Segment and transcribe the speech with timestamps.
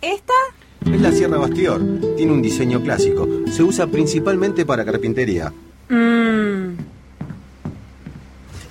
[0.00, 0.32] ¿Esta?
[0.86, 1.80] Es la Sierra Bastior.
[2.16, 3.28] Tiene un diseño clásico.
[3.50, 5.52] Se usa principalmente para carpintería.
[5.88, 6.76] Mmm.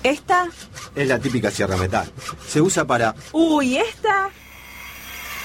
[0.04, 0.48] ¿Esta?
[0.96, 2.10] Es la típica Sierra Metal.
[2.48, 3.14] Se usa para...
[3.34, 4.30] Uy, ¿esta?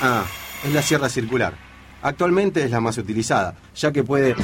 [0.00, 0.24] Ah,
[0.64, 1.54] es la Sierra Circular.
[2.00, 4.36] Actualmente es la más utilizada, ya que puede...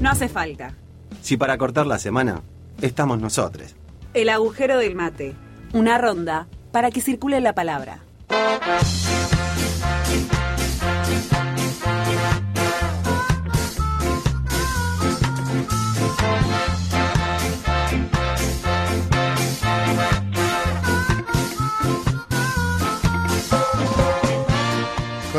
[0.00, 0.74] No hace falta.
[1.22, 2.42] Si para cortar la semana,
[2.80, 3.74] estamos nosotros.
[4.14, 5.34] El agujero del mate.
[5.72, 8.02] Una ronda para que circule la palabra.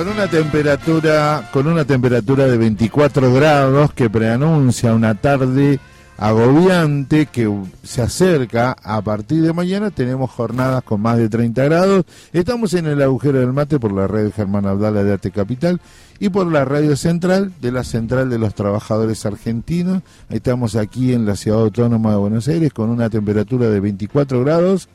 [0.01, 5.79] Con una temperatura, con una temperatura de 24 grados que preanuncia una tarde
[6.17, 7.47] agobiante que
[7.83, 9.91] se acerca a partir de mañana.
[9.91, 12.05] Tenemos jornadas con más de 30 grados.
[12.33, 15.79] Estamos en el agujero del mate por la red Germán Abdala de Ate Capital
[16.19, 20.01] y por la radio central de la Central de los Trabajadores Argentinos.
[20.31, 24.89] Estamos aquí en la Ciudad Autónoma de Buenos Aires con una temperatura de 24 grados.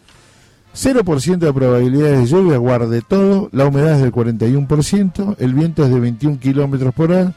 [0.76, 5.90] 0% de probabilidades de lluvia, guarde todo, la humedad es del 41%, el viento es
[5.90, 7.32] de 21 kilómetros por hora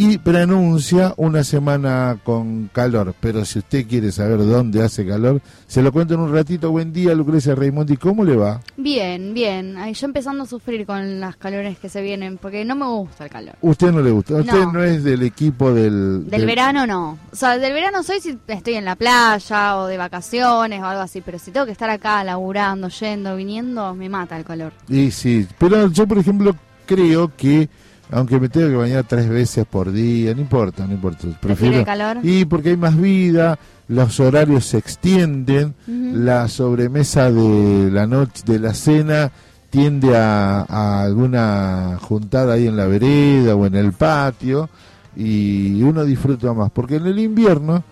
[0.00, 3.14] y preanuncia una semana con calor.
[3.18, 6.70] Pero si usted quiere saber dónde hace calor, se lo cuento en un ratito.
[6.70, 8.60] Buen día, Lucrecia Raimondi, ¿cómo le va?
[8.76, 9.76] Bien, bien.
[9.76, 13.24] Ay, yo empezando a sufrir con las calores que se vienen, porque no me gusta
[13.24, 13.56] el calor.
[13.60, 14.36] ¿Usted no le gusta?
[14.36, 14.84] ¿Usted no, No.
[14.84, 16.30] es del equipo del...
[16.30, 17.18] Del verano no.
[17.32, 21.02] O sea, del verano soy si estoy en la playa o de vacaciones o algo
[21.02, 24.72] así, pero si tengo que estar acá laburando, yendo, viniendo, me mata el calor.
[24.88, 26.54] Y sí, pero yo, por ejemplo,
[26.86, 27.68] creo que,
[28.10, 31.28] aunque me tengo que bañar tres veces por día, no importa, no importa.
[31.40, 32.18] ¿Prefiere el calor?
[32.22, 38.58] Y porque hay más vida, los horarios se extienden, la sobremesa de la noche, de
[38.58, 39.30] la cena,
[39.70, 44.68] tiende a, a alguna juntada ahí en la vereda o en el patio,
[45.16, 46.70] y uno disfruta más.
[46.70, 47.82] Porque en el invierno,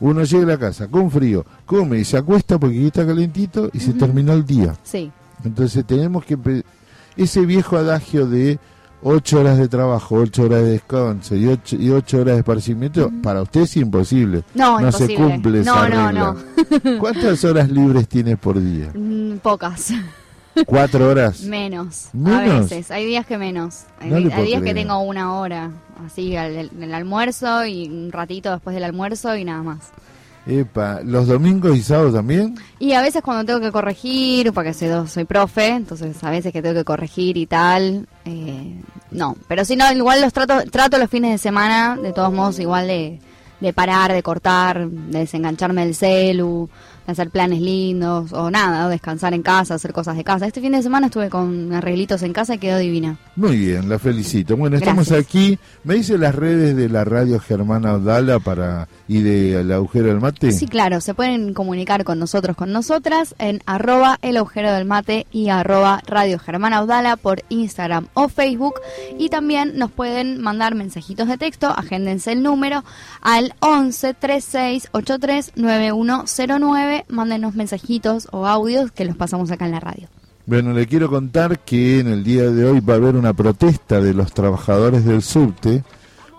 [0.00, 3.70] uno llega a la casa con frío, come y se acuesta porque aquí está calentito
[3.72, 4.74] y se terminó el día.
[4.82, 5.10] Sí.
[5.44, 6.36] Entonces tenemos que...
[7.16, 8.58] Ese viejo adagio de
[9.02, 13.10] ocho horas de trabajo, ocho horas de descanso y ocho, y ocho horas de esparcimiento,
[13.22, 14.42] para usted es imposible.
[14.54, 15.14] No, se imposible.
[15.16, 16.98] cumple esa No, no, regla.
[17.00, 18.90] ¿Cuántas horas libres tienes por día?
[18.94, 19.92] Mm, pocas.
[20.66, 21.42] ¿Cuatro horas?
[21.44, 22.08] menos.
[22.08, 22.68] A ¿Menos?
[22.68, 22.90] veces.
[22.90, 23.84] Hay días que menos.
[23.98, 25.70] Hay, No días que tengo una hora,
[26.04, 29.90] así, al el, el almuerzo y un ratito después del almuerzo y nada más.
[30.46, 32.56] Epa, ¿los domingos y sábados también?
[32.80, 36.60] Y a veces cuando tengo que corregir, porque soy, soy profe, entonces a veces que
[36.60, 38.74] tengo que corregir y tal, eh,
[39.12, 39.36] no.
[39.46, 42.88] Pero si no, igual los trato, trato los fines de semana, de todos modos, igual
[42.88, 43.20] de,
[43.60, 46.68] de parar, de cortar, de desengancharme del celu,
[47.06, 50.46] de hacer planes lindos, o nada, o descansar en casa, hacer cosas de casa.
[50.46, 53.18] Este fin de semana estuve con arreglitos en casa y quedó divina.
[53.36, 54.56] Muy bien, la felicito.
[54.56, 55.58] Bueno, estamos aquí.
[55.84, 60.20] ¿Me dice las redes de la radio Germana Abdala para y de El Agujero del
[60.20, 60.52] Mate?
[60.52, 65.26] Sí, claro, se pueden comunicar con nosotros, con nosotras, en arroba el agujero del mate
[65.32, 68.74] y arroba radio Germán Audala por Instagram o Facebook.
[69.18, 72.84] Y también nos pueden mandar mensajitos de texto, agéndense el número
[73.20, 77.01] al 11 36 83 9109.
[77.08, 80.08] Mándenos mensajitos o audios que los pasamos acá en la radio.
[80.46, 84.00] Bueno, le quiero contar que en el día de hoy va a haber una protesta
[84.00, 85.84] de los trabajadores del subte,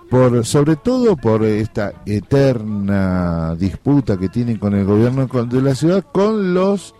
[0.09, 6.03] por, sobre todo por esta eterna disputa que tienen con el gobierno de la ciudad
[6.11, 6.93] con los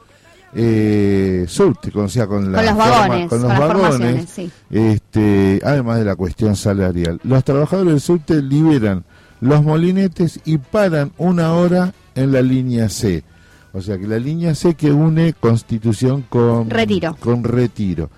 [0.56, 4.52] eh, subte, con, o sea, con, la Con los forma- vagones, con los vagones, sí.
[4.70, 7.20] este, además de la cuestión salarial.
[7.24, 9.04] Los trabajadores del subte liberan
[9.42, 13.24] los molinetes y paran una hora en la línea C.
[13.74, 17.16] O sea que la línea C que une Constitución con Retiro.
[17.20, 18.10] con Retiro.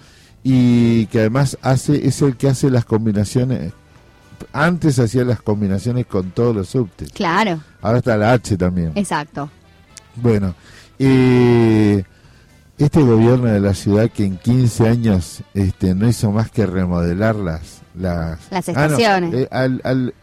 [0.43, 3.73] Y que además hace es el que hace las combinaciones.
[4.53, 7.09] Antes hacía las combinaciones con todos los subtes.
[7.13, 8.91] Claro, Ahora está la H también.
[8.95, 9.49] exacto.
[10.15, 10.53] Bueno,
[10.99, 12.03] eh,
[12.77, 17.35] este gobierno de la ciudad que en 15 años este, no hizo más que remodelar
[17.35, 17.81] las...
[17.97, 19.33] Las, Las Ah, no, estaciones.
[19.33, 20.13] eh, al- al-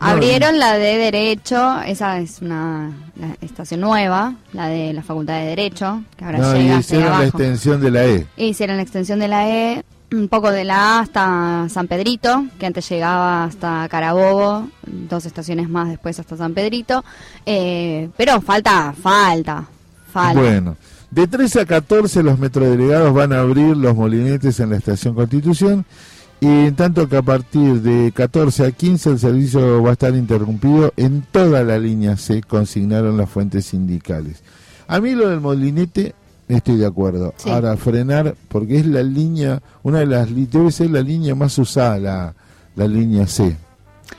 [0.00, 5.46] Abrieron la de Derecho, esa es una la estación nueva, la de la Facultad de
[5.46, 8.26] Derecho, que ahora no, y llega ahí hicieron la extensión de la E.
[8.36, 12.66] Hicieron la extensión de la E, un poco de la A hasta San Pedrito, que
[12.66, 17.04] antes llegaba hasta Carabobo, dos estaciones más después hasta San Pedrito,
[17.44, 19.66] eh, pero falta, falta,
[20.12, 20.40] falta.
[20.40, 20.76] Bueno,
[21.10, 25.84] de 13 a 14 los metrodelegados van a abrir los molinetes en la estación Constitución
[26.40, 30.14] y en tanto que a partir de 14 a 15 el servicio va a estar
[30.14, 34.42] interrumpido en toda la línea C, consignaron las fuentes sindicales.
[34.86, 36.14] A mí lo del molinete
[36.48, 37.34] Estoy de acuerdo.
[37.36, 37.50] Sí.
[37.50, 41.98] Ahora, frenar, porque es la línea, una de las, debe ser la línea más usada,
[41.98, 42.34] la,
[42.74, 43.54] la línea C.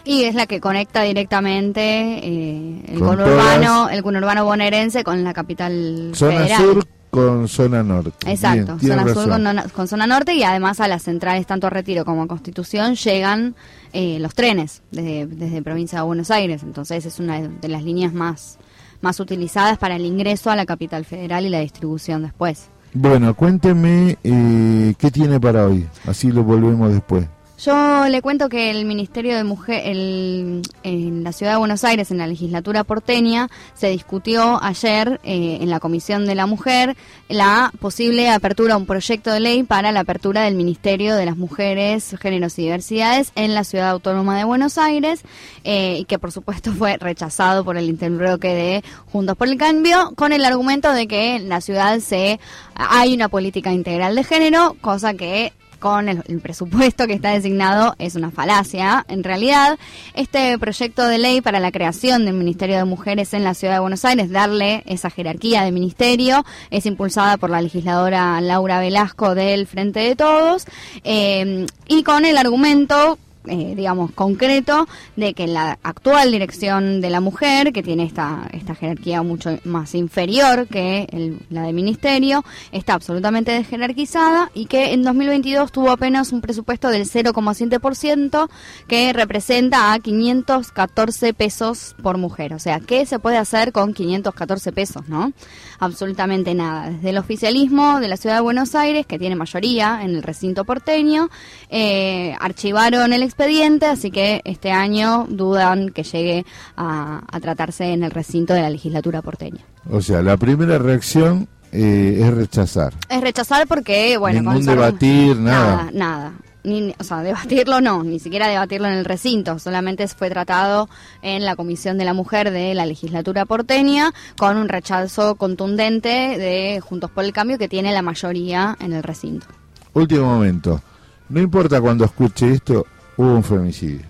[0.06, 5.24] Y es la que conecta directamente eh, el Con conurbano, todas- el conurbano bonaerense con
[5.24, 6.62] la capital Zona federal.
[6.62, 8.32] sur con zona norte.
[8.32, 12.06] Exacto, Bien, zona sur con zona norte y además a las centrales tanto a Retiro
[12.06, 13.56] como a Constitución llegan
[13.94, 18.14] eh, los trenes desde, desde provincia de Buenos Aires, entonces es una de las líneas
[18.14, 18.58] más,
[19.02, 22.70] más utilizadas para el ingreso a la capital federal y la distribución después.
[22.94, 27.28] Bueno, cuénteme eh, qué tiene para hoy, así lo volvemos después.
[27.66, 32.10] Yo le cuento que el Ministerio de Mujer, el- en la Ciudad de Buenos Aires,
[32.10, 36.96] en la legislatura porteña, se discutió ayer eh, en la Comisión de la Mujer
[37.28, 42.16] la posible apertura, un proyecto de ley para la apertura del Ministerio de las Mujeres,
[42.22, 45.22] Géneros y Diversidades en la Ciudad Autónoma de Buenos Aires,
[45.66, 50.14] eh, y que por supuesto fue rechazado por el interbloque de Juntos por el Cambio,
[50.16, 52.40] con el argumento de que en la ciudad se
[52.74, 58.16] hay una política integral de género, cosa que con el, presupuesto que está designado es
[58.16, 59.06] una falacia.
[59.08, 59.78] En realidad,
[60.14, 63.80] este proyecto de ley para la creación del Ministerio de Mujeres en la Ciudad de
[63.80, 69.68] Buenos Aires, darle esa jerarquía de ministerio, es impulsada por la legisladora Laura Velasco del
[69.68, 70.66] Frente de Todos,
[71.04, 77.22] eh, y con el argumento eh, digamos, concreto de que la actual dirección de la
[77.22, 82.94] mujer, que tiene esta, esta jerarquía mucho más inferior que el- la de ministerio, está
[82.94, 88.50] absolutamente desjerarquizada y que en 2022 tuvo apenas un presupuesto del 0,7%
[88.88, 92.54] que representa a 514 pesos por mujer.
[92.54, 95.32] O sea, ¿qué se puede hacer con 514 pesos, no?
[95.80, 96.90] Absolutamente nada.
[96.90, 100.66] Desde el oficialismo de la Ciudad de Buenos Aires, que tiene mayoría en el recinto
[100.66, 101.30] porteño,
[101.70, 106.46] eh, archivaron el expediente, así que este año dudan que llegue
[106.76, 109.64] a, a tratarse en el recinto de la legislatura porteña.
[109.90, 112.94] O sea, la primera reacción eh, es rechazar.
[113.10, 115.76] Es rechazar porque, bueno, Ningún debatir, nada.
[115.76, 116.34] Nada, nada.
[116.64, 120.90] Ni, o sea, debatirlo no, ni siquiera debatirlo en el recinto, solamente fue tratado
[121.22, 126.82] en la Comisión de la Mujer de la legislatura porteña con un rechazo contundente de
[126.82, 129.48] Juntos por el Cambio que tiene la mayoría en el recinto.
[129.94, 130.82] Último momento.
[131.30, 132.86] No importa cuando escuche esto,
[133.20, 134.06] hubo un femicidio.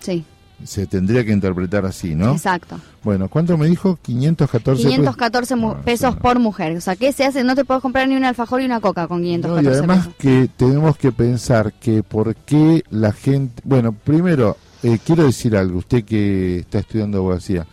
[0.00, 0.24] Sí,
[0.62, 2.32] Se tendría que interpretar así, ¿no?
[2.32, 2.78] exacto.
[3.02, 3.98] Bueno, ¿cuánto me dijo?
[4.02, 4.90] 514 pesos.
[4.92, 6.76] 514 mu- Ah, pesos por mujer.
[6.76, 7.44] O sea, ¿qué se hace?
[7.44, 9.98] No te puedes comprar ni un alfajor y una coca con No, 514 y además
[10.06, 10.14] pesos.
[10.18, 13.60] que tenemos que pensar que por qué la gente...
[13.64, 17.66] Bueno, primero, eh, quiero decir algo, usted que está estudiando abogacía.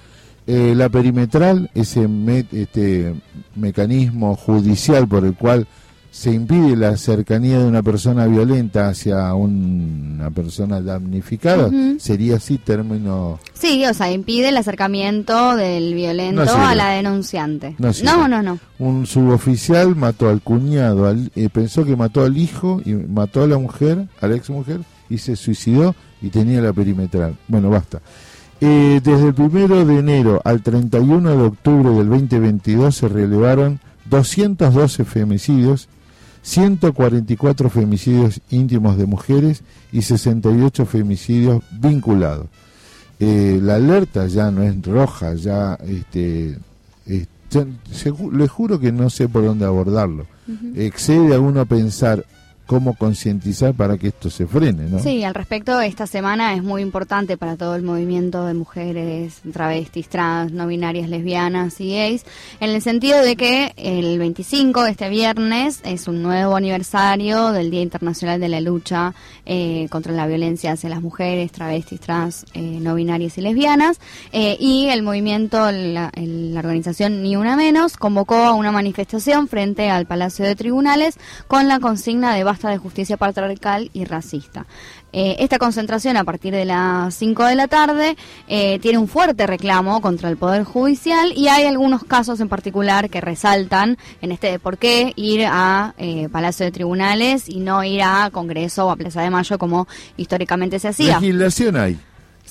[0.48, 3.14] Eh, la perimetral, ese me- este
[3.56, 5.68] mecanismo judicial por el cual
[6.14, 12.58] se impide la cercanía de una persona violenta hacia un- una persona damnificada, sería así
[12.58, 13.40] término...
[13.54, 17.76] Sí, o sea, impide el acercamiento del violento No a la denunciante.
[18.04, 18.60] No, no, no.
[18.78, 23.48] Un suboficial mató al cuñado, al- eh, pensó que mató al hijo y mató a
[23.48, 27.36] la mujer, a la ex mujer, y se suicidó y tenía la perimetral.
[27.48, 28.00] Bueno, basta.
[28.60, 33.80] Eh, desde el primero de enero al 31 de octubre del 2022 se relevaron
[34.10, 35.88] 212 femicidios,
[36.44, 39.62] 144 femicidios íntimos de mujeres
[39.92, 42.48] y 68 femicidios vinculados.
[43.20, 46.58] Eh, la alerta ya no es roja, ya este,
[48.32, 50.26] le juro que no sé por dónde abordarlo.
[50.76, 52.26] Excede a uno pensar
[52.66, 55.00] cómo concientizar para que esto se frene, ¿no?
[55.00, 60.08] Sí, al respecto, esta semana es muy importante para todo el movimiento de mujeres, travestis,
[60.08, 62.26] trans, no binarias, lesbianas y gays,
[62.60, 67.82] en el sentido de que el 25, este viernes, es un nuevo aniversario del Día
[67.82, 69.14] Internacional de la Lucha
[69.46, 74.00] eh, contra la Violencia hacia las mujeres, travestis, trans, eh, no binarias y lesbianas,
[74.32, 76.12] eh, y el movimiento, la,
[76.58, 81.80] organización Ni Una Menos, convocó a una manifestación frente al Palacio de Tribunales con la
[81.80, 84.66] consigna de basta de justicia patriarcal y racista.
[85.14, 88.16] Eh, esta concentración a partir de las 5 de la tarde
[88.48, 93.10] eh, tiene un fuerte reclamo contra el Poder Judicial y hay algunos casos en particular
[93.10, 97.84] que resaltan en este de por qué ir a eh, Palacio de Tribunales y no
[97.84, 101.20] ir a Congreso o a Plaza de Mayo como históricamente se hacía.
[101.20, 102.00] Legislación hay.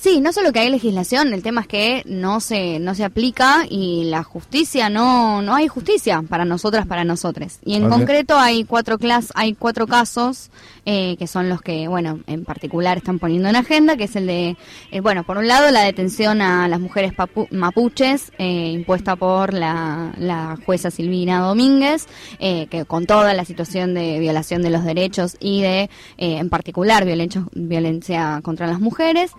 [0.01, 3.67] Sí, no solo que hay legislación, el tema es que no se no se aplica
[3.69, 7.59] y la justicia no no hay justicia para nosotras para nosotros.
[7.67, 10.51] Y en concreto hay cuatro clas hay cuatro casos
[10.93, 14.27] eh, que son los que bueno en particular están poniendo en agenda, que es el
[14.27, 14.57] de
[14.91, 19.55] eh, bueno por un lado la detención a las mujeres papu- mapuches eh, impuesta por
[19.55, 22.07] la, la jueza Silvina Domínguez,
[22.39, 27.45] que con toda la situación de violación de los derechos y de en particular violencia
[27.55, 29.33] violencia contra las mujeres.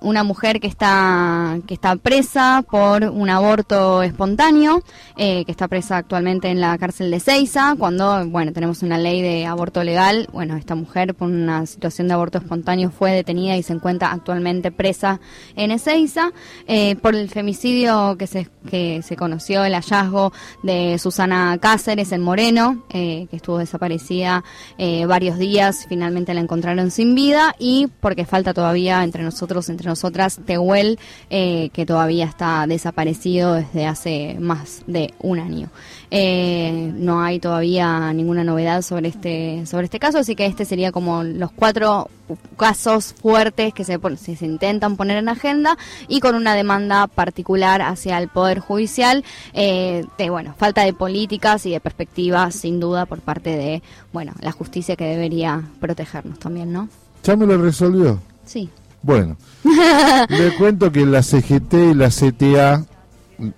[0.00, 4.82] Una mujer que está, que está presa por un aborto espontáneo,
[5.16, 9.46] que está presa actualmente en la cárcel de Ceiza, cuando, bueno, tenemos una ley de
[9.46, 13.72] aborto legal, bueno, esta mujer por una situación de aborto espontáneo fue detenida y se
[13.72, 15.20] encuentra actualmente presa
[15.56, 16.32] en Ezeiza,
[16.66, 22.20] eh, por el femicidio que se, que se conoció, el hallazgo de Susana Cáceres en
[22.20, 24.44] Moreno, eh, que estuvo desaparecida
[24.76, 29.88] eh, varios días, finalmente la encontraron sin vida, y porque falta todavía entre nosotros, entre
[29.88, 30.98] nosotras, Tehuel,
[31.30, 35.70] eh, que todavía está desaparecido desde hace más de un año.
[36.16, 40.92] Eh, no hay todavía ninguna novedad sobre este sobre este caso, así que este sería
[40.92, 42.08] como los cuatro
[42.56, 47.82] casos fuertes que se, se, se intentan poner en agenda y con una demanda particular
[47.82, 53.06] hacia el Poder Judicial eh, de, bueno, falta de políticas y de perspectivas, sin duda,
[53.06, 56.88] por parte de, bueno, la justicia que debería protegernos también, ¿no?
[57.24, 58.20] ¿Ya me lo resolvió?
[58.44, 58.70] Sí.
[59.02, 59.36] Bueno,
[60.28, 62.86] le cuento que la CGT y la CTA,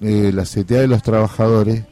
[0.01, 1.85] eh, la CTA de los trabajadores,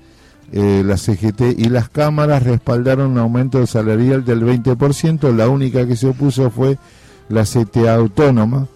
[0.56, 5.96] eh, la CGT y las cámaras respaldaron un aumento salarial del 20%, la única que
[5.96, 6.78] se opuso fue
[7.28, 8.68] la CTA autónoma.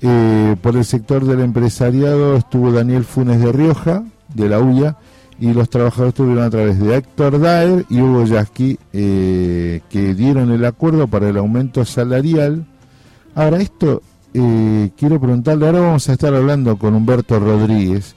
[0.00, 4.96] Eh, por el sector del empresariado estuvo Daniel Funes de Rioja, de la UIA,
[5.40, 10.52] y los trabajadores estuvieron a través de Héctor Daer y Hugo Yasky, eh, que dieron
[10.52, 12.64] el acuerdo para el aumento salarial.
[13.34, 14.02] Ahora, esto
[14.34, 18.14] eh, quiero preguntarle, ahora vamos a estar hablando con Humberto Rodríguez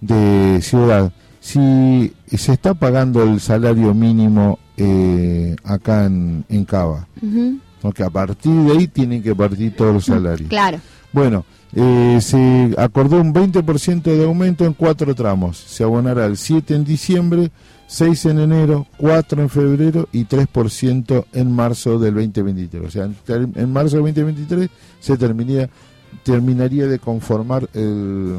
[0.00, 7.58] de Ciudad, si se está pagando el salario mínimo eh, acá en, en Cava, Ujú.
[7.80, 10.48] porque a partir de ahí tienen que partir todos los salarios.
[10.48, 10.78] Claro.
[11.12, 15.56] Bueno, eh, se acordó un 20% de aumento en cuatro tramos.
[15.58, 17.50] Se abonará el 7 en diciembre,
[17.86, 22.84] 6 en enero, 4 en febrero y 3% en marzo del 2023.
[22.84, 24.68] O sea, en, en marzo del 2023
[25.00, 25.70] se terminaría,
[26.24, 28.36] terminaría de conformar el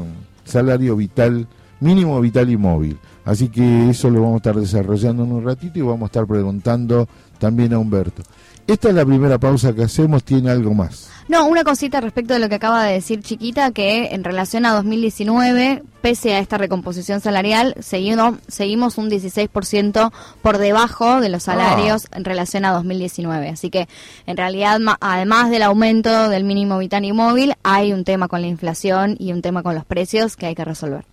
[0.50, 1.46] salario vital,
[1.80, 2.98] mínimo vital y móvil.
[3.24, 6.26] Así que eso lo vamos a estar desarrollando en un ratito y vamos a estar
[6.26, 8.22] preguntando también a Humberto.
[8.70, 11.10] Esta es la primera pausa que hacemos, tiene algo más.
[11.26, 14.74] No, una cosita respecto de lo que acaba de decir Chiquita, que en relación a
[14.74, 22.06] 2019, pese a esta recomposición salarial, seguimos, seguimos un 16% por debajo de los salarios
[22.12, 23.48] en relación a 2019.
[23.48, 23.88] Así que,
[24.26, 28.46] en realidad, además del aumento del mínimo vital y móvil, hay un tema con la
[28.46, 31.09] inflación y un tema con los precios que hay que resolver.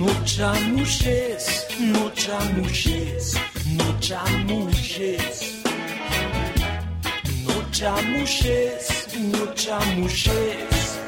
[0.00, 3.34] No chamuches, no chamuches,
[3.76, 5.62] no chamuches.
[7.44, 10.98] No chamuches, no chamuches.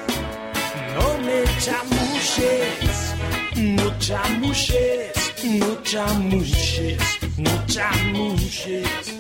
[0.95, 3.15] No me chamuches,
[3.57, 7.01] no chamuches, no chamuches,
[7.39, 9.15] no chamuches.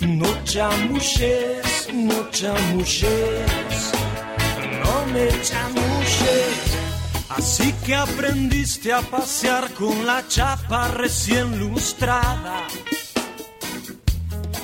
[0.00, 3.92] No chamuches, no chamuches.
[4.82, 6.71] No me chamuches.
[7.36, 12.66] Así que aprendiste a pasear con la chapa recién lustrada.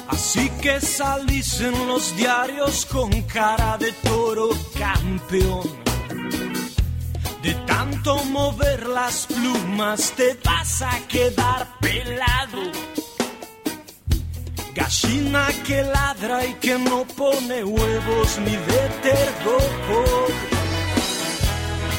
[0.08, 5.66] Así que salís en los diarios con cara de toro campeón.
[7.42, 12.70] De tanto mover las plumas te vas a quedar pelado.
[14.75, 18.78] Gallina que ladra y que no pone huevos ni de.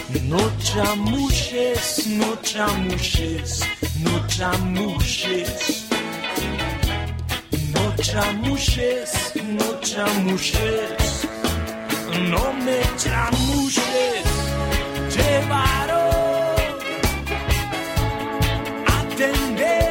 [0.09, 3.61] No chamuches, no chamuches,
[4.03, 5.87] no chamuches.
[7.73, 11.27] No chamuches, no chamuches.
[12.27, 14.25] No me chamuches.
[15.15, 16.09] Llevaron
[18.99, 19.85] atender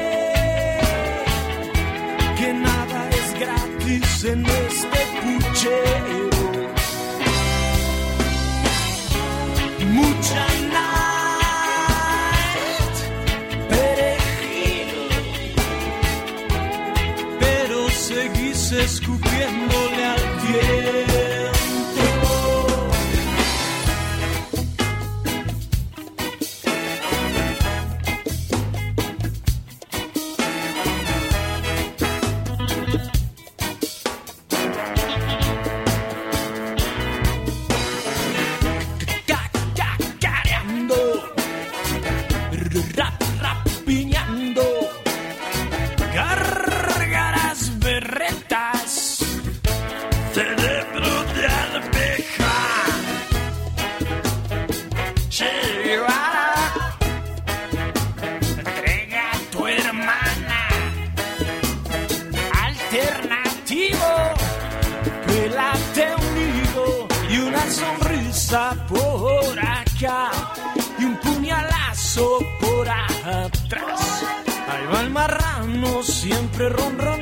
[2.37, 5.98] que nada es gratis en este puchero.
[18.79, 19.98] Escupiéndole
[76.69, 77.18] siempre ronroneando,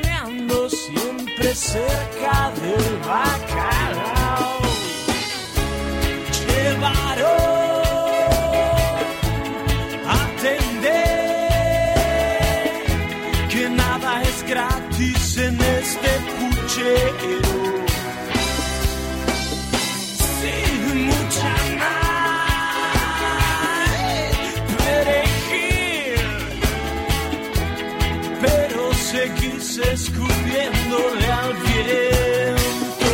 [29.77, 33.11] seguís escupiéndole al viento.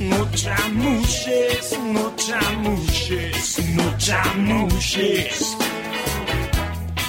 [0.00, 5.56] No chamuches, no chamuches, no chamuches.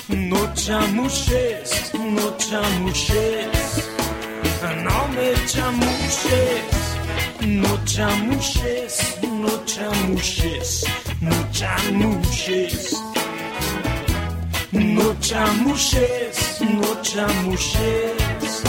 [0.10, 3.48] No chamuches, no chamuches.
[4.84, 6.64] No me chamuches,
[7.42, 10.86] no chamuches, no chamuches,
[11.22, 13.03] no chamuches.
[14.74, 18.64] No chamuches, no chamuches.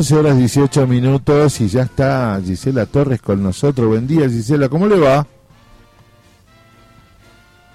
[0.00, 3.86] 11 horas 18 minutos y ya está Gisela Torres con nosotros.
[3.86, 5.26] Buen día Gisela, ¿cómo le va?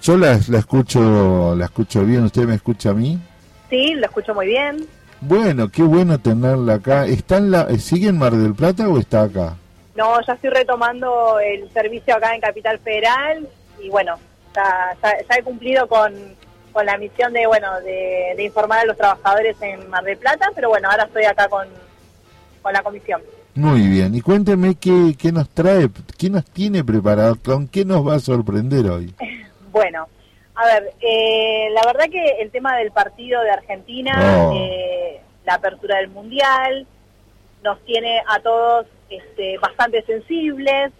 [0.02, 3.16] Yo la, la escucho la escucho bien, ¿usted me escucha a mí?
[3.70, 4.88] Sí, lo escucho muy bien.
[5.20, 7.06] Bueno, qué bueno tenerla acá.
[7.06, 9.54] ¿Está en la, ¿Sigue en Mar del Plata o está acá?
[9.94, 13.48] No, ya estoy retomando el servicio acá en Capital Federal
[13.80, 14.16] y bueno,
[14.52, 16.12] ya, ya- ya he cumplido con,
[16.72, 20.48] con la misión de bueno de, de informar a los trabajadores en Mar del Plata,
[20.56, 21.68] pero bueno, ahora estoy acá con,
[22.66, 23.22] con la comisión.
[23.54, 28.04] Muy bien, y cuénteme qué, qué nos trae, qué nos tiene preparado, con qué nos
[28.04, 29.14] va a sorprender hoy.
[29.70, 30.08] Bueno,
[30.54, 34.12] a ver, eh, la verdad que el tema del partido de Argentina,
[34.48, 34.54] Oh.
[34.56, 36.86] eh, la apertura del Mundial,
[37.62, 40.92] nos tiene a todos este, bastante sensibles,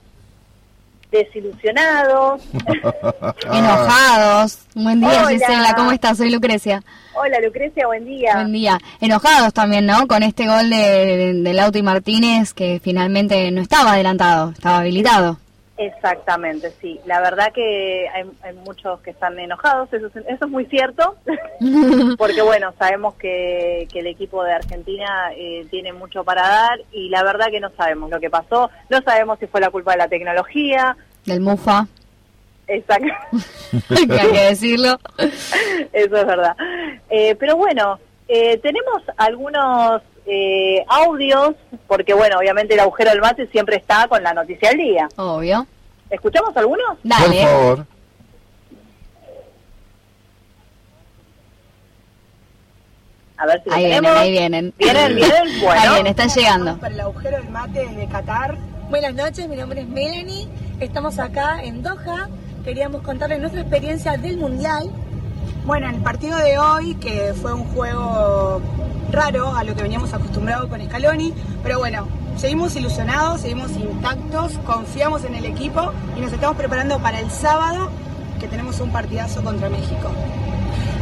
[1.11, 2.43] desilusionados.
[3.53, 4.59] Enojados.
[4.75, 5.29] Buen día, Hola.
[5.31, 5.75] Gisela.
[5.75, 6.19] ¿Cómo estás?
[6.19, 6.83] Soy Lucrecia.
[7.15, 8.35] Hola Lucrecia, buen día.
[8.35, 8.79] Buen día.
[9.01, 10.07] Enojados también, ¿no?
[10.07, 15.39] Con este gol de, de, de Lauti Martínez que finalmente no estaba adelantado, estaba habilitado.
[15.79, 17.01] Exactamente, sí.
[17.05, 21.17] La verdad que hay, hay muchos que están enojados, eso es, eso es muy cierto,
[22.19, 27.11] porque bueno, sabemos que, que el equipo de Argentina eh, tiene mucho para dar y
[27.11, 29.99] la verdad que no sabemos lo que pasó, no sabemos si fue la culpa de
[29.99, 31.87] la tecnología, Del Mufa,
[32.67, 33.13] exacto,
[33.91, 34.99] hay que decirlo.
[35.19, 36.57] eso es verdad.
[37.11, 41.55] Eh, pero bueno, eh, tenemos algunos eh, audios,
[41.87, 45.09] porque bueno, obviamente el agujero del mate siempre está con la noticia del día.
[45.17, 45.67] Obvio.
[46.11, 46.99] ¿Escuchamos algunos?
[47.03, 47.43] Dale.
[47.43, 47.87] Por favor.
[53.39, 54.21] A ver si Ahí vienen, tenemos.
[54.21, 54.75] ahí vienen.
[54.79, 55.81] Vienen, vienen, bueno.
[55.81, 56.79] Ahí viene, están llegando.
[56.79, 58.57] Para el agujero del mate desde Qatar.
[58.89, 60.49] Buenas noches, mi nombre es Melanie.
[60.81, 62.29] Estamos acá en Doha.
[62.65, 64.91] Queríamos contarles nuestra experiencia del Mundial.
[65.67, 68.61] Bueno, en el partido de hoy, que fue un juego
[69.11, 75.25] raro a lo que veníamos acostumbrados con Scaloni, pero bueno, seguimos ilusionados, seguimos intactos, confiamos
[75.25, 77.91] en el equipo y nos estamos preparando para el sábado,
[78.39, 80.09] que tenemos un partidazo contra México.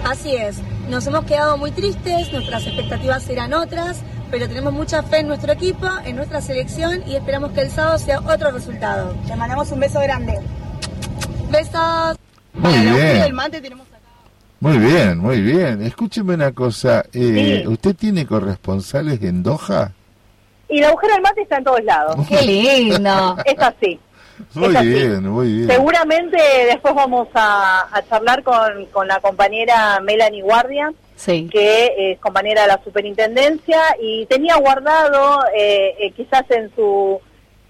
[0.03, 0.57] Así es,
[0.89, 3.99] nos hemos quedado muy tristes, nuestras expectativas eran otras,
[4.31, 7.99] pero tenemos mucha fe en nuestro equipo, en nuestra selección y esperamos que el sábado
[7.99, 9.15] sea otro resultado.
[9.27, 10.41] Te mandamos un beso grande.
[11.51, 12.17] Besos.
[12.55, 13.21] Muy Para bien.
[13.21, 13.94] del mate tenemos.
[14.65, 15.83] Muy bien, muy bien.
[15.83, 17.05] Escúcheme una cosa.
[17.13, 17.69] eh, Sí.
[17.69, 19.93] ¿Usted tiene corresponsales en Doha?
[20.69, 22.17] Y el agujero del mate está en todos lados.
[22.29, 23.37] Qué lindo.
[23.45, 24.01] Es así.
[24.55, 24.89] Muy Es así.
[24.89, 25.69] bien, muy bien.
[25.69, 31.49] Seguramente después vamos a, a charlar con, con la compañera Melanie Guardia, Sí.
[31.53, 37.21] que es compañera de la superintendencia y tenía guardado eh, eh, quizás en su,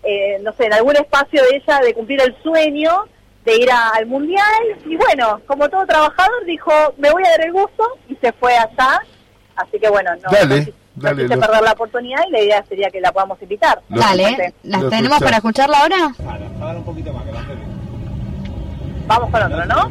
[0.04, 3.04] eh, no sé, en algún espacio de ella de cumplir el sueño
[3.44, 4.44] de ir a- al mundial
[4.87, 8.57] y bueno, como todo trabajador dijo, me voy a dar el gusto y se fue
[8.57, 9.00] allá,
[9.57, 12.40] así que bueno, no, Dale, no quis- no dale, quise perder la oportunidad y la
[12.40, 13.80] idea sería que la podamos invitar.
[13.88, 15.22] Dale, ¿las tenemos escuchás.
[15.22, 16.14] para escucharla ahora?
[19.07, 19.90] Vamos con otro, ¿no?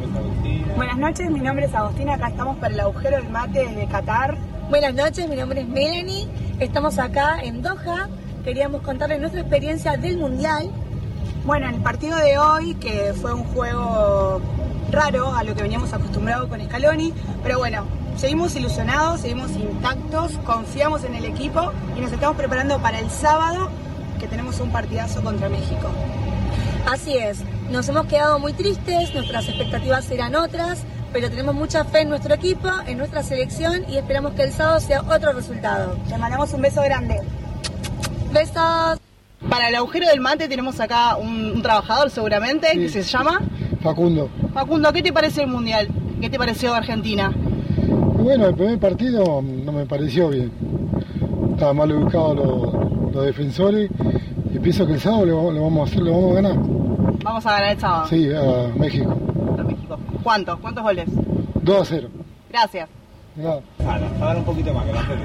[0.76, 4.36] Buenas noches, mi nombre es Agostina, acá estamos para el agujero del mate desde Qatar.
[4.68, 6.26] Buenas noches, mi nombre es Melanie,
[6.58, 8.08] estamos acá en Doha,
[8.44, 10.68] queríamos contarles nuestra experiencia del Mundial.
[11.44, 14.40] Bueno, en el partido de hoy, que fue un juego
[14.90, 17.84] raro a lo que veníamos acostumbrados con Scaloni, pero bueno,
[18.16, 23.68] seguimos ilusionados, seguimos intactos, confiamos en el equipo y nos estamos preparando para el sábado,
[24.18, 25.88] que tenemos un partidazo contra México.
[26.90, 32.00] Así es, nos hemos quedado muy tristes, nuestras expectativas eran otras, pero tenemos mucha fe
[32.00, 35.98] en nuestro equipo, en nuestra selección y esperamos que el sábado sea otro resultado.
[36.08, 37.20] Te mandamos un beso grande.
[38.32, 39.03] Besos.
[39.48, 43.40] Para el agujero del mate tenemos acá un, un trabajador seguramente que se llama
[43.82, 44.28] Facundo.
[44.52, 44.92] Facundo.
[44.92, 45.88] ¿Qué te parece el mundial?
[46.20, 47.32] ¿Qué te pareció Argentina?
[48.18, 50.50] Bueno, el primer partido no me pareció bien.
[51.52, 53.90] Estaban mal ubicados los, los defensores
[54.52, 56.56] y pienso que el sábado lo, lo vamos a hacer, lo vamos a ganar.
[57.22, 58.06] Vamos a ganar el sábado.
[58.08, 59.14] Sí, a México.
[59.46, 59.98] contra México.
[60.22, 60.58] ¿Cuántos?
[60.60, 61.08] ¿Cuántos goles?
[61.62, 62.08] 2 a 0.
[62.50, 62.88] Gracias.
[63.38, 65.24] Hablar un poquito más, que la gente.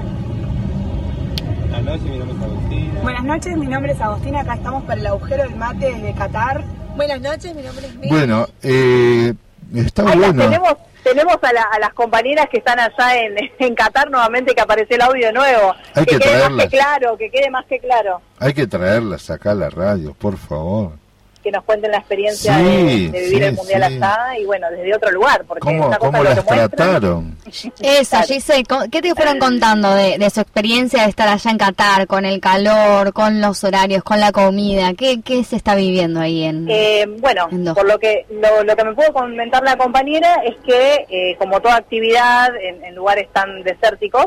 [1.80, 3.00] Buenas noches, mi nombre es Agustina.
[3.02, 6.62] Buenas noches, mi nombre es Agostina, acá estamos para el agujero del mate desde Qatar.
[6.94, 8.10] Buenas noches, mi nombre es Melanie.
[8.18, 9.32] Bueno, eh,
[9.74, 10.42] está bueno.
[10.42, 14.60] tenemos, tenemos a, la- a las compañeras que están allá en, en Qatar nuevamente que
[14.60, 15.74] apareció el audio nuevo.
[15.94, 18.20] Hay que quede más que claro, que quede más que claro.
[18.38, 20.92] Hay que traerlas acá a la radio, por favor.
[21.42, 23.96] Que nos cuenten la experiencia Sí, de, de vivir sí, el mundial sí.
[23.96, 25.42] allá y bueno, desde otro lugar.
[25.48, 26.68] Porque ¿Cómo, una cosa cómo las muestran.
[26.70, 27.36] trataron?
[27.82, 31.56] Eso, Giselle, co- ¿qué te fueron contando de, de su experiencia de estar allá en
[31.56, 34.92] Qatar, con el calor, con los horarios, con la comida?
[34.92, 36.66] ¿Qué, qué se está viviendo ahí en...?
[36.68, 40.56] Eh, bueno, En por lo que lo, lo que me puedo comentar la compañera es
[40.66, 44.26] que, eh, como toda actividad en, en lugares tan desérticos,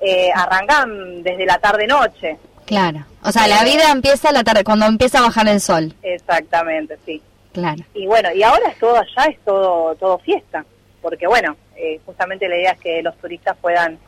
[0.00, 2.36] eh, arrancan desde la tarde-noche.
[2.66, 3.04] Claro.
[3.22, 5.94] O sea, la vida empieza a la tarde, cuando empieza a bajar el sol.
[6.02, 7.20] Exactamente, sí.
[7.52, 7.84] Claro.
[7.94, 10.64] Y bueno, y ahora es todo allá, es todo, todo fiesta,
[11.02, 13.98] porque bueno, eh, justamente la idea es que los turistas puedan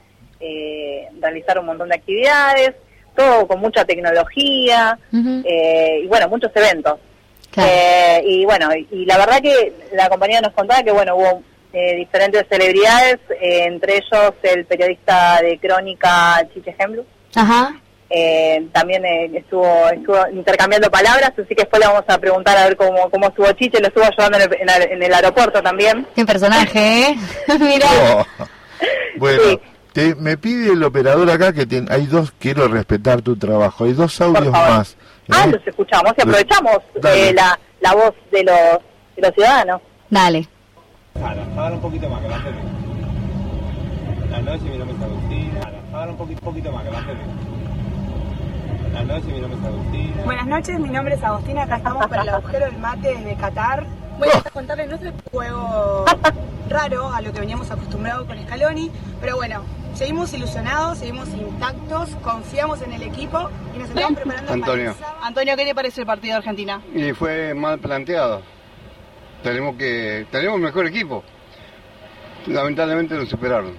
[0.40, 2.75] eh, realizar un montón de actividades,
[3.14, 6.99] todo con mucha tecnología eh, y bueno, muchos eventos.
[7.51, 7.71] Claro.
[7.73, 11.43] Eh, y bueno, y, y la verdad que la compañía nos contaba que bueno, hubo
[11.73, 16.75] eh, diferentes celebridades, entre ellos el periodista de crónica Chiche
[17.35, 17.81] Ajá.
[18.11, 22.64] Eh, también eh, estuvo, estuvo intercambiando palabras, así que después le vamos a preguntar a
[22.64, 25.62] ver cómo, cómo estuvo Chiche, lo estuvo ayudando en el, en el- en el aeropuerto
[25.62, 26.07] también.
[26.14, 27.17] Qué personaje, ¿eh?
[27.61, 27.87] Mira.
[28.14, 28.27] Oh.
[29.17, 29.61] Bueno, Sí.
[29.93, 33.93] te- me pide el operador acá que tien- hay dos, quiero respetar tu trabajo, hay
[33.95, 34.97] dos audios más.
[35.31, 35.53] Ah, ¿eh?
[35.53, 38.57] los escuchamos y aprovechamos eh, la, la voz de los,
[39.17, 39.81] de los ciudadanos.
[40.11, 40.47] Dale.
[41.17, 42.59] Hablar un poquito más, que la gente.
[44.19, 45.61] Buenas noches, mi nombre es Agustina.
[45.93, 46.99] Hablar un poquito, poquito más, que la.
[48.94, 50.24] Buenas noches, mi nombre es Agustina.
[50.24, 53.87] Buenas noches, mi nombre es Agostina, acá estamos para el agujero del mate desde Qatar.
[54.18, 56.04] Voy a contarles nuestro juego
[56.70, 62.83] raro a lo que veníamos acostumbrados con Scaloni, pero bueno, seguimos ilusionados, seguimos intactos, confiamos
[62.83, 64.90] en el equipo y nos estamos preparando para Antonio.
[64.90, 65.18] el sábado.
[65.24, 66.80] Antonio, ¿qué te parece el partido de Argentina?
[66.94, 68.42] Y fue mal planteado.
[69.42, 71.24] Tenemos que tenemos mejor equipo.
[72.46, 73.74] Lamentablemente nos superaron.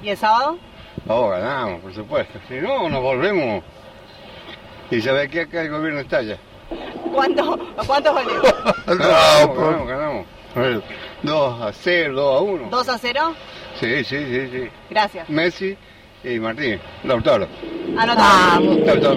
[0.00, 0.58] ¿Y el sábado?
[1.08, 2.38] Ahora ganamos, por supuesto.
[2.48, 3.64] Si no, nos volvemos.
[4.90, 6.36] Y sabe que acá el gobierno estalla.
[7.12, 8.54] ¿Cuánto, ¿Cuántos goles?
[8.86, 10.82] ganamos, ganamos, ver,
[11.22, 12.70] 2 a 0, 2 a 1.
[12.70, 13.34] ¿2 a 0?
[13.80, 14.68] Sí, sí, sí, sí.
[14.90, 15.28] Gracias.
[15.28, 15.76] Messi
[16.24, 16.78] y Martín.
[17.04, 17.46] Lautaro.
[17.96, 18.78] Anotamos.
[18.86, 19.16] Lautaro.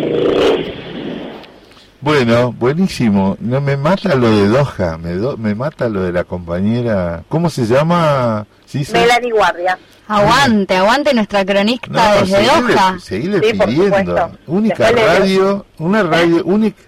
[2.02, 3.38] Bueno, buenísimo.
[3.40, 7.24] No me mata lo de Doha, me, do- me mata lo de la compañera.
[7.30, 8.46] ¿Cómo se llama?
[8.66, 9.78] ¿Sí, se- Melanie Guardia.
[10.08, 13.00] Aguante, aguante nuestra cronista No, desde seguile, Doha.
[13.00, 14.32] seguile Sí, pidiendo.
[14.48, 16.82] Única Después le- radio, una radio, única,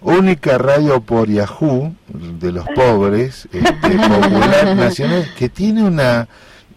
[0.00, 6.28] única radio por Yahoo de los pobres, este, popular nacional, que tiene una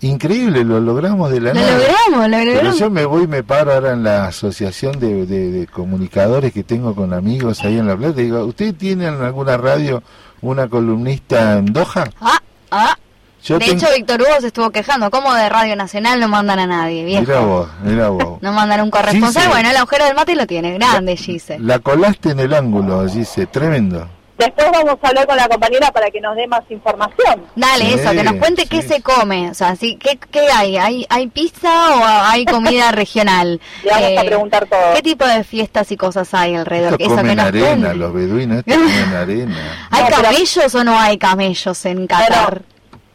[0.01, 1.71] increíble, lo logramos de la Lo nada.
[1.77, 2.79] logramos, lo Pero logramos.
[2.79, 6.63] yo me voy y me paro ahora en la asociación de, de- de comunicadores que
[6.63, 10.01] tengo con amigos ahí en La Plata y digo, ¿usted tiene en alguna radio
[10.41, 12.09] una columnista en Doha?
[12.21, 12.39] Ah,
[12.71, 12.97] ah.
[13.43, 15.10] Yo de tengo- hecho, Víctor Hugo se estuvo quejando.
[15.12, 17.21] ¿Cómo de Radio Nacional no mandan a nadie, viejo?
[17.21, 18.39] Mirá vos, mirá vos.
[18.41, 19.43] No mandan un corresponsal.
[19.43, 19.47] Gise.
[19.54, 20.73] Bueno, el agujero del mate lo tiene.
[20.73, 21.58] Grande, Gise.
[21.60, 24.08] La colaste en el ángulo, dice, tremendo.
[24.38, 27.43] Después vamos a hablar con la compañera para que nos dé más información.
[27.58, 29.49] Dale, Sí, eso, que nos cuente qué se come.
[29.49, 30.78] O sea, sí, ¿qué, qué hay?
[30.78, 31.06] hay?
[31.10, 33.60] ¿Hay pizza o hay comida regional?
[33.84, 34.93] Eh, Le vamos a preguntar todo.
[34.95, 36.93] ¿Qué tipo de fiestas y cosas hay alrededor?
[36.93, 37.95] Estos Eso, que comen nos arena, cuente.
[37.95, 39.58] los beduinos estos comen arena.
[39.91, 42.62] ¿Hay No, pero- camellos o no hay camellos en Qatar?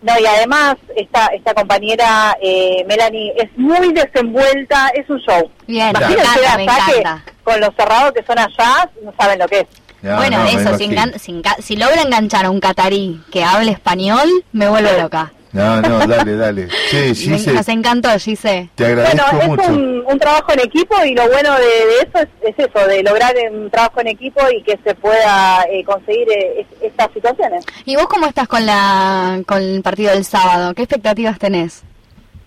[0.05, 5.51] No, y además esta esta compañera eh, Melanie es muy desenvuelta, es un show.
[5.67, 7.25] Bien, me encanta, me encanta.
[7.43, 9.67] con los cerrados que son allá, no saben lo que es.
[10.03, 13.43] No, bueno, no, eso, si, engan- si enga- si logra enganchar a un catarí que
[13.43, 15.33] hable español, me vuelvo loca.
[15.55, 16.69] No, no, dale, dale.
[16.91, 18.69] Sí, Gise, Nos encantó, Gise.
[18.75, 19.69] te agradezco Bueno, es mucho.
[19.73, 23.03] un, un trabajo en equipo y lo bueno de, de eso es, es eso, de
[23.03, 27.65] lograr un trabajo en equipo y que se pueda eh, conseguir eh, es- estas situaciones.
[27.87, 30.75] ¿Y vos cómo estás con la con el partido del sábado?
[30.75, 31.83] ¿Qué expectativas tenés?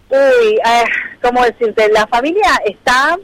[0.10, 0.84] Uy, eh,
[1.22, 1.90] ¿cómo decirte?
[1.92, 3.18] La familia está,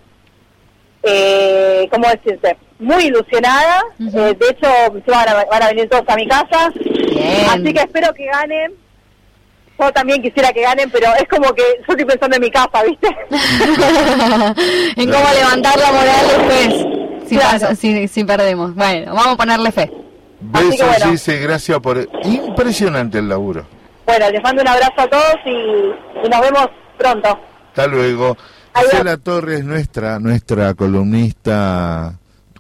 [1.03, 2.57] eh, ¿cómo decirte?
[2.79, 3.81] Muy ilusionada.
[3.99, 4.67] Eh, de hecho,
[5.07, 6.71] van a, van a venir todos a mi casa.
[7.51, 8.73] Así que espero que ganen.
[9.79, 12.83] Yo también quisiera que ganen, pero es como que yo estoy pensando en mi casa,
[12.83, 13.07] ¿viste?
[14.95, 17.27] en cómo levantar la moral después.
[17.27, 18.75] Si, pasa- si, si perdemos.
[18.75, 19.91] Bueno, vamos a ponerle fe.
[20.41, 21.05] Besos, bueno.
[21.11, 22.07] Gise, gracias por...
[22.23, 23.65] Impresionante el laburo.
[24.05, 25.49] Bueno, les mando un abrazo a todos y,
[26.25, 27.39] y nos vemos pronto.
[27.69, 28.37] Hasta luego.
[28.75, 32.13] Gisela Torres, nuestra, nuestra columnista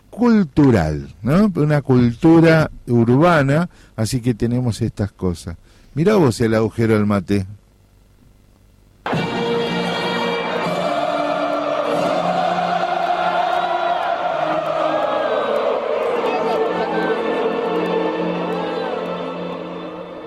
[0.09, 1.51] cultural, ¿no?
[1.55, 5.57] Una cultura urbana, así que tenemos estas cosas.
[5.95, 7.45] Mirá vos el agujero del mate.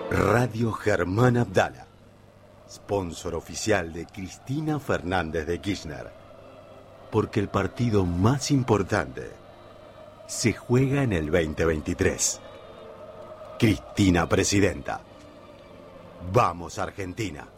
[0.09, 1.89] Radio Germán Abdala,
[2.71, 6.13] sponsor oficial de Cristina Fernández de Kirchner.
[7.11, 9.33] Porque el partido más importante
[10.29, 12.41] se juega en el 2023.
[13.59, 15.01] Cristina Presidenta.
[16.33, 17.56] Vamos Argentina.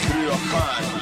[0.00, 0.97] Through your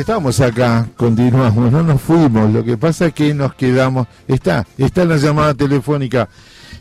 [0.00, 5.02] Estamos acá, continuamos, no nos fuimos, lo que pasa es que nos quedamos, está, está
[5.02, 6.26] en la llamada telefónica.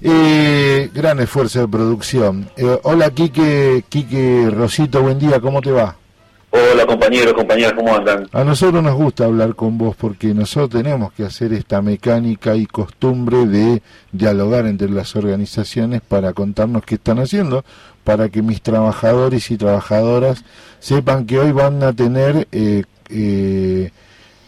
[0.02, 2.50] Eh, gran esfuerzo de producción.
[2.56, 5.98] Eh, hola Quique, Quique Rosito, buen día, ¿cómo te va?
[6.52, 8.26] Hola compañeros, compañeras, ¿cómo andan?
[8.32, 12.68] A nosotros nos gusta hablar con vos porque nosotros tenemos que hacer esta mecánica y
[12.68, 13.82] costumbre de
[14.14, 17.66] dialogar entre las organizaciones para contarnos qué están haciendo,
[18.06, 20.46] para que mis trabajadores y trabajadoras
[20.80, 23.92] sepan que hoy van a tener eh, eh,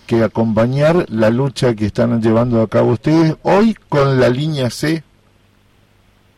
[0.08, 5.04] que acompañar la lucha que están llevando a cabo ustedes hoy con la línea C.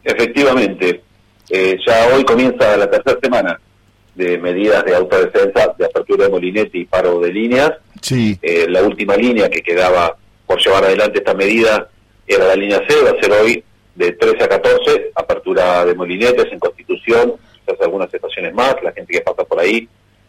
[0.04, 1.02] Efectivamente,
[1.50, 3.60] eh, ya hoy comienza la tercera semana
[4.16, 7.72] de medidas de autodefensa, de apertura de molinete y paro de líneas.
[8.02, 8.38] Sí.
[8.42, 11.90] Eh, la última línea que quedaba por llevar adelante esta medida
[12.28, 13.64] era la línea C, va a ser hoy
[13.96, 17.34] de 13 a 14, apertura de molinetes en Constitución,
[17.66, 19.88] quizás algunas estaciones más, la gente que pasa por ahí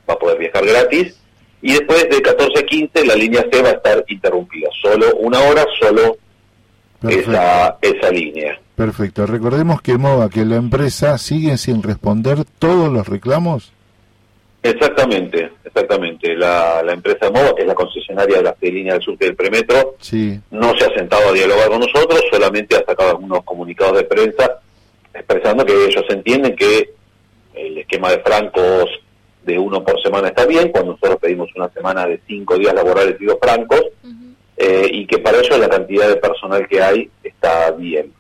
[0.09, 1.21] va a poder viajar gratis.
[1.67, 5.39] Y después de 14 a 15 la línea C va a estar interrumpida, solo una
[5.41, 6.19] hora, solo
[7.09, 8.61] esa, esa línea.
[8.77, 9.25] Perfecto.
[9.27, 13.73] Recordemos que MOVA, que la empresa sigue sin responder todos los reclamos.
[14.63, 16.35] Exactamente, exactamente.
[16.35, 19.95] La, la empresa MOVA, que es la concesionaria de las líneas del sur del premetro,
[20.01, 20.39] Sí.
[20.51, 24.61] no se ha sentado a dialogar con nosotros, solamente ha sacado algunos comunicados de prensa
[25.15, 26.91] expresando que ellos entienden que
[27.55, 28.91] el esquema de francos
[29.45, 33.17] de uno por semana está bien, cuando nosotros pedimos una semana de cinco días laborales
[33.21, 33.83] y dos francos,
[34.57, 38.13] eh, y que para ello la cantidad de personal que hay está bien.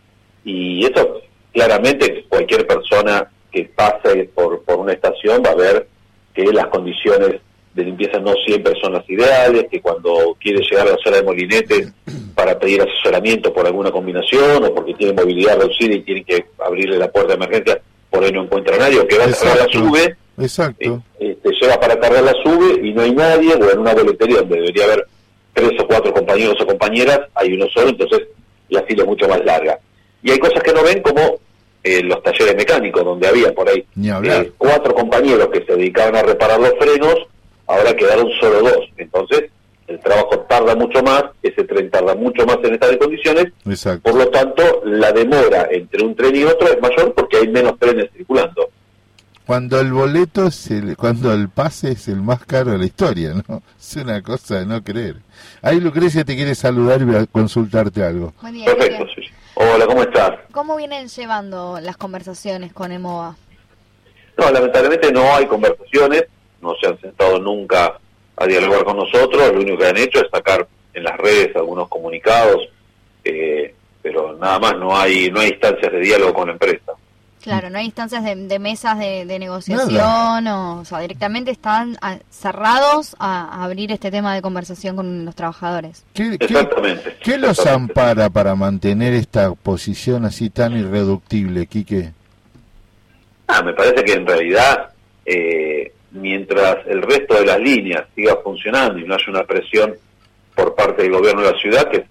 [0.44, 1.20] Y eso
[1.52, 5.86] claramente cualquier persona que pase por, por una estación va a ver
[6.34, 7.40] que las condiciones
[7.74, 11.22] de limpieza no siempre son las ideales, que cuando quiere llegar a la sala de
[11.24, 11.92] molinetes
[12.34, 16.98] para pedir asesoramiento por alguna combinación o porque tiene movilidad reducida y tiene que abrirle
[16.98, 19.56] la puerta de emergencia, por ahí no encuentra a nadie, o que va a cargar
[19.58, 21.02] la sube, Exacto.
[21.18, 24.56] este, lleva para cargar la sube y no hay nadie, o en una boletería donde
[24.56, 25.06] debería haber
[25.52, 28.22] tres o cuatro compañeros o compañeras, hay uno solo, entonces
[28.68, 29.78] la fila es mucho más larga.
[30.22, 31.38] Y hay cosas que no ven como
[31.82, 36.22] eh, los talleres mecánicos, donde había por ahí eh, cuatro compañeros que se dedicaban a
[36.22, 37.16] reparar los frenos,
[37.66, 38.88] ahora quedaron solo dos.
[38.96, 39.50] Entonces,
[39.86, 44.10] el trabajo tarda mucho más, ese tren tarda mucho más en estas condiciones, Exacto.
[44.10, 47.78] por lo tanto, la demora entre un tren y otro es mayor porque hay menos
[47.78, 48.68] trenes circulando.
[49.46, 53.34] Cuando el boleto, es el, cuando el pase es el más caro de la historia,
[53.46, 53.62] ¿no?
[53.78, 55.16] Es una cosa de no creer.
[55.60, 58.32] Ahí Lucrecia te quiere saludar y consultarte algo.
[58.40, 59.22] Buen día, Perfecto, sí.
[59.54, 60.32] Hola, ¿cómo estás?
[60.50, 63.36] ¿Cómo vienen llevando las conversaciones con EMOA?
[64.38, 66.24] No, lamentablemente no hay conversaciones,
[66.62, 67.98] no se han sentado nunca
[68.36, 71.88] a dialogar con nosotros, lo único que han hecho es sacar en las redes algunos
[71.88, 72.68] comunicados,
[73.24, 76.92] eh, pero nada más, no hay no hay instancias de diálogo con la empresa.
[77.44, 81.94] Claro, no hay instancias de, de mesas de, de negociación, o, o sea, directamente están
[82.30, 86.06] cerrados a, a abrir este tema de conversación con los trabajadores.
[86.14, 87.16] ¿Qué, qué- Exactamente.
[87.22, 92.12] qué los ampara para mantener esta posición así tan irreductible, Quique?
[93.46, 94.88] Ah, me parece que en realidad,
[95.26, 99.94] eh, mientras el resto de las líneas siga funcionando y no haya una presión
[100.54, 102.04] por parte del gobierno de la ciudad, que es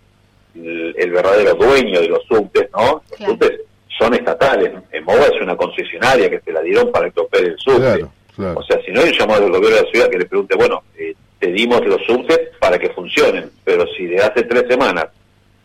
[0.56, 3.02] el, el verdadero dueño de los subtes, ¿no?
[3.10, 3.34] Los Claro.
[3.34, 3.52] subtes
[3.98, 4.72] son estatales.
[4.92, 7.80] En MOVA es una concesionaria que se la dieron para que opere el subte.
[7.80, 8.60] Claro, claro.
[8.60, 10.56] O sea, si no hay un llamado del gobierno de la ciudad que le pregunte,
[10.56, 15.08] bueno, eh, te dimos los subtes para que funcionen, pero si de hace tres semanas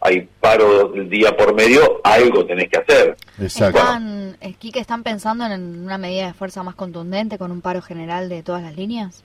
[0.00, 3.16] hay paro del día por medio, algo tenés que hacer.
[3.40, 3.78] Exacto.
[3.78, 7.82] ¿Están, eh, Quique, están pensando en una medida de fuerza más contundente con un paro
[7.82, 9.24] general de todas las líneas?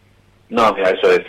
[0.49, 1.22] No, mira, eso es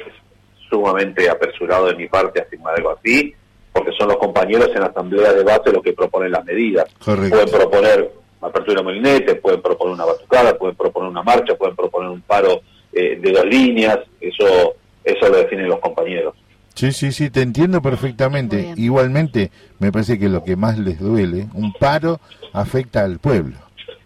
[0.69, 3.35] sumamente apresurado de mi parte afirmar algo así,
[3.75, 6.87] porque son los compañeros en la asamblea de base los que proponen las medidas.
[7.05, 7.37] Correcto.
[7.37, 8.11] Pueden proponer
[8.41, 12.61] apertura de molinete, pueden proponer una batucada, pueden proponer una marcha, pueden proponer un paro
[12.93, 16.35] eh, de dos líneas, eso eso lo definen los compañeros.
[16.75, 18.73] Sí, sí, sí, te entiendo perfectamente.
[18.77, 22.21] Igualmente, me parece que lo que más les duele, un paro
[22.53, 23.57] afecta al pueblo,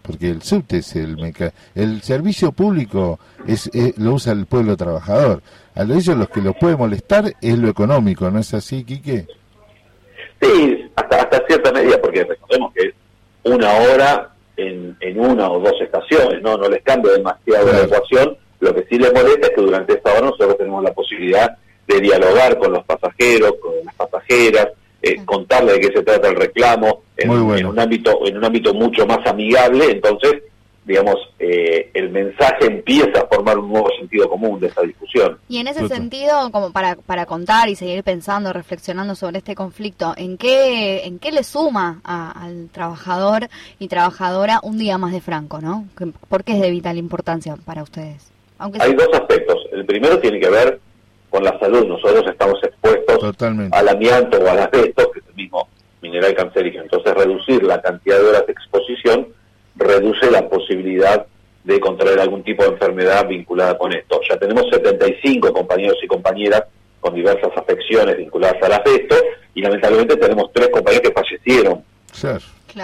[0.01, 4.75] porque el subte es el meca- el servicio público es, es- lo usa el pueblo
[4.77, 5.41] trabajador.
[5.75, 9.25] A lo- ellos los que lo puede molestar es lo económico, ¿no es así, Quique?
[10.41, 12.93] Sí, hasta, hasta cierta medida, porque recordemos que es
[13.43, 18.37] una hora en, en una o dos estaciones, no, no les cambia demasiado la ecuación.
[18.59, 21.99] Lo que sí les molesta es que durante esta hora nosotros tenemos la posibilidad de
[22.01, 24.69] dialogar con los pasajeros, con las pasajeras,
[25.01, 28.73] eh, contarle de qué se trata el reclamo en, en un ámbito en un ámbito
[28.73, 29.91] mucho más amigable.
[29.91, 30.43] Entonces,
[30.89, 35.37] digamos, eh, el mensaje empieza a formar un nuevo sentido común de esa discusión.
[35.47, 40.15] Y en ese sentido, como para, para contar y seguir pensando, reflexionando sobre este conflicto,
[40.17, 45.61] ¿en qué, en qué le suma al trabajador y trabajadora un día más de Franco,
[45.61, 45.85] no?
[46.27, 48.31] ¿Por qué es de vital importancia para ustedes?
[48.57, 49.57] Aunque Hay dos aspectos.
[49.71, 50.79] El primero tiene que ver
[51.29, 51.85] con la salud.
[51.85, 53.35] Nosotros estamos expuestos
[53.71, 55.67] al amianto o al asbesto, que es el mismo
[56.01, 56.85] mineral cancerígeno.
[56.85, 59.27] Entonces, reducir la cantidad de horas de exposición
[59.79, 61.25] reduce la posibilidad
[61.63, 64.19] de contraer algún tipo de enfermedad vinculada con esto.
[64.29, 66.63] Ya tenemos 75 compañeros y compañeras
[66.99, 69.15] con diversas afecciones vinculadas al asbesto
[69.53, 71.83] y lamentablemente tenemos tres compañeros que fallecieron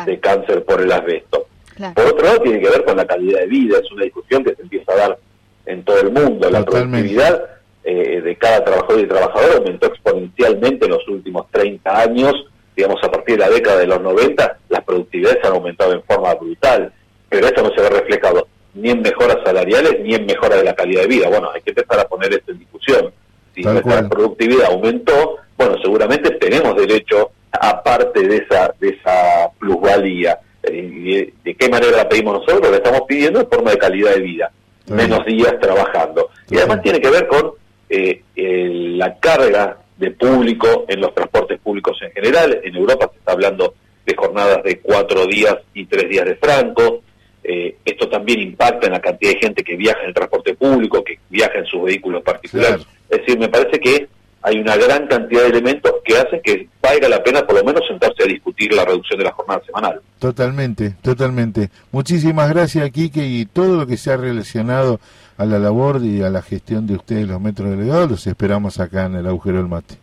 [0.06, 1.48] de cáncer por el asbesto.
[1.93, 4.56] Por otro lado, tiene que ver con la calidad de vida, es una discusión que
[4.56, 5.20] se empieza a dar
[5.66, 6.50] en todo el mundo.
[6.50, 7.43] La productividad
[7.84, 12.34] eh, de cada trabajador y trabajadora aumentó exponencialmente en los últimos 30 años
[12.76, 16.34] digamos, a partir de la década de los 90, las productividades han aumentado en forma
[16.34, 16.92] brutal,
[17.30, 20.76] pero esto no se ve reflejado ni en mejoras salariales ni en mejora de la
[20.76, 21.30] calidad de vida.
[21.30, 23.12] Bueno, hay que empezar a poner esto en discusión.
[23.56, 30.38] Si nuestra productividad aumentó, bueno, seguramente tenemos derecho a parte de esa, de esa plusvalía.
[30.64, 32.70] Eh, ¿De qué manera la pedimos nosotros?
[32.70, 34.52] Lo estamos pidiendo en forma de calidad de vida,
[34.88, 36.30] menos días trabajando.
[36.50, 37.54] Y además tiene que ver con
[37.90, 42.60] eh, la carga de público en los transportes públicos en general.
[42.64, 43.76] En Europa se está hablando
[44.06, 47.02] de jornadas de cuatro días y tres días de franco.
[47.43, 51.04] Eh, esto también impacta en la cantidad de gente que viaja en el transporte público,
[51.04, 52.86] que viaja en sus vehículos particulares.
[53.10, 54.08] Es decir, me parece que
[54.41, 57.82] hay una gran cantidad de elementos que hacen que valga la pena por lo menos
[57.88, 60.02] sentarse a discutir la reducción de la jornada semanal.
[60.20, 61.70] Totalmente, totalmente.
[61.91, 65.00] Muchísimas gracias, Quique, y todo lo que se ha relacionado
[65.38, 69.06] a la labor y a la gestión de ustedes, los metros delegados, los esperamos acá
[69.06, 69.96] en el agujero del mate.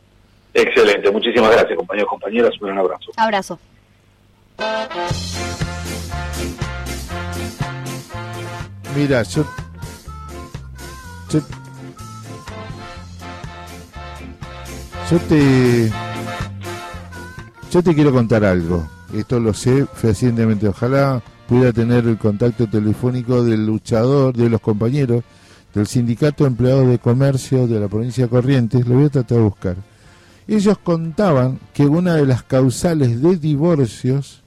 [0.54, 2.50] Excelente, muchísimas gracias, compañeros y compañeras.
[2.60, 3.12] Un gran abrazo.
[3.16, 3.58] Abrazo.
[8.94, 9.44] Mira, yo,
[11.30, 11.40] yo,
[15.10, 15.90] yo te
[17.70, 18.86] yo te quiero contar algo.
[19.14, 20.68] Esto lo sé fehacientemente.
[20.68, 25.24] Ojalá pudiera tener el contacto telefónico del luchador, de los compañeros
[25.74, 29.38] del Sindicato de Empleados de Comercio de la provincia de Corrientes, lo voy a tratar
[29.38, 29.76] de buscar.
[30.46, 34.42] Ellos contaban que una de las causales de divorcios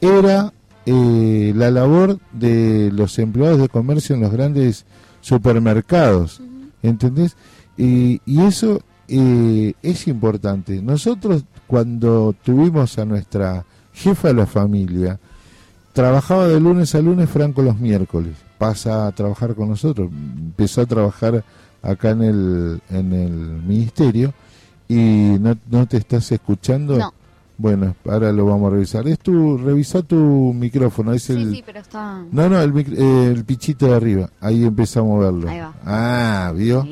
[0.00, 0.52] era
[0.86, 4.86] eh, la labor de los empleados de comercio en los grandes
[5.20, 6.40] supermercados,
[6.82, 7.36] ¿entendés?
[7.76, 10.82] y eso eh, es importante.
[10.82, 15.18] Nosotros cuando tuvimos a nuestra jefa de la familia,
[15.98, 20.86] trabajaba de lunes a lunes Franco los miércoles, pasa a trabajar con nosotros, empezó a
[20.86, 21.42] trabajar
[21.82, 24.32] acá en el, en el ministerio
[24.86, 26.96] y no, no te estás escuchando.
[26.98, 27.12] No.
[27.56, 29.08] Bueno, ahora lo vamos a revisar.
[29.08, 31.12] Es tu, revisa tu micrófono.
[31.14, 32.24] Es el, sí, pero está...
[32.30, 34.30] No, no, el, eh, el pichito de arriba.
[34.40, 35.48] Ahí empezamos a verlo.
[35.48, 35.74] Ahí va.
[35.84, 36.86] Ah, ¿vio?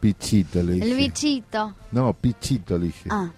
[0.00, 0.90] Pichito le dije.
[0.90, 1.74] El bichito.
[1.90, 3.10] No, pichito le dije.
[3.10, 3.30] Ah.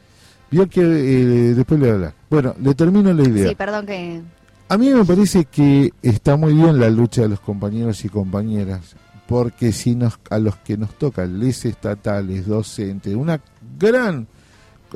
[0.53, 2.15] Vio que eh, después le voy a hablar.
[2.31, 3.49] Bueno, le termino la idea.
[3.49, 4.23] Sí, perdón que...
[4.69, 8.97] A mí me parece que está muy bien la lucha de los compañeros y compañeras,
[9.27, 13.41] porque si nos, a los que nos tocan, les estatales, docentes, una
[13.79, 14.27] gran,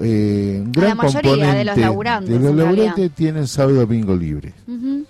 [0.00, 4.54] eh, gran la mayoría componente de los laburantes, de los laburantes tienen sábado domingo libres.
[4.66, 5.04] Ujú.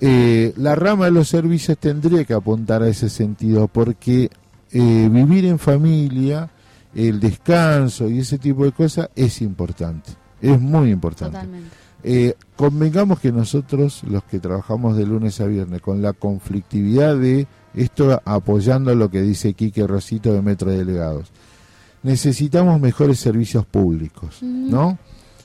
[0.00, 4.28] Eh, la rama de los servicios tendría que apuntar a ese sentido, porque
[4.72, 6.50] eh, vivir en familia,
[6.94, 10.10] el descanso y ese tipo de cosas es importante,
[10.42, 11.36] es muy importante.
[11.36, 11.83] Totalmente.
[12.06, 17.46] Eh, convengamos que nosotros, los que trabajamos de lunes a viernes, con la conflictividad de
[17.74, 21.32] esto apoyando lo que dice Quique Rosito de Metro Delegados,
[22.02, 24.98] necesitamos mejores servicios públicos, ¿no?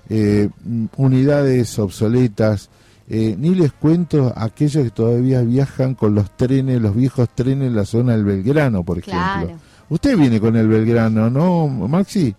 [0.09, 2.69] Eh, mm, unidades obsoletas,
[3.07, 7.75] eh, ni les cuento aquellos que todavía viajan con los trenes, los viejos trenes en
[7.75, 9.21] la zona del Belgrano, por ejemplo.
[9.21, 9.59] Claro.
[9.89, 12.35] Usted viene con el Belgrano, ¿no, Maxi?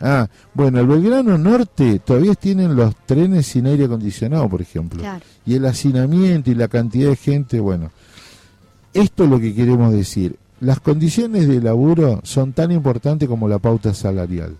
[0.00, 5.00] Ah, bueno, el Belgrano Norte todavía tienen los trenes sin aire acondicionado, por ejemplo.
[5.00, 5.24] Claro.
[5.44, 7.90] Y el hacinamiento y la cantidad de gente, bueno.
[8.94, 10.36] Esto es lo que queremos decir.
[10.60, 14.56] Las condiciones de laburo son tan importantes como la pauta salarial.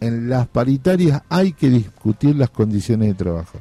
[0.00, 3.58] En las paritarias hay que discutir las condiciones de trabajo.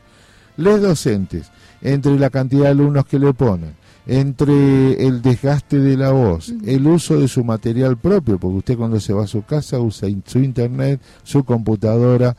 [0.57, 1.49] Les docentes,
[1.82, 3.73] entre la cantidad de alumnos que le ponen,
[4.12, 8.99] entre el desgaste de la voz, el uso de su material propio, porque usted cuando
[8.99, 12.36] se va a su casa usa in- su internet, su computadora.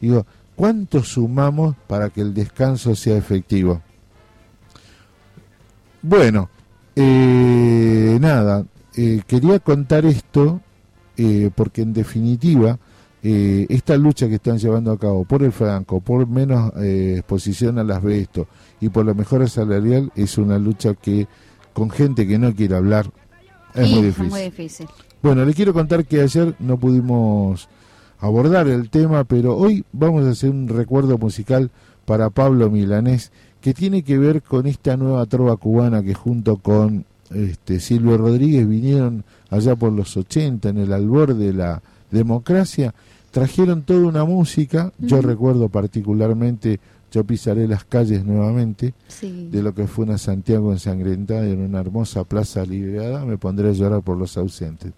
[0.00, 0.24] Digo,
[0.56, 3.82] ¿cuánto sumamos para que el descanso sea efectivo?
[6.02, 6.48] Bueno,
[6.96, 8.64] eh, nada,
[8.96, 10.60] eh, quería contar esto
[11.16, 12.78] eh, porque en definitiva
[13.22, 17.78] eh, esta lucha que están llevando a cabo por el franco, por menos eh, exposición
[17.78, 18.46] al asbesto
[18.80, 21.26] y por la mejora salarial es una lucha que
[21.72, 23.10] con gente que no quiere hablar
[23.74, 24.30] es Sí, muy Es difícil.
[24.30, 24.86] muy difícil.
[25.22, 27.68] Bueno, le quiero contar que ayer no pudimos
[28.20, 31.70] abordar el tema, pero hoy vamos a hacer un recuerdo musical
[32.06, 37.04] para Pablo Milanés que tiene que ver con esta nueva trova cubana que junto con
[37.34, 42.94] este Silvio Rodríguez vinieron allá por los 80 en el albor de la democracia,
[43.30, 46.80] trajeron toda una música, yo recuerdo particularmente
[47.12, 49.48] Yo pisaré las calles nuevamente, Sí.
[49.50, 53.72] de lo que fue una Santiago ensangrentada en una hermosa plaza liberada, me pondré a
[53.72, 54.92] llorar por los ausentes.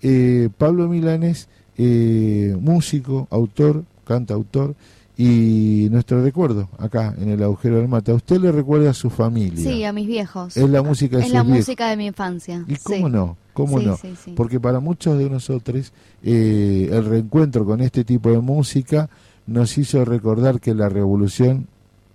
[0.00, 4.74] Eh, Pablo Milanes, eh, músico, autor, cantautor,
[5.16, 8.12] y nuestro recuerdo acá en el agujero del mate.
[8.12, 9.62] ¿A usted le recuerda a su familia?
[9.62, 10.56] Sí, a mis viejos.
[10.56, 11.58] Es la música de Es la viejos.
[11.58, 12.64] música de mi infancia.
[12.66, 12.80] ¿Y sí.
[12.82, 13.36] cómo no?
[13.52, 13.96] ¿Cómo Sí, no?
[13.96, 14.32] sí.
[14.34, 15.92] Porque para muchos de nosotros
[16.22, 19.10] eh, el reencuentro con este tipo de música
[19.46, 21.66] nos hizo recordar que la revolución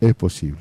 [0.02, 0.58] es posible.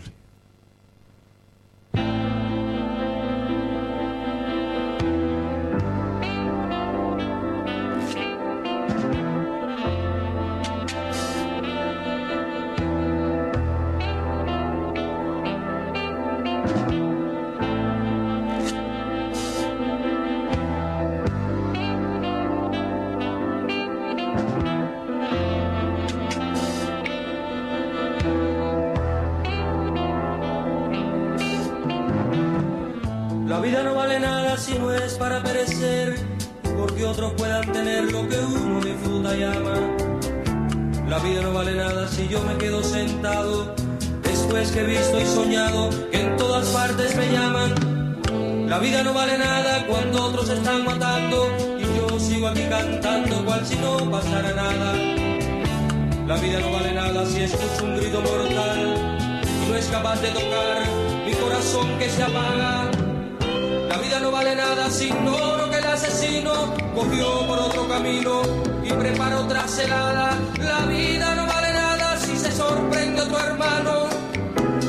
[33.66, 36.14] Vida no vale nada si no es para perecer,
[36.78, 39.74] porque otros puedan tener lo que uno disfruta y ama.
[41.08, 43.74] La vida no vale nada si yo me quedo sentado,
[44.22, 48.68] después que he visto y soñado que en todas partes me llaman.
[48.68, 53.66] La vida no vale nada cuando otros están matando y yo sigo aquí cantando cual
[53.66, 54.92] si no pasara nada.
[56.28, 60.28] La vida no vale nada si escucho un grito mortal y no es capaz de
[60.28, 60.86] tocar
[61.26, 62.95] mi corazón que se apaga.
[64.26, 68.42] No vale nada si ignoro que el asesino cogió por otro camino
[68.82, 70.36] y preparó otra celada.
[70.58, 74.08] La vida no vale nada si se sorprende a tu hermano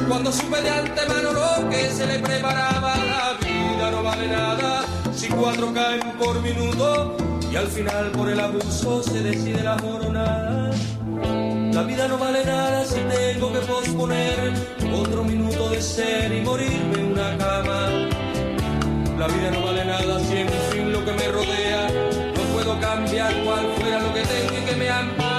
[0.09, 2.95] cuando supe de antemano lo que se le preparaba.
[2.95, 4.83] La vida no vale nada
[5.13, 7.15] si cuatro caen por minuto
[7.51, 10.71] y al final por el abuso se decide la jornada.
[11.73, 14.51] La vida no vale nada si tengo que posponer
[14.91, 18.16] otro minuto de ser y morirme en una cama.
[19.17, 21.87] La vida no vale nada si en fin lo que me rodea
[22.35, 25.36] no puedo cambiar cual fuera lo que tengo y que me ampara.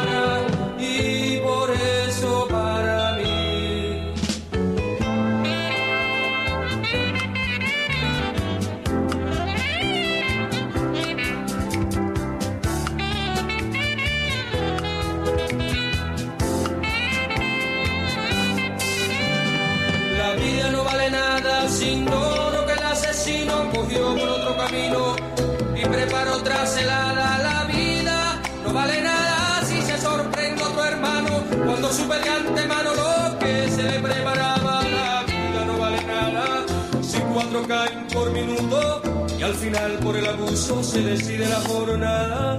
[26.87, 33.39] La vida no vale nada si se sorprende tu hermano cuando supe de antemano lo
[33.39, 34.83] que se le preparaba.
[34.85, 36.64] La vida no vale nada
[37.03, 39.03] si cuatro caen por minuto
[39.39, 42.59] y al final por el abuso se decide la jornada.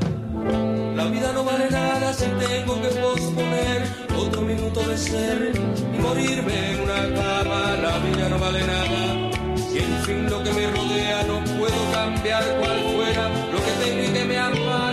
[0.96, 3.84] La vida no vale nada si tengo que posponer
[4.18, 7.78] otro minuto de ser y morirme en una cama.
[7.82, 12.44] La vida no vale nada si en fin lo que me rodea no puedo cambiar
[12.60, 13.39] cual fuera
[14.14, 14.89] que me ampara.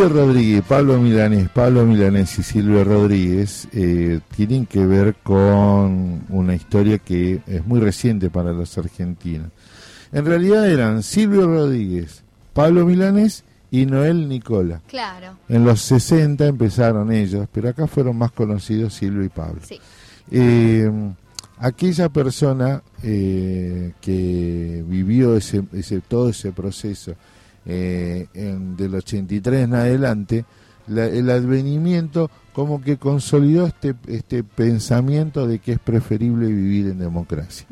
[0.00, 6.54] Silvio Rodríguez, Pablo Milanés, Pablo Milanés y Silvio Rodríguez eh, tienen que ver con una
[6.54, 9.50] historia que es muy reciente para los argentinos.
[10.10, 12.22] En realidad eran Silvio Rodríguez,
[12.54, 14.80] Pablo Milanés y Noel Nicola.
[14.86, 15.36] Claro.
[15.50, 19.60] En los 60 empezaron ellos, pero acá fueron más conocidos Silvio y Pablo.
[19.62, 19.78] Sí.
[20.30, 20.90] Eh,
[21.58, 27.16] aquella persona eh, que vivió ese, ese, todo ese proceso
[27.66, 30.44] eh, en- del 83 en adelante,
[30.86, 36.98] la- el advenimiento como que consolidó este, este pensamiento de que es preferible vivir en
[36.98, 37.66] democracia.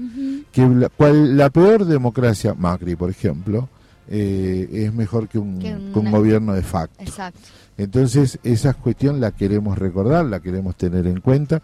[0.53, 3.68] Que la, cual- la peor democracia, Macri por ejemplo,
[4.09, 7.03] eh, es mejor que un, Que que un una- gobierno de facto.
[7.03, 7.41] Exacto.
[7.76, 11.61] Entonces, esa cuestión la queremos recordar, la queremos tener en cuenta.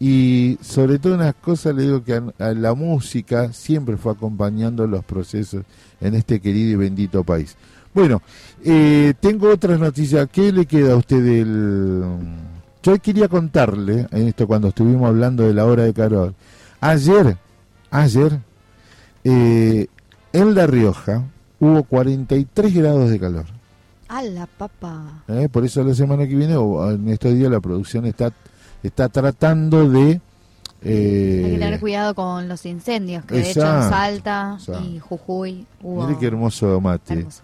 [0.00, 4.86] Y sobre todo unas cosas, le digo que a, a la música siempre fue acompañando
[4.86, 5.64] los procesos
[6.00, 7.56] en este querido y bendito país.
[7.94, 8.22] Bueno,
[8.64, 10.28] eh, tengo otras noticias.
[10.30, 12.04] ¿Qué le queda a usted del...?
[12.82, 16.34] Yo quería contarle, en esto cuando estuvimos hablando de la hora de Carol,
[16.80, 17.36] ayer,
[17.90, 18.38] ayer,
[19.24, 19.88] eh,
[20.32, 21.24] en La Rioja
[21.58, 23.46] hubo 43 grados de calor.
[24.06, 25.24] A la papa.
[25.26, 25.48] ¿eh?
[25.50, 28.32] Por eso la semana que viene, o en estos días, la producción está,
[28.82, 30.20] está tratando de...
[30.82, 34.84] eh, Hay que tener cuidado con los incendios, que de hecho en Exacto, Salta exacto.
[34.84, 37.14] y Jujuy hubo, Mire qué hermoso mate.
[37.14, 37.42] Hermoso.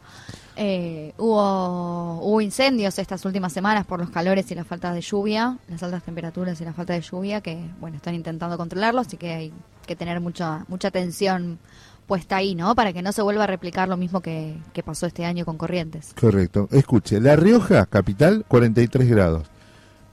[0.57, 5.59] eh, hubo, hubo incendios estas últimas semanas por los calores y la falta de lluvia,
[5.69, 9.33] las altas temperaturas y la falta de lluvia, que bueno, están intentando controlarlo, así que
[9.33, 9.53] hay
[9.87, 11.59] que tener mucha, mucha atención
[12.07, 12.75] puesta ahí, ¿no?
[12.75, 15.57] Para que no se vuelva a replicar lo mismo que, que pasó este año con
[15.57, 16.13] Corrientes.
[16.21, 16.69] Correcto.
[16.71, 19.47] Escuche, La Rioja, capital, 43 grados.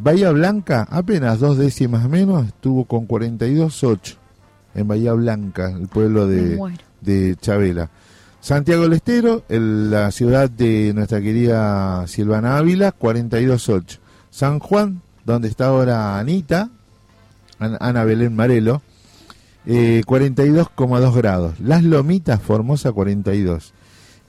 [0.01, 4.15] Bahía Blanca, apenas dos décimas menos, estuvo con 42,8
[4.73, 6.55] en Bahía Blanca, el pueblo de,
[7.01, 7.89] de Chabela.
[8.39, 13.99] Santiago del Estero, el- la ciudad de nuestra querida Silvana Ávila, 42,8.
[14.31, 16.69] San Juan, donde está ahora Anita,
[17.59, 18.81] An- Ana Belén Marelo,
[19.67, 21.59] eh, 42,2 grados.
[21.59, 23.73] Las Lomitas, Formosa, 42.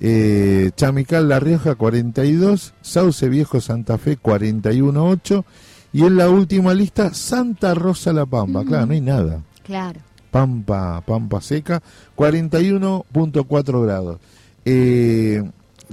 [0.04, 2.74] Eh, Chamical, La Rioja, 42.
[2.82, 5.44] Sauce Viejo, Santa Fe, 41,8.
[5.92, 8.64] Y en la última lista, Santa Rosa, La Pampa.
[8.64, 9.42] Claro, no hay nada.
[9.62, 10.00] Claro.
[10.32, 11.80] Pampa, Pampa Seca,
[12.16, 14.18] 41.4 grados.
[14.64, 15.42] Eh,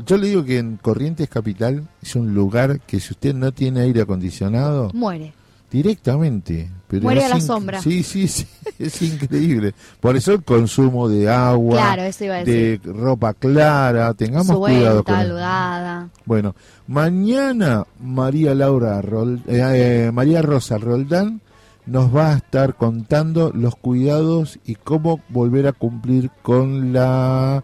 [0.06, 3.82] yo le digo que en Corrientes Capital es un lugar que si usted no tiene
[3.82, 5.34] aire acondicionado, Muere.
[5.72, 6.70] Directamente.
[6.88, 7.82] Pero Muere a la sombra.
[7.82, 8.48] Sí, sí, sí,
[8.80, 9.74] es increíble.
[10.00, 15.04] Por eso el consumo de agua, Claro, eso iba a de ropa clara, tengamos cuidado
[15.04, 16.10] con Suelta, holgada.
[16.26, 16.56] Bueno,
[16.88, 19.62] mañana María Laura Rol- eh,
[20.08, 21.42] eh, María Rosa Roldán
[21.86, 27.64] nos va a estar contando los cuidados y cómo volver a cumplir con la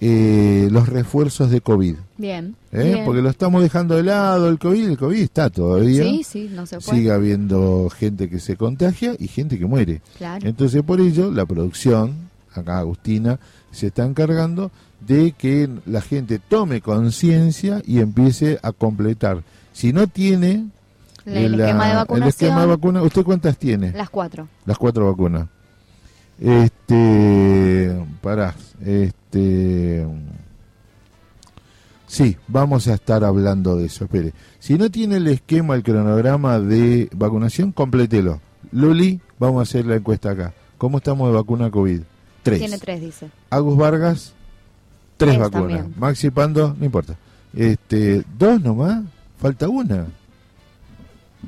[0.00, 1.96] eh, los refuerzos de COVID.
[2.18, 2.54] Bien.
[2.72, 2.92] ¿eh?
[2.94, 3.04] bien.
[3.04, 6.02] Porque lo estamos dejando de lado el COVID, el COVID está todavía.
[6.02, 6.98] Sí, sí, no se puede.
[6.98, 10.00] Sigue habiendo gente que se contagia y gente que muere.
[10.18, 10.46] Claro.
[10.46, 12.14] Entonces, por ello, la producción,
[12.54, 13.38] acá Agustina,
[13.70, 14.70] se está encargando
[15.06, 19.42] de que la gente tome conciencia y empiece a completar.
[19.72, 20.66] Si no tiene
[21.26, 22.28] El la- esquema de el vacunación.
[22.28, 23.92] esquema de vacuna, ¿usted cuántas tiene?
[23.92, 24.48] Las cuatro.
[24.64, 25.48] Las cuatro vacunas.
[26.38, 29.14] Este, pará, este,
[32.06, 34.04] sí, vamos a estar hablando de eso.
[34.04, 38.40] Espere, si no tiene el esquema, el cronograma de vacunación, complételo.
[38.72, 40.52] Luli, vamos a hacer la encuesta acá.
[40.78, 42.00] ¿Cómo estamos de vacuna COVID?
[42.42, 42.58] Tres.
[42.58, 43.30] Tiene tres, dice.
[43.50, 44.32] Agus Vargas,
[45.16, 45.78] tres Tres vacunas.
[45.78, 45.94] también.
[45.98, 47.16] Maxi Pando, no importa.
[47.54, 49.02] Este, dos nomás,
[49.38, 50.06] falta una.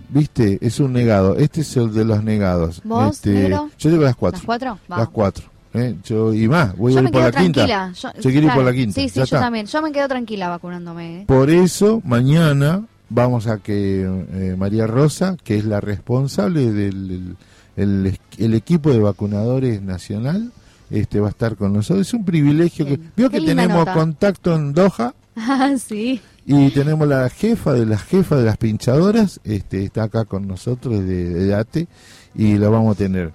[0.08, 0.58] ¿Viste?
[0.60, 1.36] Es un negado.
[1.36, 2.80] Este es el de los negados.
[2.84, 3.68] ¿Vos, este, negro?
[3.78, 4.38] Yo digo las cuatro.
[4.38, 4.78] ¿Las cuatro?
[4.88, 5.44] Las cuatro.
[5.78, 5.96] ¿Eh?
[6.04, 7.92] Yo, y más, voy Yo a ir por la quinta.
[7.92, 8.94] Yo, Yo quiero ir por la quinta.
[9.00, 9.40] Sí, sí, yo está.
[9.40, 9.66] también.
[9.66, 11.20] Yo me quedo tranquila vacunándome.
[11.20, 11.24] ¿eh?
[11.26, 17.36] Por eso, mañana vamos a que eh, María Rosa, que es la responsable del el,
[17.76, 20.52] el es- el equipo de vacunadores nacional,
[20.90, 22.06] este va a estar con nosotros.
[22.06, 23.94] Es un privilegio que vio Qué que tenemos nota.
[23.94, 26.20] contacto en Doha Ah, sí.
[26.46, 30.98] y tenemos la jefa de las jefas de las pinchadoras, este está acá con nosotros
[31.06, 31.86] de, de ATE
[32.34, 33.32] y lo vamos a tener.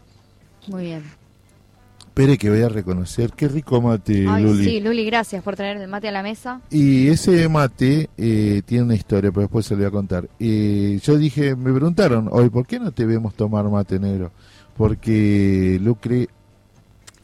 [0.67, 1.03] Muy bien.
[2.15, 4.63] Espere que voy a reconocer, qué rico mate, Ay, Luli.
[4.63, 6.61] sí, Luli, gracias por traer el mate a la mesa.
[6.69, 10.29] Y ese mate eh, tiene una historia, pero después se lo voy a contar.
[10.39, 14.31] Eh, yo dije, me preguntaron hoy, ¿por qué no te vemos tomar mate negro?
[14.77, 16.29] Porque Lucre,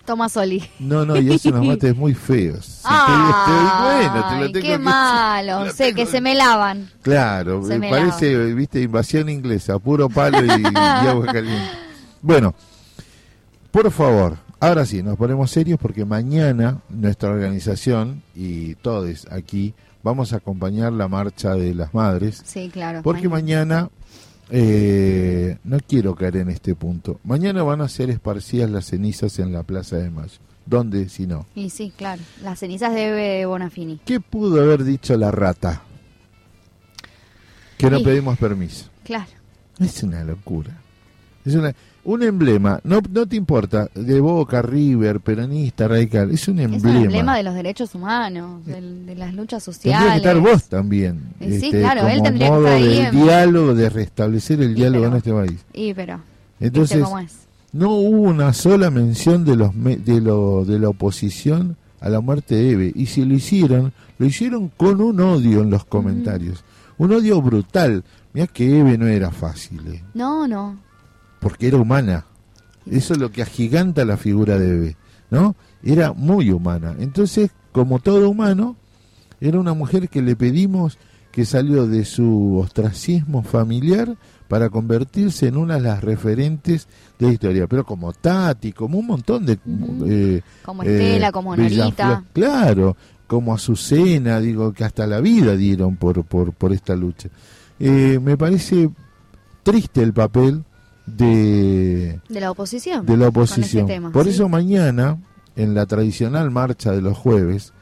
[0.07, 0.67] Toma Soli.
[0.79, 2.81] no, no, y es unos mates muy feos.
[2.83, 5.71] Ay, bueno, te lo tengo qué que- malo.
[5.75, 6.89] Sé que se me lavan.
[7.03, 10.75] Claro, Se me me parece, viste, invasión inglesa, puro palo y, y
[11.07, 11.63] agua caliente.
[12.23, 12.55] Bueno,
[13.71, 20.33] por favor, ahora sí, nos ponemos serios porque mañana nuestra organización y todos aquí vamos
[20.33, 22.41] a acompañar la marcha de las madres.
[22.45, 23.01] Sí, claro.
[23.03, 23.89] Porque mañana,
[24.49, 29.51] eh, no quiero caer en este punto, mañana van a ser esparcidas las cenizas en
[29.53, 30.37] la Plaza de Mayo.
[30.65, 31.47] ¿Dónde si no?
[31.55, 32.21] Y sí, claro.
[32.43, 33.99] Las cenizas de Bebe Bonafini.
[34.05, 35.81] ¿Qué pudo haber dicho la rata?
[37.77, 38.03] Que no Sí.
[38.03, 38.85] pedimos permiso.
[39.03, 39.31] Claro.
[39.79, 40.77] Es una locura.
[41.49, 41.73] Es una,
[42.03, 46.97] un emblema, no, no te importa, de Boca, River, peronista, radical, es un Es emblema.
[46.99, 49.99] un emblema de los derechos humanos, de, las luchas sociales.
[49.99, 51.21] Tendría que estar vos también.
[51.39, 53.89] Eh, sí, este, claro, él como tendría que modo estar ahí de en- diálogo, de
[53.89, 55.65] restablecer el diálogo pero- en este país.
[55.73, 56.21] Y pero,
[56.59, 57.33] Entonces, ¿viste cómo es?
[57.73, 62.19] no hubo una sola mención de los me- de lo de la oposición a la
[62.21, 66.63] muerte de Eve y si lo hicieron lo hicieron con un odio en los comentarios
[66.97, 70.77] un odio brutal mira que Eve no era fácil eh, No, no.
[71.39, 72.25] Porque era humana.
[72.89, 74.97] Eso es lo que agiganta la figura de Eve
[75.31, 76.95] no era muy humana.
[76.99, 78.75] Entonces como todo humano
[79.39, 80.97] era una mujer que le pedimos
[81.31, 84.17] que salió de su ostracismo familiar
[84.47, 86.87] para convertirse en una de las referentes
[87.19, 89.59] de la historia, pero como Tati, como un montón de...
[90.07, 92.23] eh, Como Estela, como Norita.
[92.33, 97.29] Claro, como Azucena, digo, que hasta la vida dieron por, por, por esta lucha.
[97.79, 98.89] Eh, me parece
[99.61, 100.63] triste el papel
[101.17, 103.05] de, De la oposición.
[103.05, 103.87] de la ese oposición.
[103.87, 104.31] tema, Por sí.
[104.31, 105.17] eso mañana,
[105.55, 107.73] en la tradicional marcha de los jueves,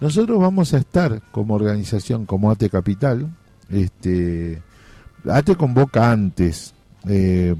[0.00, 3.28] nosotros vamos a estar como organización, como ATE Capital,
[3.70, 4.60] este,
[5.28, 6.74] ATE convoca antes,
[7.08, 7.54] eh,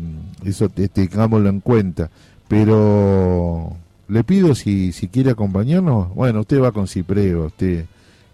[0.45, 2.11] eso te- tengámoslo en cuenta,
[2.49, 3.77] pero
[4.09, 7.87] le pido si, si quiere acompañarnos, bueno, usted va con Cipreo, usted,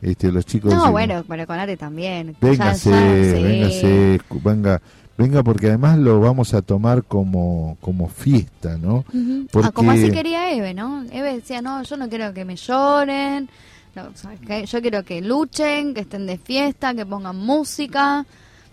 [0.02, 0.72] este, los chicos...
[0.74, 2.34] No, bueno, pero con Ate también.
[2.40, 3.42] Véngase, Ya- ya, sí.
[3.42, 4.82] véngase, venga,
[5.20, 9.04] venga, porque además lo vamos a tomar como, como fiesta, ¿no?
[9.52, 11.04] Porque Ah, como así quería Eve, ¿no?
[11.12, 13.50] Eve decía, no, yo no quiero que me lloren,
[13.94, 18.24] no, o sea, que yo quiero que luchen, que estén de fiesta, que pongan música,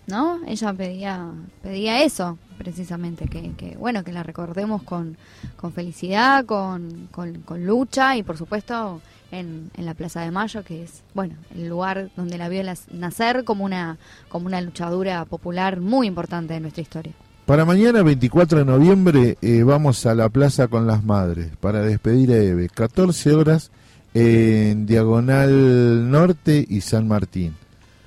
[0.06, 0.40] ¿no?
[0.46, 1.30] Ella pedía
[1.62, 5.18] pedía eso, precisamente, que, que bueno, que la recordemos con,
[5.56, 10.82] con felicidad, con, con, con lucha y por supuesto en, la Plaza de Mayo, que
[10.82, 12.62] es, bueno, el lugar donde la vio
[12.92, 13.98] nacer como una,
[14.28, 17.12] como una luchadura popular muy importante de nuestra historia.
[17.46, 22.30] Para mañana, 24 de noviembre, eh, vamos a la Plaza con las Madres para despedir
[22.32, 22.68] a Eve.
[22.68, 23.70] 14 horas
[24.12, 27.54] en Diagonal Norte y San Martín.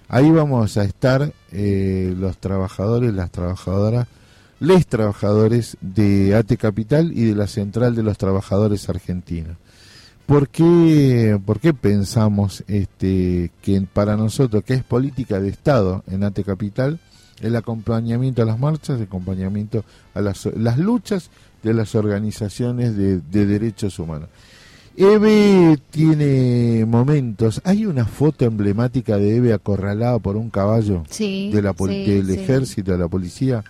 [0.09, 4.07] Ahí vamos a estar eh, los trabajadores, las trabajadoras,
[4.59, 9.57] les trabajadores de AT Capital y de la Central de los Trabajadores Argentinos.
[10.32, 16.23] ¿Por qué, por qué pensamos este, que para nosotros, que es política de Estado en
[16.23, 17.01] AT Capital,
[17.41, 21.32] el acompañamiento a las marchas, el acompañamiento a las, las luchas
[21.63, 24.29] de las organizaciones de, de derechos humanos?
[24.95, 27.59] Eve tiene momentos.
[27.65, 32.27] Hay una foto emblemática de Eve acorralada por un caballo Sí, de la sí, del
[32.27, 32.34] sí.
[32.36, 33.65] ejército, de la policía.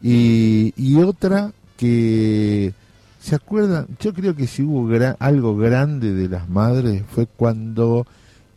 [0.00, 2.74] Y, y otra que
[3.20, 3.86] ¿Se acuerdan?
[4.00, 8.06] Yo creo que si hubo algo grande de las madres fue cuando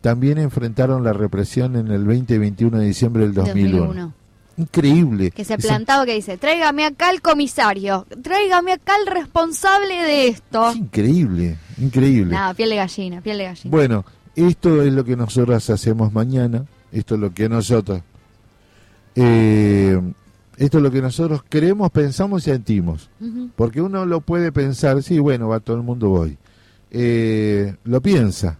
[0.00, 3.78] también enfrentaron la represión en el 20 y 21 de diciembre del 2001.
[3.86, 4.12] 2001.
[4.56, 5.30] Increíble.
[5.32, 10.28] Que se Ese- plantaba que dice, tráigame acá el comisario, tráigame acá el responsable de
[10.28, 10.72] esto.
[10.74, 12.32] Increíble, increíble.
[12.32, 13.70] Nada, piel de gallina, piel de gallina.
[13.76, 14.04] Bueno,
[14.36, 18.00] esto es lo que nosotros hacemos mañana, esto es lo que nosotros,
[19.16, 20.00] eh,
[20.56, 23.10] esto es lo que nosotros creemos, pensamos y sentimos.
[23.56, 26.36] Porque uno lo puede pensar, sí, bueno, va todo el mundo voy.
[26.90, 28.58] Eh, lo piensa,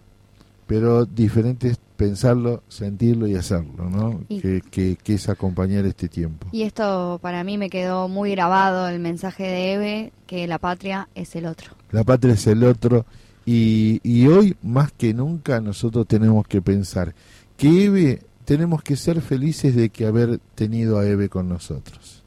[0.67, 4.21] pero diferente es pensarlo, sentirlo y hacerlo, ¿no?
[4.27, 6.47] Y- Que, que, que es acompañar este tiempo.
[6.51, 11.07] Y esto para mí me quedó muy grabado el mensaje de Eve, que la patria
[11.15, 11.71] es el otro.
[11.91, 13.05] La patria es el otro
[13.45, 17.15] y, y hoy más que nunca nosotros tenemos que pensar
[17.55, 22.24] que Eve, tenemos que ser felices de que haber tenido a Eve con nosotros.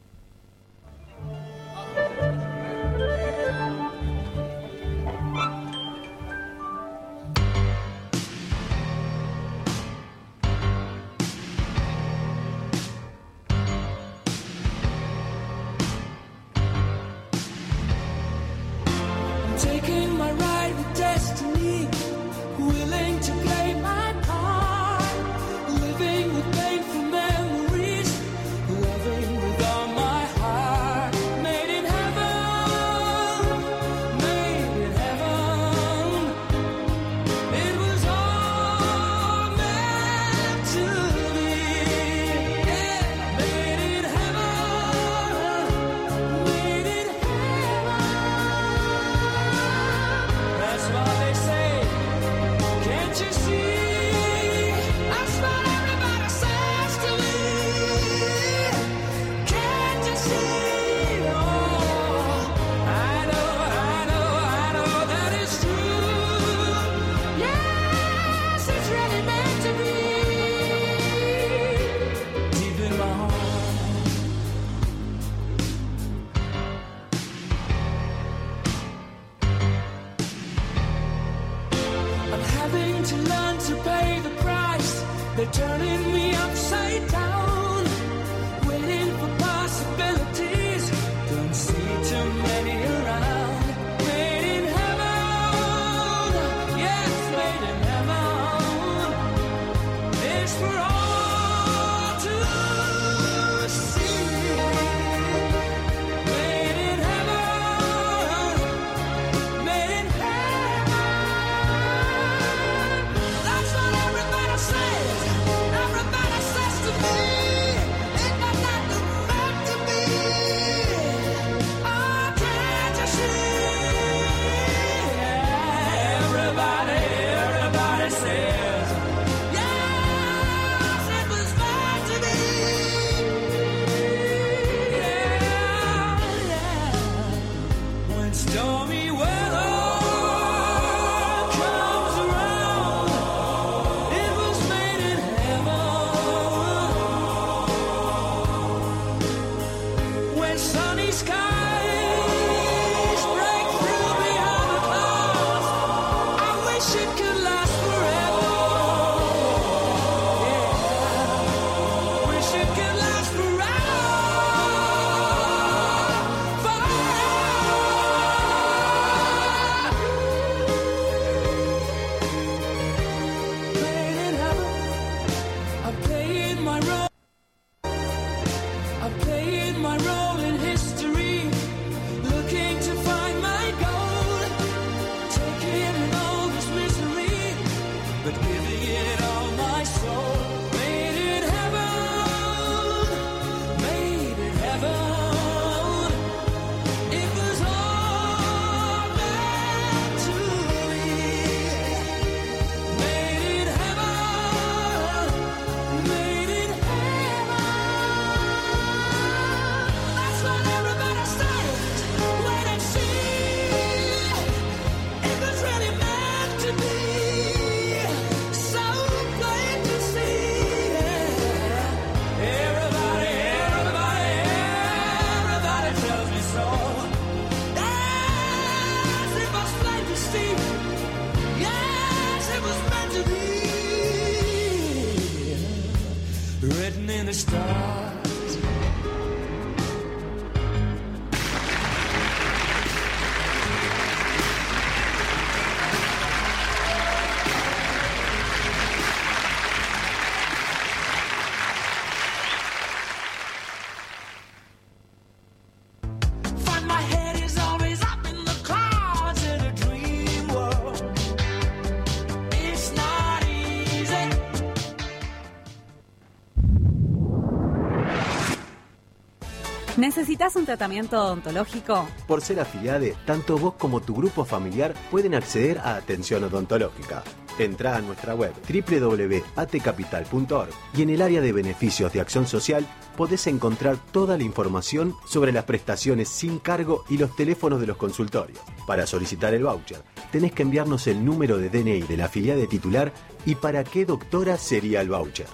[270.18, 272.08] ¿Necesitas un tratamiento odontológico?
[272.26, 277.22] Por ser afiliade, tanto vos como tu grupo familiar pueden acceder a atención odontológica.
[277.56, 282.84] Entra a nuestra web www.atcapital.org y en el área de beneficios de acción social
[283.16, 287.96] podés encontrar toda la información sobre las prestaciones sin cargo y los teléfonos de los
[287.96, 288.58] consultorios.
[288.88, 290.02] Para solicitar el voucher,
[290.32, 293.12] tenés que enviarnos el número de DNI de la afiliade titular
[293.46, 295.46] y para qué doctora sería el voucher.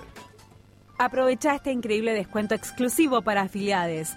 [0.97, 4.17] Aprovecha este increíble descuento exclusivo para afiliades.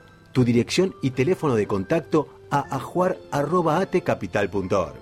[0.31, 4.95] tu dirección y teléfono de contacto a ajuar.atcapital.org.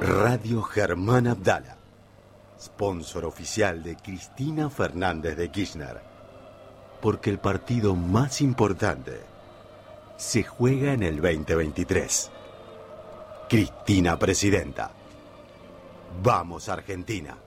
[0.00, 1.76] Radio Germán Abdala,
[2.60, 6.16] sponsor oficial de Cristina Fernández de Kirchner.
[7.00, 9.20] porque el partido más importante
[10.16, 12.30] se juega en el 2023.
[13.48, 14.90] Cristina Presidenta.
[16.22, 17.45] Vamos Argentina.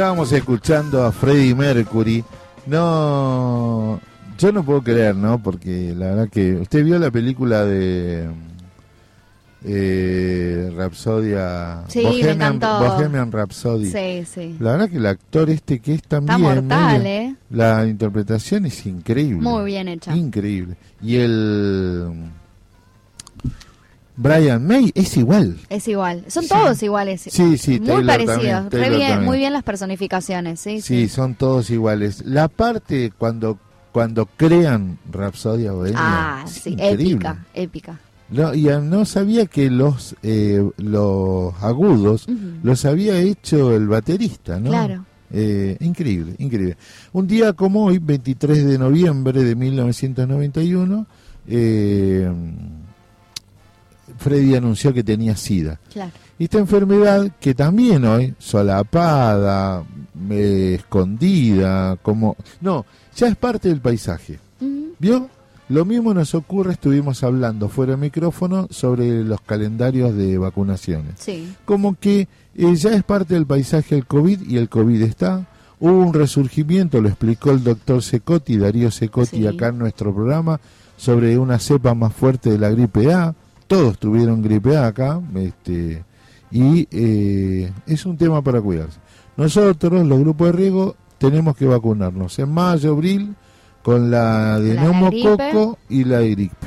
[0.00, 2.24] Estábamos escuchando a Freddie Mercury.
[2.64, 4.00] No,
[4.38, 5.42] yo no puedo creer, ¿no?
[5.42, 8.26] Porque la verdad que usted vio la película de
[9.62, 12.78] eh, Rapsodia, Sí, me Bohemian, encantó.
[12.96, 13.90] Bohemian Rhapsody.
[13.90, 14.56] Sí, sí.
[14.58, 17.34] La verdad que el actor este que es también mortal, medio- ¿eh?
[17.50, 19.42] la interpretación es increíble.
[19.42, 20.16] Muy bien hecha.
[20.16, 20.76] Increíble.
[21.02, 22.08] Y el
[24.22, 25.56] Brian May es igual.
[25.70, 26.24] Es igual.
[26.28, 27.22] Son todos iguales.
[27.22, 28.38] Sí, sí, Muy Taylor parecidos.
[28.40, 29.24] también, Re bien, también.
[29.24, 30.82] muy bien las personificaciones, sí.
[30.82, 32.22] Sí, son todos iguales.
[32.26, 33.58] La parte cuando
[33.92, 35.98] cuando crean Rapsodia Bohemia.
[36.00, 37.04] Ah, es sí, increíble.
[37.14, 38.00] épica, épica.
[38.28, 42.26] No, y no sabía que los eh, los agudos
[42.62, 44.68] los había hecho el baterista, ¿no?
[44.70, 45.04] Claro.
[45.32, 46.76] Eh, increíble, increíble.
[47.12, 51.06] Un día como hoy, 23 de noviembre de 1991,
[51.48, 52.30] eh,
[54.20, 55.80] Freddy anunció que tenía SIDA.
[55.92, 56.12] Claro.
[56.38, 59.82] Y esta enfermedad que también hoy, solapada,
[60.30, 62.36] eh, escondida, como...
[62.60, 64.38] No, ya es parte del paisaje.
[64.98, 65.28] ¿Vio?
[65.68, 71.14] Lo mismo nos ocurre, estuvimos hablando fuera de micrófono sobre los calendarios de vacunaciones.
[71.18, 71.54] Sí.
[71.64, 75.46] Como que eh, ya es parte del paisaje el COVID y el COVID está.
[75.78, 79.46] Hubo un resurgimiento, lo explicó el doctor Secotti, Darío Secotti, Sí.
[79.46, 80.60] acá en nuestro programa,
[80.96, 83.34] sobre una cepa más fuerte de la gripe A.
[83.70, 86.02] Todos tuvieron gripe A acá, este,
[86.50, 88.98] y eh, es un tema para cuidarse.
[89.36, 93.36] Nosotros, los grupos de riesgo, tenemos que vacunarnos en mayo, abril,
[93.84, 96.66] con la de La neumococo y la gripe.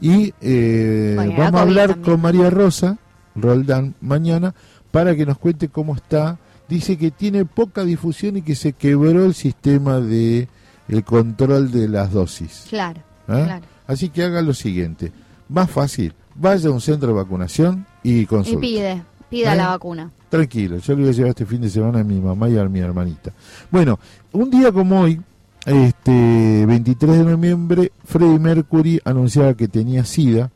[0.00, 2.04] Y eh, Bueno, vamos a hablar también.
[2.12, 2.98] con María Rosa
[3.34, 4.54] Roldán mañana
[4.92, 6.38] para que nos cuente cómo está.
[6.68, 10.46] Dice que tiene poca difusión y que se quebró el sistema de
[10.86, 12.66] el control de las dosis.
[12.68, 13.42] Claro, ¿eh?
[13.44, 13.64] claro.
[13.88, 15.12] Así que haga lo siguiente,
[15.52, 18.60] más fácil, vaya a un centro de vacunación y Y consulte.
[18.60, 19.56] pide, pida ¿Eh?
[19.56, 20.10] la vacuna.
[20.28, 22.64] Tranquilo, yo le voy a llevar este fin de semana a mi mamá y a
[22.68, 23.32] mi hermanita.
[23.70, 23.98] Bueno,
[24.32, 25.20] un día como hoy,
[25.66, 30.50] este 23 de noviembre, Freddie Mercury anunciaba que tenía SIDA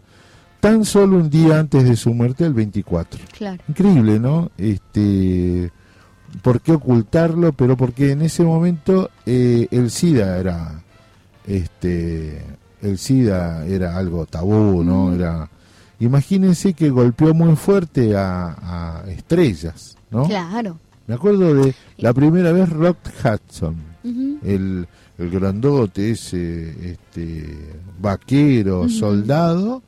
[0.61, 3.21] tan solo un día antes de su muerte, el 24.
[3.37, 3.63] Claro.
[3.69, 4.51] Increíble, ¿no?
[4.57, 5.71] Este,
[6.43, 7.53] ¿Por qué ocultarlo?
[7.53, 10.83] Pero porque en ese momento eh, el SIDA era,
[11.47, 12.43] este,
[12.83, 15.15] el SIDA era algo tabú, ¿no?
[15.15, 15.49] Era,
[16.01, 20.25] imagínense que golpeó muy fuerte a, a estrellas, ¿no?
[20.25, 20.79] Claro.
[21.07, 23.77] Me acuerdo de la primera vez Rock Hudson,
[24.43, 24.87] el,
[25.19, 27.47] el grandote, ese este,
[28.01, 29.83] vaquero, soldado,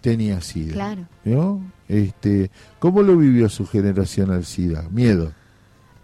[0.00, 0.72] tenía SIDA.
[0.72, 1.06] Claro.
[1.24, 1.60] ¿no?
[1.88, 2.50] Este,
[2.80, 4.84] ¿Cómo lo vivió su generación al SIDA?
[4.90, 5.32] Miedo.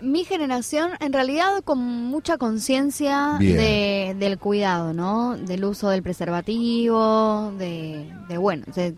[0.05, 5.37] Mi generación, en realidad, con mucha conciencia de, del cuidado, ¿no?
[5.37, 8.93] Del uso del preservativo, de, de bueno, de,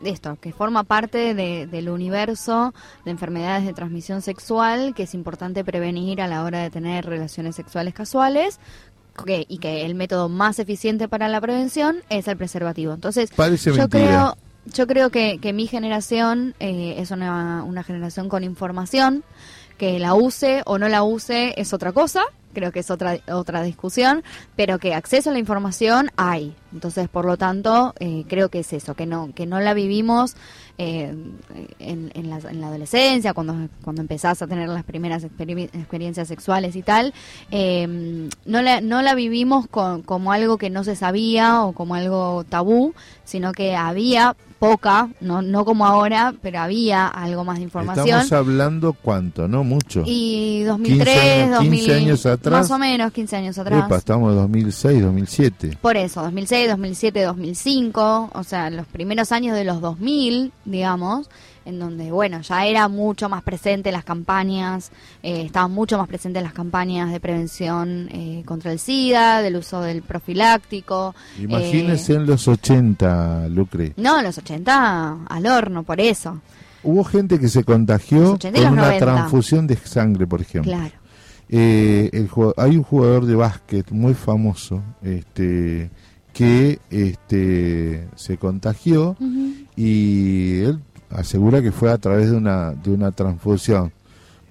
[0.00, 5.14] de esto, que forma parte de- del universo de enfermedades de transmisión sexual que es
[5.14, 8.58] importante prevenir a la hora de tener relaciones sexuales casuales.
[9.26, 12.94] que- y que el método más eficiente para la prevención es el preservativo.
[12.94, 14.06] Entonces, Parece yo mentira.
[14.06, 14.36] creo,
[14.72, 19.22] yo creo que, que mi generación eh, es una, una generación con información,
[19.78, 23.62] que la use o no la use es otra cosa, creo que es otra otra
[23.62, 24.22] discusión,
[24.56, 26.54] pero que acceso a la información hay.
[26.72, 30.34] Entonces, por lo tanto, eh, creo que es eso, que no que no la vivimos
[30.78, 31.14] eh,
[31.78, 36.28] en, en la, en la adolescencia, cuando, cuando empezás a tener las primeras experi- experiencias
[36.28, 37.12] sexuales y tal,
[37.50, 41.94] eh, no, la, no la vivimos con- como algo que no se sabía o como
[41.94, 42.94] algo tabú,
[43.24, 48.06] sino que había poca, no, no como ahora, pero había algo más de información.
[48.06, 49.64] Estamos hablando cuánto, ¿no?
[49.64, 50.04] Mucho.
[50.06, 52.60] Y 2003, 15 años- 2000, 15 años atrás.
[52.62, 53.84] Más o menos 15 años atrás.
[53.86, 55.78] Epa, estamos en 2006, 2007.
[55.80, 61.28] Por eso, 2006, 2007, 2005, o sea, los primeros años de los 2000, digamos,
[61.64, 64.90] en donde, bueno, ya era mucho más presente las campañas,
[65.22, 69.80] eh, estaban mucho más presentes las campañas de prevención eh, contra el SIDA, del uso
[69.80, 71.14] del profiláctico.
[71.38, 73.92] eh, Imagínense en los 80, Lucre.
[73.96, 76.40] no, los 80 al horno, por eso.
[76.84, 79.06] Hubo gente que se contagió 80 y con una 90.
[79.06, 80.72] transfusión de sangre, por ejemplo.
[80.72, 80.90] Claro.
[81.54, 85.90] Eh, el hay un jugador de básquet muy famoso este,
[86.32, 89.16] que este, se contagió
[89.76, 90.80] y él
[91.10, 93.92] asegura que fue a través de una, de una transfusión.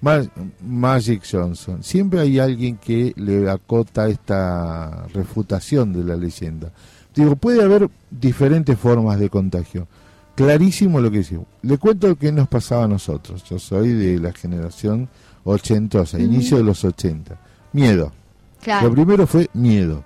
[0.00, 0.22] Ma-
[0.64, 1.82] Magic Johnson.
[1.82, 6.70] Siempre hay alguien que le acota esta refutación de la leyenda.
[7.14, 9.88] Digo, puede haber diferentes formas de contagio.
[10.36, 11.38] Clarísimo lo que dice.
[11.62, 13.42] Le cuento qué nos pasaba a nosotros.
[13.44, 15.08] Yo soy de la generación
[15.44, 16.26] ochentosa, Ujú.
[16.26, 17.36] inicio de los 80.
[17.72, 18.12] Miedo.
[18.60, 18.88] Claro.
[18.88, 20.04] Lo primero fue miedo.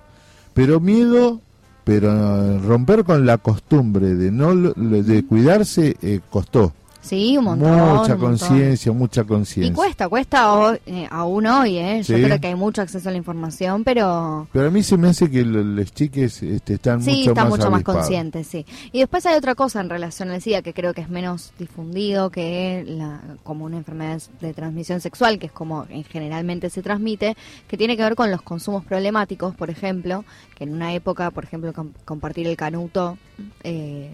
[0.53, 1.39] Pero miedo,
[1.83, 6.73] pero romper con la costumbre de no de cuidarse eh, costó.
[7.07, 7.95] Sí, un montón.
[7.97, 9.73] mucha conciencia, mucha Y conciencia.
[9.75, 12.03] cuesta, cuesta ho- eh, aún hoy, ¿eh?
[12.03, 12.23] Yo Sí.
[12.23, 15.29] creo que hay mucho acceso a la información, pero Pero a mí se me hace
[15.31, 18.01] que lo- los chiques este, están sí, mucho está más mucho más avispados.
[18.01, 18.65] consciente, sí.
[18.91, 22.29] Y después hay otra cosa en relación al SIDA que creo que es menos difundido
[22.29, 27.35] que la, como una enfermedad de transmisión sexual, que es como en- generalmente se transmite,
[27.67, 30.25] que tiene que ver con los consumos problemáticos, por ejemplo,
[30.57, 33.15] que en una época, por ejemplo, com- compartir el canuto,
[33.63, 34.09] eh,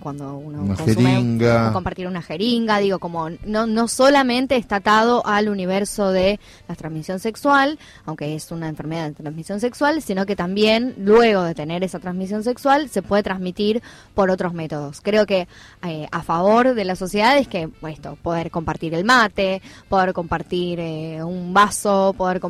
[0.00, 1.72] cuando uno Una consume, jeringa.
[1.72, 7.20] compartir una jeringa, digo, como no, no solamente está atado al universo de la transmisión
[7.20, 12.00] sexual, aunque es una enfermedad de transmisión sexual, sino que también luego de tener esa
[12.00, 13.80] transmisión sexual se puede transmitir
[14.14, 15.00] por otros métodos.
[15.00, 15.46] Creo que
[15.86, 20.12] eh, a favor de la sociedad es que pues, esto, poder compartir el mate, poder
[20.12, 22.40] compartir eh, un vaso, poder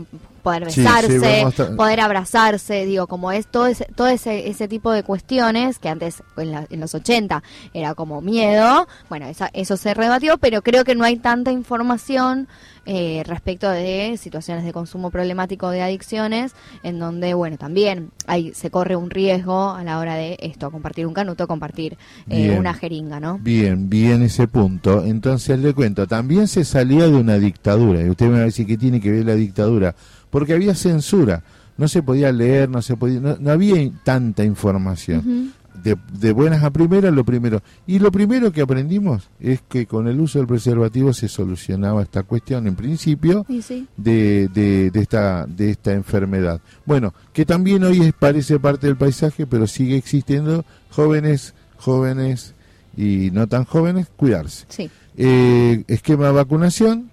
[0.42, 4.90] poder Sí, sí, besarse, poder abrazarse, digo, como es todo ese, todo ese, ese tipo
[4.92, 7.42] de cuestiones que antes en, la- en los 80
[7.74, 12.48] era como miedo, bueno, esa- eso se rebatió, pero creo que no hay tanta información
[12.88, 16.52] eh, respecto de situaciones de consumo problemático de adicciones,
[16.84, 21.04] en donde, bueno, también hay, se corre un riesgo a la hora de esto, compartir
[21.06, 21.94] un canuto, compartir
[22.30, 22.58] eh, Bien.
[22.60, 23.38] una jeringa, ¿no?
[23.42, 25.04] Bien, bien ese punto.
[25.04, 28.02] Entonces le cuento, también se salía de una dictadura.
[28.02, 29.96] Y usted me va a decir que tiene que ver la dictadura.
[30.30, 31.42] Porque había censura.
[31.78, 35.52] No se podía leer, no se podía, no, no había tanta información.
[35.82, 37.62] De, de buenas a primeras, lo primero.
[37.86, 42.22] Y lo primero que aprendimos es que con el uso del preservativo se solucionaba esta
[42.22, 43.86] cuestión, en principio, Sí, sí.
[43.96, 46.60] de, de, de esta, de esta enfermedad.
[46.86, 52.54] Bueno, que también hoy es- parece parte del paisaje, pero sigue existiendo jóvenes, jóvenes
[52.96, 54.64] y no tan jóvenes, cuidarse.
[54.70, 54.90] Sí.
[55.18, 57.10] Eh, esquema de vacunación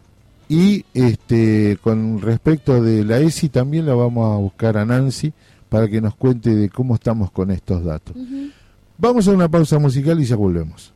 [0.49, 5.33] y este con respecto de la ESI también la vamos a buscar a Nancy
[5.69, 8.15] para que nos cuente de cómo estamos con estos datos.
[8.97, 10.93] Vamos a una pausa musical y ya volvemos.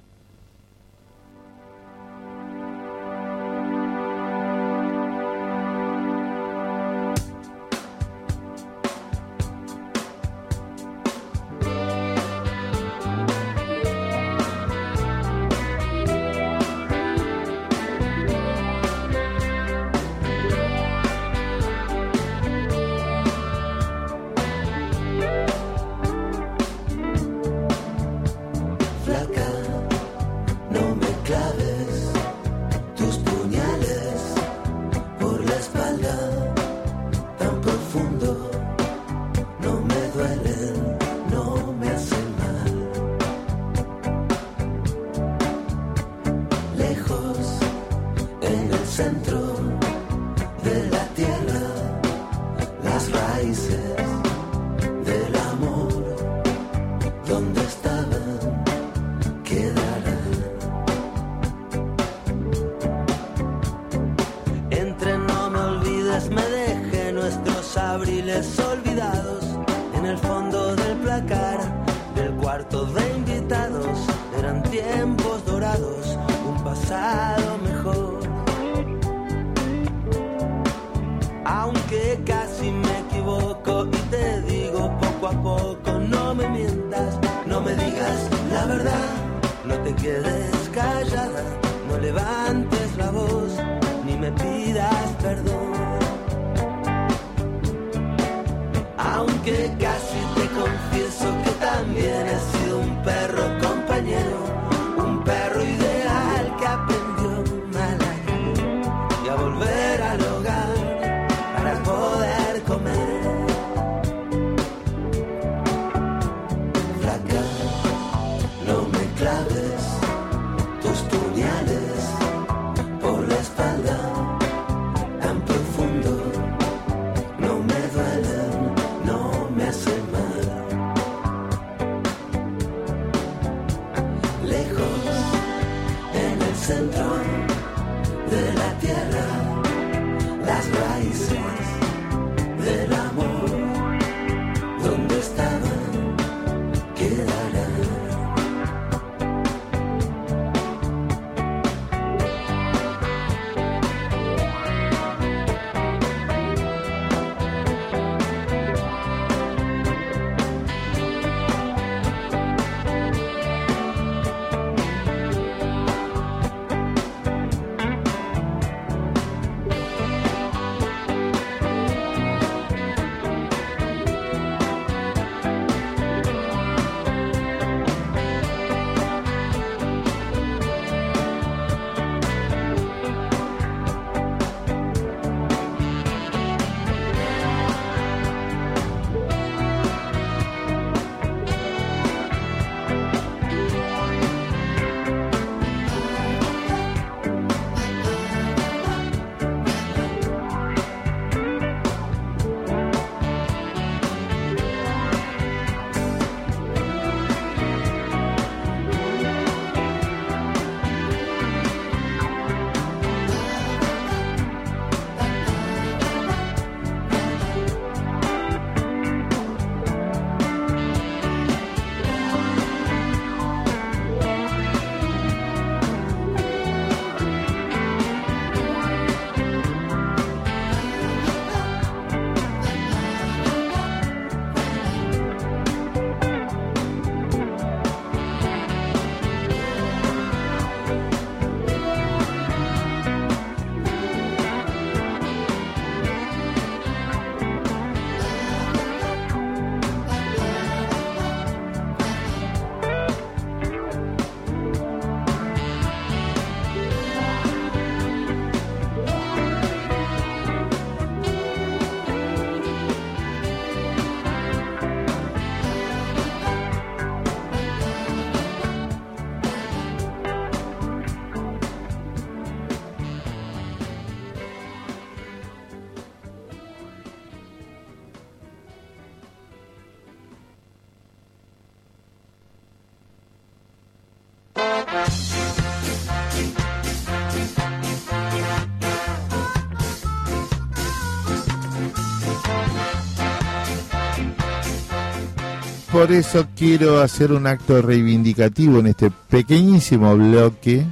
[295.97, 300.85] Por eso quiero hacer un acto reivindicativo en este pequeñísimo bloque.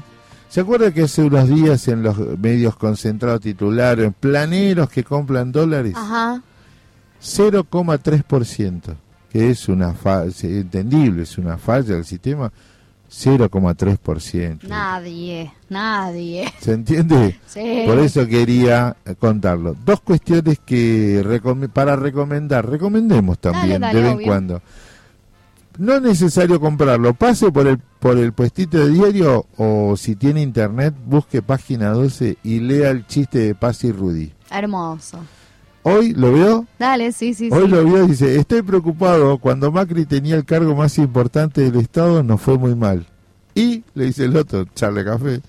[0.49, 5.93] ¿Se acuerda que hace unos días en los medios concentrados titulares, planeros que compran dólares?
[5.95, 6.41] Ajá.
[7.21, 8.95] 0,3%,
[9.31, 12.51] que es una falla, entendible, es una falla del sistema,
[13.07, 14.63] 0,3%.
[14.67, 16.51] Nadie, nadie.
[16.59, 17.39] ¿Se entiende?
[17.45, 17.83] Sí.
[17.85, 19.75] Por eso quería contarlo.
[19.85, 24.61] Dos cuestiones que recome- para recomendar, recomendemos también Dale, dale, de vez en cuando.
[25.77, 30.41] No es necesario comprarlo, pase por el por el puestito de diario o si tiene
[30.41, 34.31] internet, busque página 12 y lea el chiste de Paz y Rudy.
[34.51, 35.19] Hermoso.
[35.81, 37.67] Hoy lo veo, Dale, sí, sí, hoy sí.
[37.67, 42.21] lo vio y dice, estoy preocupado, cuando Macri tenía el cargo más importante del Estado
[42.23, 43.07] nos fue muy mal.
[43.53, 45.41] Y, le dice el otro, charle café,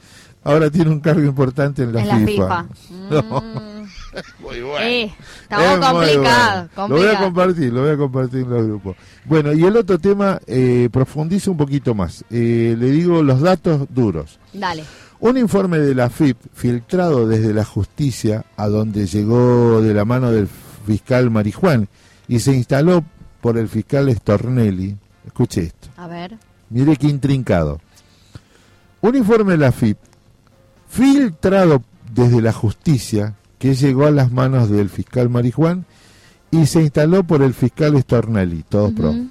[0.45, 2.67] ahora tiene un cargo importante en la En la FIFA.
[2.69, 3.23] FIFA.
[3.23, 3.43] No.
[4.41, 4.87] Muy bueno.
[4.87, 5.13] Eh, Es
[5.43, 6.71] estamos muy complicados.
[6.77, 6.89] bueno.
[6.89, 8.97] Lo voy a compartir, lo voy a compartir en los grupos.
[9.25, 12.25] Bueno, y el otro tema, eh, profundizo un poquito más.
[12.31, 14.39] Eh, le digo los datos duros.
[14.53, 14.85] Dale.
[15.19, 20.31] Un informe de la FIP filtrado desde la justicia, a donde llegó de la mano
[20.31, 20.49] del
[20.87, 21.89] fiscal Marijuán
[22.29, 23.03] y se instaló
[23.41, 24.97] por el fiscal Stornelli.
[25.27, 25.89] Escuche esto.
[25.97, 26.37] A ver.
[26.71, 27.81] Mire qué intrincado.
[29.01, 29.99] Un informe de la FIP
[30.89, 31.83] filtrado
[32.13, 35.85] desde la justicia que llegó a las manos del fiscal Marijuán
[36.51, 39.11] y se instaló por el fiscal Stornelli, todos pro.
[39.11, 39.29] Ujú.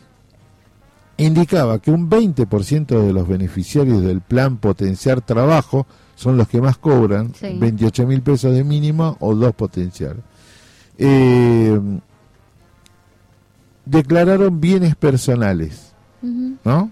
[1.18, 6.78] Indicaba que un 20% de los beneficiarios del plan Potenciar Trabajo son los que más
[6.78, 7.56] cobran, Sí.
[7.58, 10.24] 28 mil pesos de mínimo o dos potenciales.
[10.98, 11.80] Eh,
[13.86, 15.94] declararon bienes personales.
[16.22, 16.90] ¿no?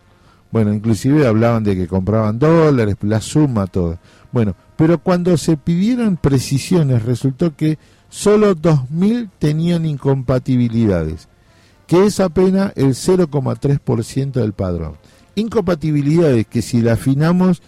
[0.52, 3.98] Bueno, inclusive hablaban de que compraban dólares, la suma, todo.
[4.34, 7.78] Bueno, pero cuando se pidieron precisiones resultó que
[8.10, 11.30] solo 2.000 tenían incompatibilidades,
[11.88, 14.96] que es apenas el 0,3% del padrón.
[15.36, 17.62] Incompatibilidades que si la afinamos,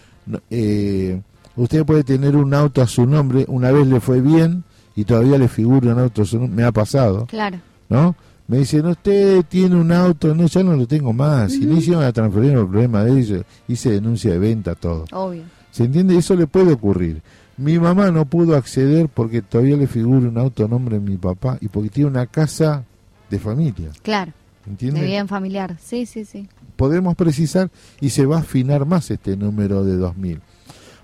[0.50, 1.22] eh,
[1.54, 4.64] usted puede tener un auto a su nombre, una vez le fue bien
[4.96, 7.26] y todavía le figura un auto a su nombre, me ha pasado.
[7.26, 7.58] Claro.
[7.88, 8.16] ¿no?
[8.48, 11.54] Me dicen, usted tiene un auto, no, ya no lo tengo más.
[11.54, 15.04] Y no hicieron la transferencia, el problema de ellos, hice denuncia de venta, todo.
[15.12, 15.42] Obvio.
[15.76, 16.16] ¿Se entiende?
[16.16, 17.20] Eso le puede ocurrir.
[17.58, 21.58] Mi mamá no pudo acceder porque todavía le figura un auto nombre de mi papá
[21.60, 22.82] y porque tiene una casa
[23.28, 23.90] de familia.
[24.00, 24.32] Claro.
[24.66, 25.00] ¿Entiende?
[25.00, 25.76] De bien familiar.
[25.78, 26.48] Sí, sí, sí.
[26.76, 27.68] podemos precisar
[28.00, 30.40] y se va a afinar más este número de 2000.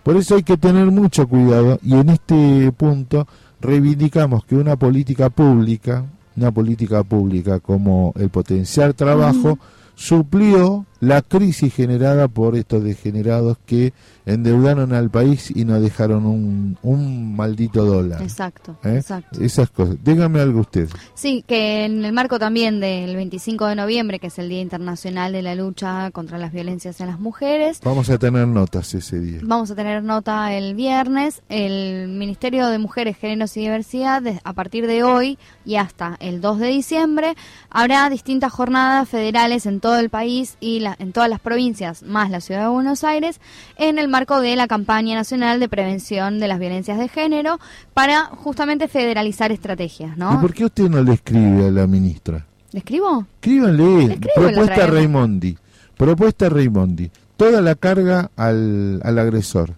[0.02, 3.28] Por eso hay que tener mucho cuidado y en este punto
[3.60, 9.58] reivindicamos que una política pública, una política pública como el potenciar trabajo,
[9.96, 13.92] suplió la crisis generada por estos degenerados que
[14.24, 18.22] endeudaron al país y nos dejaron un, un maldito dólar.
[18.22, 18.98] Exacto, ¿Eh?
[18.98, 19.42] exacto.
[19.42, 19.96] Esas cosas.
[20.04, 20.88] Dígame algo usted.
[21.14, 25.32] Sí, que en el marco también del 25 de noviembre, que es el Día Internacional
[25.32, 29.40] de la Lucha contra las Violencias en las Mujeres, Vamos a tener notas ese día.
[29.42, 31.42] Vamos a tener nota el viernes.
[31.48, 36.60] El Ministerio de Mujeres, Géneros y Diversidad, a partir de hoy y hasta el 2
[36.60, 37.34] de diciembre,
[37.70, 42.30] habrá distintas jornadas federales en todo el país y la- en todas las provincias, más
[42.30, 43.40] la ciudad de Buenos Aires,
[43.76, 47.58] en el marco de la campaña nacional de prevención de las violencias de género,
[47.94, 50.40] para justamente federalizar estrategias, ¿Y ¿no?
[50.40, 52.46] por qué usted no le escribe a la ministra?
[52.72, 53.26] ¿Le escribo?
[53.34, 54.86] Escríbanle, y propuesta.
[54.86, 55.58] Raimondi,
[55.96, 59.74] propuesta Raimondi, toda la carga al, al agresor.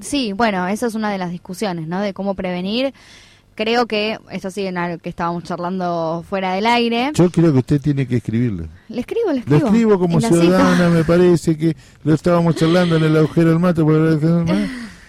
[0.00, 2.00] Sí, bueno, esa es una de las discusiones, ¿no?
[2.00, 2.92] De cómo prevenir.
[3.56, 7.10] Creo que, esto sí, en algo que estábamos charlando fuera del aire.
[7.14, 8.68] Yo creo que usted tiene que escribirle.
[8.90, 9.66] Le escribo, le Lo escribo.
[9.66, 10.32] escribo como cita.
[10.40, 11.74] ciudadana, me parece que
[12.04, 13.82] lo estábamos charlando en el agujero del mate.
[13.82, 14.68] por el agujero del mate.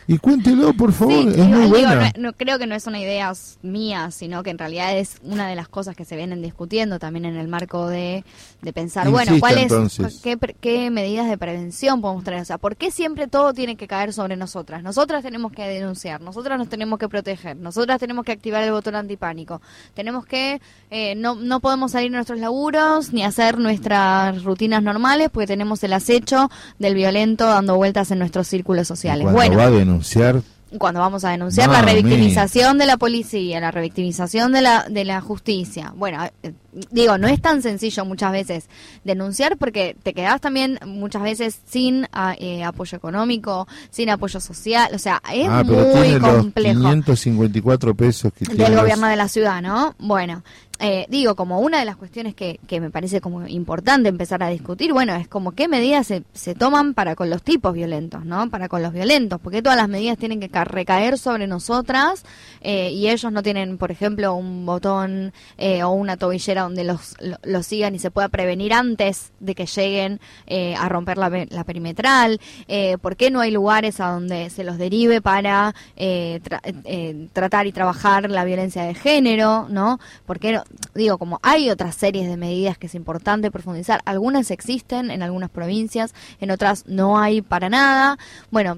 [0.10, 1.96] Y cuéntelo, por favor, Sí, es muy digo, buena.
[2.16, 5.50] no, no- creo que no es una idea mía, sino que en realidad es una
[5.50, 8.24] de las cosas que se vienen discutiendo también en el marco de,
[8.62, 10.22] de pensar, bueno, ¿cuáles entonces.
[10.24, 12.42] qué, qué medidas de prevención podemos tener?
[12.42, 14.82] O sea, ¿por qué siempre todo tiene que caer sobre nosotras?
[14.82, 18.96] Nosotras tenemos que denunciar, nosotras nos tenemos que proteger, nosotras tenemos que activar el botón
[18.96, 19.62] antipánico,
[19.94, 25.30] tenemos que, eh, no, no podemos salir a nuestros laburos ni hacer nuestras rutinas normales
[25.34, 29.30] porque tenemos el acecho del violento dando vueltas en nuestros círculos sociales.
[29.32, 30.42] Bueno, va a denunciar,
[30.78, 35.22] cuando vamos a denunciar la revictimización de la policía, la revictimización de la, de la
[35.22, 35.94] justicia.
[35.96, 36.54] Bueno, eh,
[36.92, 38.70] digo, no es tan sencillo muchas veces
[39.04, 44.90] denunciar porque te quedás también muchas veces sin ah, eh, apoyo económico, sin apoyo social,
[44.94, 46.80] o sea, es ah, pero muy complejo.
[46.80, 49.96] los 554 pesos que tiene del gobierno de la ciudad, ¿no?
[50.00, 50.44] Bueno,
[50.80, 54.50] eh, digo, como una de las cuestiones que, que me parece como importante empezar a
[54.50, 58.48] discutir, bueno, es como qué medidas se, se toman para con los tipos violentos, ¿no?
[58.52, 62.24] Para con los violentos, porque todas las medidas tienen que ca- recaer sobre nosotras
[62.62, 67.16] eh, y ellos no tienen, por ejemplo, un botón eh, o una tobillera donde los,
[67.20, 71.30] lo- los sigan y se pueda prevenir antes de que lleguen eh, a romper la,
[71.50, 76.40] la perimetral, eh, por qué no hay lugares a donde se los derive para eh,
[76.44, 80.00] tra- eh, tratar y trabajar la violencia de género, ¿no?
[80.26, 80.60] Porque
[80.94, 85.50] digo, como hay otras series de medidas que es importante profundizar, algunas existen en algunas
[85.50, 88.18] provincias, en otras no hay para nada.
[88.52, 88.78] Bueno,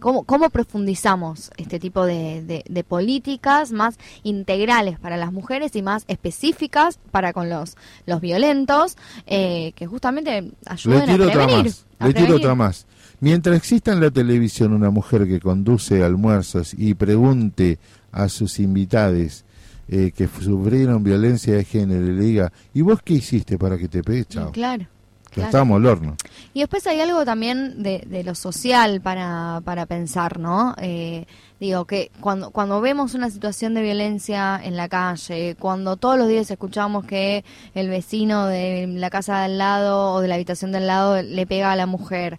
[0.00, 6.04] ¿cómo, ¿cómo profundizamos este tipo de- de políticas más integrales para las mujeres y más
[6.08, 7.76] específicas para con los,
[8.06, 11.72] los violentos, eh, que justamente ayuden a prevenir?
[12.00, 12.86] Le tiro otra más.
[13.20, 17.78] Mientras exista en la televisión una mujer que conduce almuerzos y pregunte
[18.10, 19.44] a sus invitades
[19.86, 23.86] eh, que sufrieron violencia de género y le diga, ¿y vos qué hiciste para que
[23.86, 24.24] te pegue?
[24.24, 24.50] Chao.
[24.50, 24.86] Claro.
[25.32, 25.48] Claro.
[25.48, 26.16] estamos al horno.
[26.52, 30.74] Y después hay algo también de, de lo social para, para pensar, ¿no?
[30.76, 31.24] Eh,
[31.58, 36.28] digo, que cuando, cuando vemos una situación de violencia en la calle, cuando todos los
[36.28, 37.44] días escuchamos que
[37.74, 41.22] el vecino de la casa de al lado o de la habitación de al lado
[41.22, 42.38] le pega a la mujer,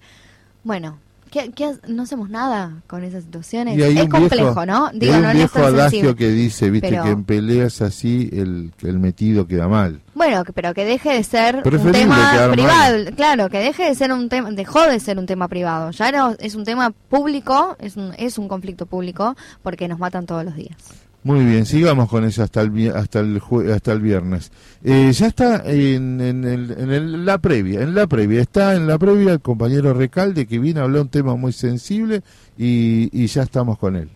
[0.64, 1.00] bueno,
[1.34, 3.78] ¿qué, qué ha- no hacemos nada con esas situaciones?
[3.80, 4.92] Es complejo, viejo, ¿no?
[4.94, 6.16] Digo, hay no, un no viejo adagio sensible.
[6.16, 10.00] que dice, viste, Pero- que en peleas así el, el metido queda mal.
[10.14, 12.52] Bueno, pero que deje de ser un tema mal.
[12.52, 16.08] privado, claro, que deje de ser un tema, dejó de ser un tema privado, ya
[16.08, 20.46] era- es un tema público, es un, es un conflicto público porque nos matan todos
[20.46, 20.78] los días.
[21.24, 23.42] Muy bien, sigamos con eso hasta el hasta el
[23.74, 24.52] hasta el viernes.
[24.84, 28.88] Eh, ya está en, en el- en el- la previa, en la previa está en
[28.88, 32.24] la previa el compañero Recalde que viene a hablar un tema muy sensible
[32.58, 34.10] y, y ya estamos con él.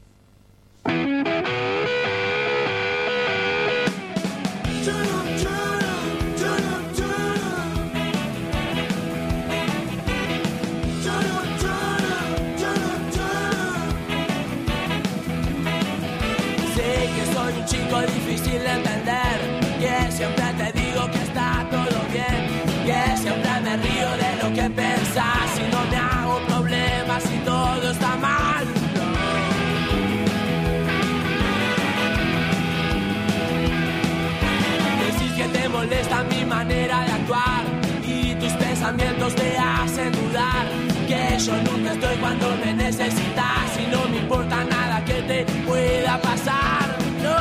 [41.37, 43.79] Que yo nunca estoy cuando me necesitas.
[43.79, 46.97] Y no me importa nada que te pueda pasar.
[47.21, 47.37] No.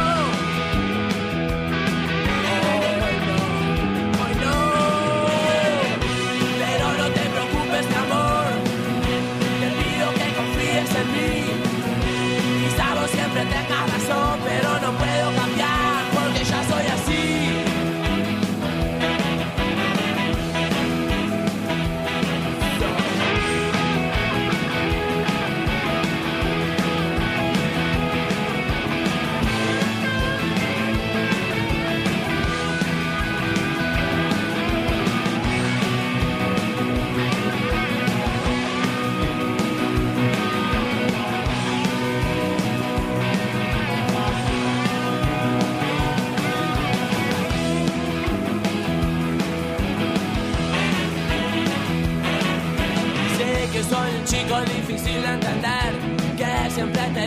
[4.23, 4.55] Hoy no,
[5.24, 5.56] hoy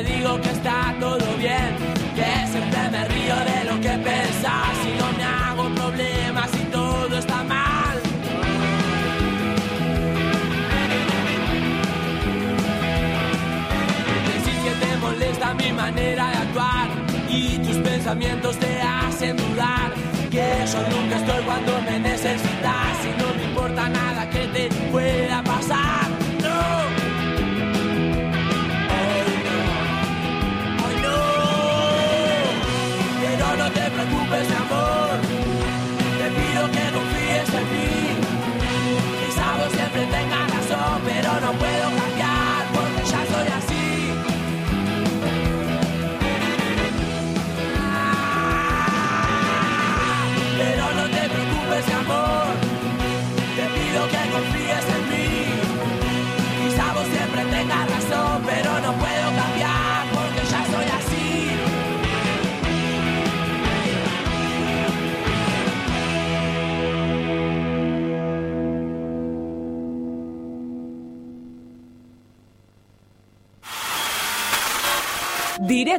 [0.01, 1.75] te digo que está todo bien,
[2.15, 7.17] que siempre me río de lo que pensás y no me hago problemas y todo
[7.17, 7.97] está mal.
[14.27, 16.87] Decís que te molesta mi manera de actuar
[17.29, 19.91] y tus pensamientos te hacen dudar.
[20.31, 23.38] Que yo nunca estoy cuando me necesitas y no me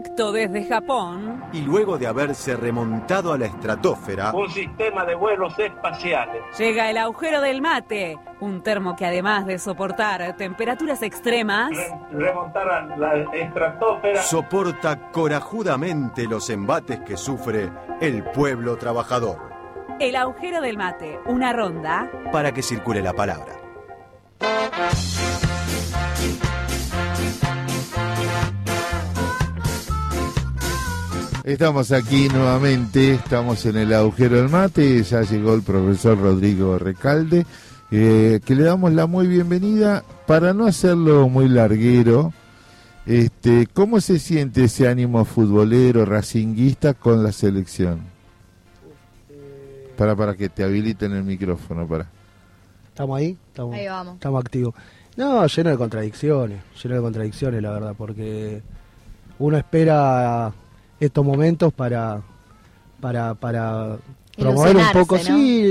[0.01, 5.59] Directo desde Japón, Y luego de haberse remontado a la estratosfera, un sistema de vuelos
[5.59, 6.43] espaciales.
[6.59, 11.73] llega el agujero del mate, un termo que además de soportar temperaturas extremas,
[12.13, 14.23] Remontar a la estratosfera.
[14.23, 17.71] soporta corajudamente los embates que sufre
[18.01, 19.37] el pueblo trabajador.
[19.99, 23.53] el agujero del mate, una ronda Para que circule la palabra.
[31.45, 37.47] Estamos aquí nuevamente, estamos en el agujero del mate, ya llegó el profesor Rodrigo Recalde,
[37.91, 42.35] eh, que le damos la muy bienvenida para no hacerlo muy larguero.
[43.07, 48.01] Este, ¿Cómo se siente ese ánimo futbolero, racinguista con la selección?
[49.97, 52.07] Para, para que te habiliten el micrófono, para.
[52.89, 53.39] ¿Estamos ahí?
[53.49, 54.15] Estamos, Ahí vamos.
[54.17, 54.75] Estamos activos.
[55.17, 58.63] No, lleno de contradicciones, lleno de contradicciones, la verdad, porque
[59.39, 60.53] uno espera
[61.01, 62.21] estos momentos para,
[63.01, 63.97] para, para
[64.37, 65.23] promover un poco, ¿no?
[65.23, 65.63] sí,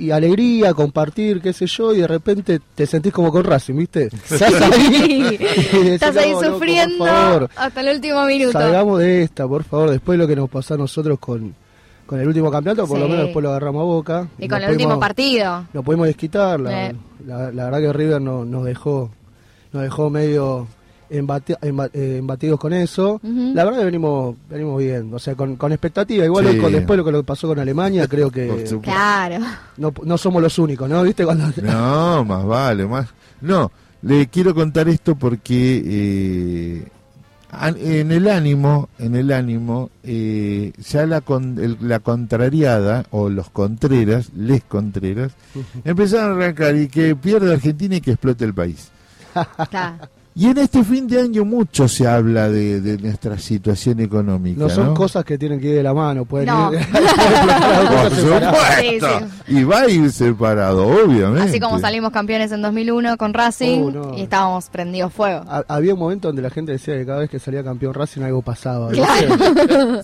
[0.00, 3.74] y, y alegría, compartir, qué sé yo, y de repente te sentís como con Racing,
[3.76, 4.06] ¿viste?
[4.30, 5.38] Estás ahí,
[5.84, 8.52] Estás ahí "No, loco, sufriendo por favor, hasta el último minuto.
[8.52, 11.54] Salgamos de esta, por favor, después de lo que nos pasó a nosotros con,
[12.06, 14.28] con el último campeonato, por lo menos después lo agarramos a boca.
[14.38, 15.64] Y con el último partido.
[15.72, 16.58] no pudimos desquitar.
[16.60, 16.96] La, Eh.
[17.26, 19.10] la- la verdad que River no- nos dejó
[19.72, 20.66] nos dejó medio
[21.10, 23.20] eh, embatidos con eso.
[23.22, 26.24] La verdad que venimos venimos bien, o sea, con, con expectativa.
[26.24, 26.58] Igual Sí.
[26.58, 28.64] con, después lo que lo que pasó con Alemania, creo que.
[28.82, 29.44] Claro.
[29.76, 31.02] no, no somos los únicos, ¿no?
[31.02, 31.24] ¿Viste?
[31.24, 33.06] Cuando No, más vale, más.
[33.40, 33.70] No,
[34.02, 36.84] le quiero contar esto porque eh,
[37.78, 43.48] en el ánimo, en el ánimo, eh, ya la, con- el- la contrariada o los
[43.50, 45.32] contreras, les contreras,
[45.84, 48.90] empezaron a arrancar y que pierda Argentina y que explote el país.
[50.40, 54.60] Y en este fin de año mucho se habla de, de nuestra situación económica.
[54.60, 54.94] no son ¿no?
[54.94, 56.72] cosas que tienen que ir de la mano, pueden No.
[56.72, 59.18] ir Por supuesto.
[59.46, 61.42] Sí, Y va a ir separado, obviamente.
[61.48, 64.16] Así como salimos campeones en 2001 con Racing Oh, no.
[64.16, 65.42] y estábamos prendidos fuego.
[65.48, 68.22] Ha- Había un momento donde la gente decía que cada vez que salía campeón Racing
[68.22, 68.90] algo pasaba.
[68.90, 69.34] Claro.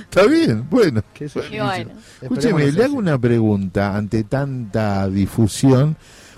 [0.00, 1.02] Está bien, bueno.
[1.20, 1.90] Y bueno.
[2.22, 5.96] Escúcheme, le hago una pregunta ante tanta difusión.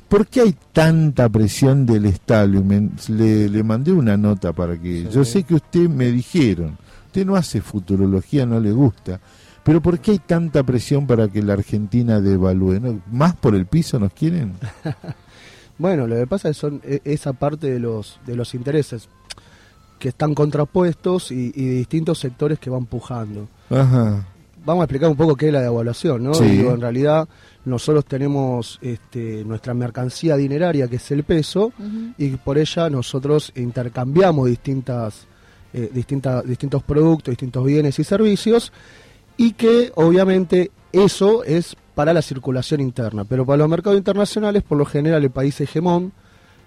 [0.09, 3.09] ¿Por qué hay tanta presión del establishment?
[3.09, 5.09] Le, le mandé una nota para que...
[5.11, 9.21] Yo sé que usted me dijeron, usted no hace futurología, no le gusta,
[9.63, 12.81] pero ¿por qué hay tanta presión para que la Argentina devalúe?
[12.81, 13.01] ¿No?
[13.13, 14.55] ¿Más por el piso nos quieren?
[15.81, 19.09] Bueno, lo que pasa es son e- esa parte de los de los intereses
[20.01, 23.49] que están contrapuestos y, y de distintos sectores que van pujando.
[23.71, 24.25] Ajá.
[24.69, 26.35] Vamos a explicar un poco qué es la devaluación, ¿no?
[26.35, 26.45] Sí.
[26.45, 27.27] Digo, en realidad
[27.65, 31.73] nosotros tenemos este, nuestra mercancía dineraria que es el peso
[32.19, 35.27] y por ella nosotros intercambiamos distintas,
[35.73, 38.71] eh, distintos productos, distintos bienes y servicios
[39.39, 44.77] y que obviamente eso es para la circulación interna, pero para los mercados internacionales por
[44.77, 46.13] lo general el país hegemón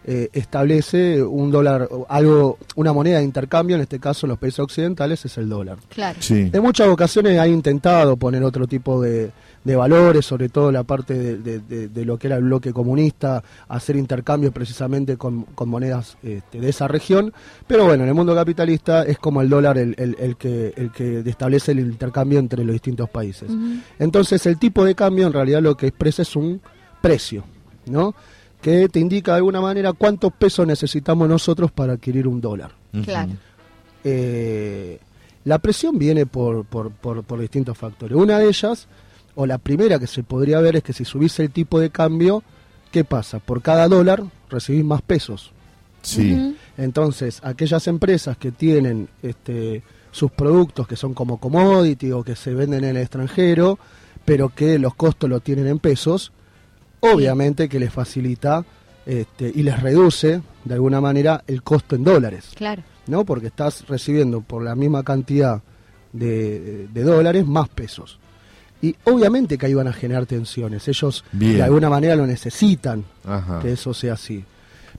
[0.06, 4.60] eh, establece un dólar, algo, una moneda de intercambio, en este caso en los países
[4.60, 5.78] occidentales es el dólar.
[5.90, 6.18] Claro.
[6.22, 6.50] Sí.
[6.52, 9.32] En muchas ocasiones ha intentado poner otro tipo de,
[9.64, 12.74] de valores, sobre todo la parte de, de- de- de lo que era el bloque
[12.74, 17.32] comunista, hacer intercambios precisamente con, con monedas este, de esa región,
[17.68, 20.92] pero bueno, en el mundo capitalista es como el dólar el, el- el que, el
[20.92, 23.52] que establece el intercambio entre los distintos países.
[24.00, 26.60] Entonces el tipo de cambio en realidad lo que expresa es un
[27.02, 27.44] precio,
[27.86, 28.16] ¿no?
[28.62, 32.72] Que te indica de alguna manera cuántos pesos necesitamos nosotros para adquirir un dólar.
[33.04, 33.32] Claro.
[34.04, 35.00] Eh,
[35.46, 38.16] la presión viene por, por, por, por distintos factores.
[38.16, 38.88] Una de ellas,
[39.36, 42.44] o la primera que se podría ver, es que si subís el tipo de cambio,
[42.92, 43.40] ¿qué pasa?
[43.40, 45.52] Por cada dólar recibís más pesos.
[46.04, 46.56] Sí.
[46.78, 52.54] Entonces, aquellas empresas que tienen este, sus productos que son como commodity o que se
[52.54, 53.80] venden en el extranjero,
[54.26, 56.32] pero que los costos lo tienen en pesos,
[57.02, 58.64] obviamente que les facilita
[59.06, 62.52] este, y les reduce de alguna manera el costo en dólares.
[62.56, 62.84] Claro.
[63.08, 63.26] ¿no?
[63.26, 65.62] Porque estás recibiendo por la misma cantidad
[66.14, 68.20] de, de dólares más pesos.
[68.82, 70.88] Y obviamente que ahí van a generar tensiones.
[70.88, 71.58] Ellos Bien.
[71.58, 73.60] de alguna manera lo necesitan Ajá.
[73.60, 74.44] que eso sea así.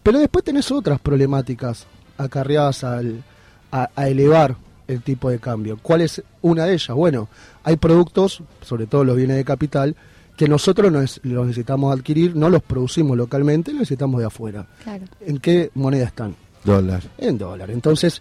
[0.02, 1.86] Pero después tenés otras problemáticas
[2.18, 3.22] acarreadas al,
[3.70, 4.56] a, a elevar
[4.88, 5.78] el tipo de cambio.
[5.82, 6.94] ¿Cuál es una de ellas?
[6.96, 7.28] Bueno,
[7.64, 9.96] hay productos, sobre todo los bienes de capital,
[10.42, 14.66] que nosotros nos- los necesitamos adquirir, no los producimos localmente, los necesitamos de afuera.
[14.82, 15.04] Claro.
[15.20, 16.34] ¿En qué moneda están?
[16.64, 17.00] Dólar.
[17.16, 17.70] En dólar.
[17.70, 18.20] Entonces,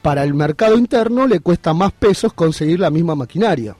[0.00, 3.74] para el mercado interno le cuesta más pesos conseguir la misma maquinaria.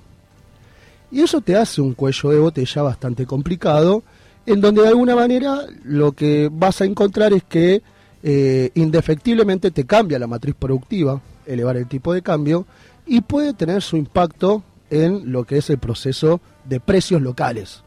[1.12, 4.02] Y eso te hace un cuello de botella bastante complicado,
[4.44, 7.80] en donde de alguna manera lo que vas a encontrar es que
[8.24, 12.66] eh, indefectiblemente te cambia la matriz productiva elevar el tipo de cambio
[13.06, 17.82] y puede tener su impacto en lo que es el proceso de precios locales.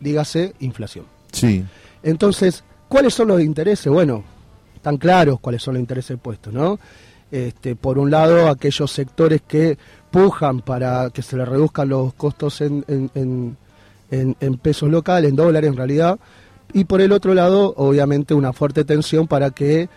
[0.00, 1.06] Dígase inflación.
[1.32, 1.64] Sí.
[2.02, 3.90] Entonces, ¿cuáles son los intereses?
[3.92, 4.24] Bueno,
[4.74, 6.78] están claros cuáles son los intereses puestos, ¿no?
[7.30, 9.78] Este, por un lado, aquellos sectores que
[10.10, 13.56] pujan para que se le reduzcan los costos en- en-
[14.10, 16.18] en- en pesos locales, en dólares en realidad,
[16.72, 19.88] y por el otro lado, obviamente, una fuerte tensión para que,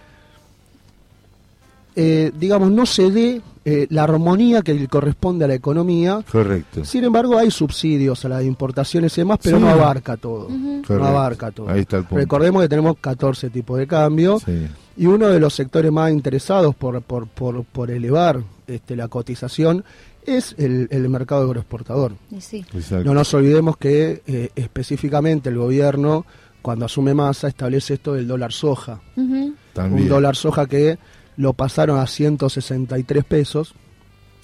[1.96, 6.24] eh, digamos, no se dé eh, la armonía que le corresponde a la economía.
[6.32, 6.86] Correcto.
[6.86, 9.64] Sin embargo, hay subsidios a las importaciones y demás, pero Sí.
[9.64, 10.48] no abarca todo.
[10.50, 11.70] No abarca todo.
[11.70, 12.16] Ahí está el punto.
[12.18, 14.68] Recordemos que tenemos 14 tipos de cambio Sí.
[14.98, 19.84] y uno de los sectores más interesados por, por, por, por elevar este, la cotización
[20.26, 22.14] es el, el mercado agroexportador.
[22.40, 22.64] Sí.
[23.04, 26.26] No nos olvidemos que eh, específicamente el gobierno,
[26.62, 29.00] cuando asume masa, establece esto del dólar soja.
[29.16, 30.98] Un dólar soja que
[31.40, 33.74] lo pasaron a 163 pesos,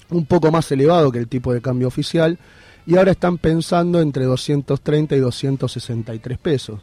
[0.08, 2.38] un poco más elevado que el tipo de cambio oficial,
[2.86, 6.80] y ahora están pensando entre 230 y 263 pesos.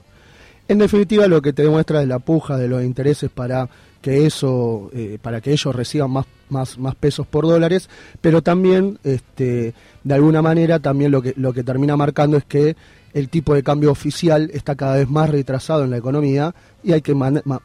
[0.68, 3.68] En definitiva, lo que te demuestra es la puja de los intereses para
[4.04, 7.90] que eso, eh, para que ellos reciban más, más, más pesos por dólares,
[8.22, 9.74] pero también, este,
[10.04, 12.76] de alguna manera, también lo que, lo que termina marcando es que
[13.14, 16.54] el tipo de cambio oficial está cada vez más retrasado en la economía
[16.84, 17.16] y hay que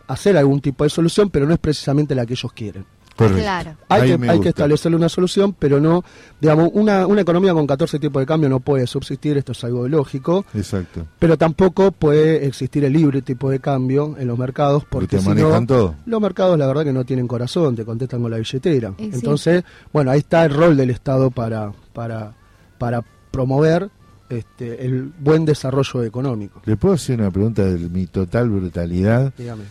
[0.07, 2.85] hacer algún tipo de solución, pero no es precisamente la que ellos quieren.
[3.19, 3.43] Correcto.
[3.43, 3.75] Claro.
[3.89, 6.05] Hay, que, hay que establecerle una solución, pero no,
[6.41, 9.89] digamos, una, una economía con 14 tipos de cambio no puede subsistir, esto es algo
[9.89, 11.05] lógico, Exacto.
[11.19, 15.29] pero tampoco puede existir el libre tipo de cambio en los mercados, porque te si
[15.29, 15.95] manejan no, todo.
[16.07, 18.95] los mercados la verdad que no tienen corazón, te contestan con la billetera.
[18.97, 19.11] Sí.
[19.13, 22.35] Entonces, bueno, ahí está el rol del Estado para, para,
[22.79, 23.03] para
[23.33, 23.91] promover
[24.29, 26.63] este, el buen desarrollo económico.
[26.65, 29.33] ¿Le puedo hacer una pregunta de mi total brutalidad?
[29.37, 29.65] Dígame.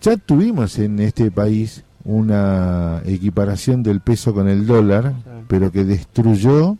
[0.00, 5.14] Ya tuvimos en este país una equiparación del peso con el dólar,
[5.48, 6.76] pero que destruyó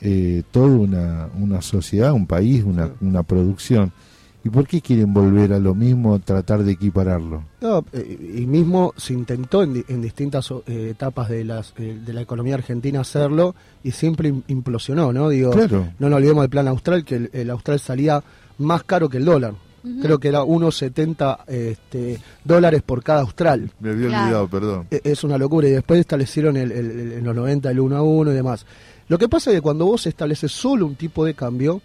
[0.00, 3.92] eh, toda una, una sociedad, un país, una, una producción.
[4.44, 7.44] ¿Y por qué quieren volver a lo mismo, tratar de equipararlo?
[7.62, 11.98] No, eh, y mismo se intentó en, di- en distintas eh, etapas de, las, eh,
[12.04, 15.30] de la economía argentina hacerlo y siempre im- implosionó, ¿no?
[15.30, 15.88] Digo, Claro.
[15.98, 18.22] no nos olvidemos del plan austral, que el, el austral salía
[18.58, 19.54] más caro que el dólar.
[20.00, 23.70] Creo que era 1,70 este, dólares por cada austral.
[23.80, 24.24] Me había Claro.
[24.24, 24.86] olvidado, perdón.
[24.90, 27.96] E- Es una locura y después establecieron el, el- el- en los 90 el 1
[27.96, 28.64] a 1 y demás.
[29.08, 31.82] Lo que pasa es que cuando vos estableces solo un tipo de cambio,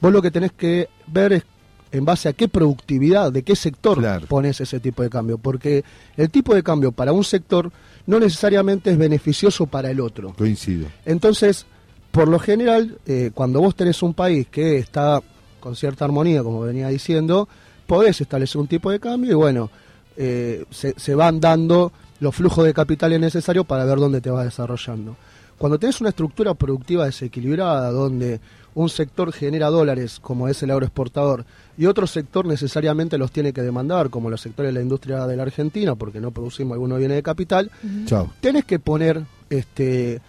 [0.00, 1.44] vos lo que tenés que ver es
[1.92, 5.38] en base a qué productividad, de qué sector pones ese tipo de cambio.
[5.38, 5.84] Porque
[6.16, 7.70] el tipo de cambio para un sector
[8.06, 10.32] no necesariamente es beneficioso para el otro.
[10.36, 10.88] Coincido.
[11.04, 11.66] Entonces,
[12.10, 15.22] por lo general, eh, cuando vos tenés un país que está
[15.60, 17.48] con cierta armonía, como venía diciendo,
[17.86, 19.70] podés establecer un tipo de cambio y bueno,
[20.16, 24.44] eh, se, se van dando los flujos de capitales necesarios para ver dónde te vas
[24.44, 25.16] desarrollando.
[25.58, 28.40] Cuando tenés una estructura productiva desequilibrada, donde
[28.74, 31.44] un sector genera dólares, como es el agroexportador,
[31.78, 35.36] y otro sector necesariamente los tiene que demandar, como los sectores de la industria de
[35.36, 37.70] la Argentina, porque no producimos algunos bienes de capital,
[38.06, 38.30] Chao.
[38.40, 40.20] tenés que poner este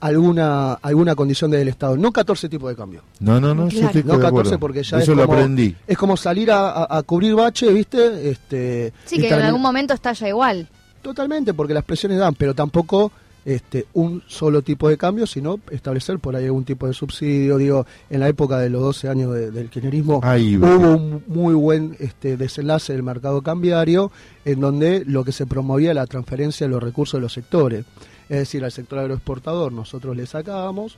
[0.00, 3.02] alguna alguna condición del Estado, no 14 tipos de cambio.
[3.20, 4.58] No, no, no, yo estoy no de 14 acuerdo.
[4.58, 5.74] porque ya Eso es lo como, aprendí.
[5.86, 8.30] Es como salir a, a- a cubrir bache, ¿viste?
[8.30, 10.68] Este, Sí, que en algún momento estalla igual.
[11.02, 13.10] Totalmente, porque las presiones dan, pero tampoco
[13.44, 17.58] este un solo tipo de cambio, sino establecer por ahí algún tipo de subsidio.
[17.58, 20.20] Digo, en la época de los 12 años de- del kirchnerismo
[20.58, 24.12] hubo un muy buen este desenlace del mercado cambiario,
[24.44, 27.84] en donde lo que se promovía era la transferencia de los recursos de los sectores.
[28.28, 30.96] Es decir, al sector agroexportador nosotros le sacábamos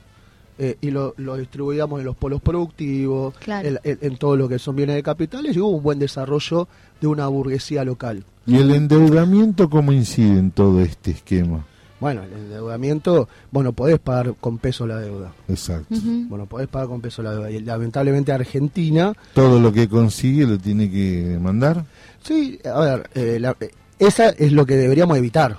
[0.56, 3.66] eh, y lo, lo distribuíamos en los polos productivos, Claro.
[3.68, 6.68] en, en- en todo lo que son bienes de capitales, y hubo un buen desarrollo
[7.00, 8.22] de una burguesía local.
[8.46, 11.66] ¿Y el endeudamiento cómo incide en todo este esquema?
[12.04, 15.32] Bueno, el endeudamiento, bueno, podés pagar con peso la deuda.
[15.48, 15.94] Exacto.
[16.28, 17.50] Bueno, podés pagar con peso la deuda.
[17.50, 21.86] Y lamentablemente Argentina, Todo lo que consigue lo tiene que mandar.
[22.22, 25.56] sí, a ver, eh, la- eh, esa es lo que deberíamos evitar.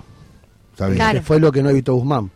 [0.73, 1.01] Está bien.
[1.13, 2.29] Que fue lo que no evitó Guzmán.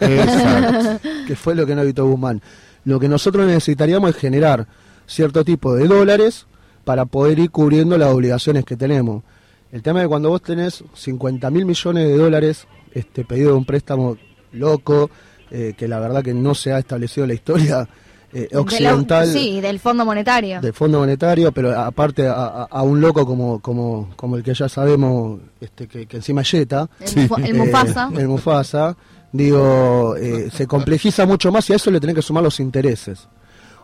[0.00, 1.08] Exacto.
[1.26, 2.40] que fue lo que no evitó Guzmán.
[2.84, 4.68] Lo que nosotros necesitaríamos es generar
[5.08, 6.46] cierto tipo de dólares
[6.84, 9.24] para poder ir cubriendo las obligaciones que tenemos.
[9.72, 12.68] El tema es que cuando vos tenés 50 mil millones de dólares
[12.98, 14.16] este pedido de un préstamo
[14.52, 15.10] loco,
[15.50, 17.88] eh, que la verdad que no se ha establecido en la historia
[18.32, 20.60] eh, De la- occidental sí, del Fondo Monetario.
[20.60, 24.52] del Fondo Monetario, pero aparte a, a- a un loco como, como, como el que
[24.54, 27.28] ya sabemos este, que, que encima es Jetta, El Sí.
[27.44, 28.10] El Mufasa.
[28.16, 28.96] el Mufasa,
[29.32, 33.28] digo, eh, se complejiza mucho más y a eso le tenés que sumar los intereses.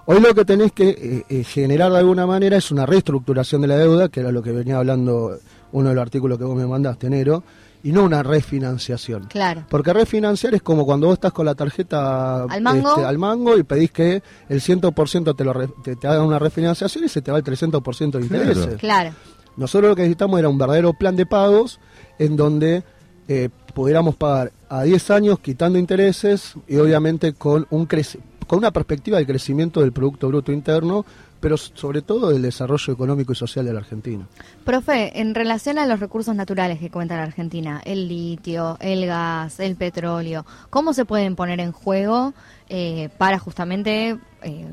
[0.07, 3.69] Hoy lo que tenés que eh, eh, generar de alguna manera es una reestructuración de
[3.69, 5.39] la deuda, que era lo que venía hablando
[5.71, 7.45] uno de los artículos que vos me mandaste, Nero,
[7.85, 9.25] y no una refinanciación.
[9.25, 9.65] Claro.
[9.69, 12.91] Porque refinanciar es como cuando vos estás con la tarjeta Al mango.
[12.91, 16.39] este, al mango y pedís que el 100% te, lo re- te, te hagan una
[16.39, 18.77] refinanciación y se te va el 300% de intereses.
[18.79, 19.11] Claro.
[19.57, 21.81] Nosotros lo que necesitamos era un verdadero plan de pagos
[22.19, 22.85] en donde
[23.29, 28.71] eh, pudiéramos pagar a 10 años quitando intereses y obviamente con, un creci- con una
[28.71, 31.05] perspectiva de crecimiento del Producto Bruto Interno,
[31.43, 34.27] pero sobre todo del desarrollo económico y social de la Argentina.
[34.65, 39.61] Profe, en relación a los recursos naturales que cuenta la Argentina, el litio, el gas,
[39.61, 42.33] el petróleo, ¿cómo se pueden poner en juego
[42.71, 44.67] eh, para justamente eh,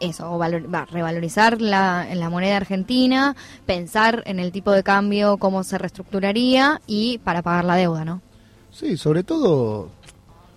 [0.00, 5.36] eso, o valor- va, revalorizar la, la moneda argentina, pensar en el tipo de cambio,
[5.38, 8.20] cómo se reestructuraría y para pagar la deuda, ¿no?
[8.70, 9.88] Sí, sobre todo,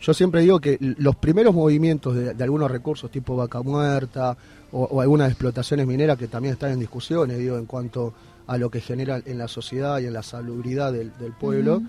[0.02, 4.36] yo siempre digo que los primeros movimientos de, de algunos recursos tipo vaca muerta
[4.72, 8.14] o, o algunas explotaciones mineras que también están en discusiones, digo, en cuanto
[8.48, 11.82] a lo que genera en la sociedad y en la salubridad del, del pueblo,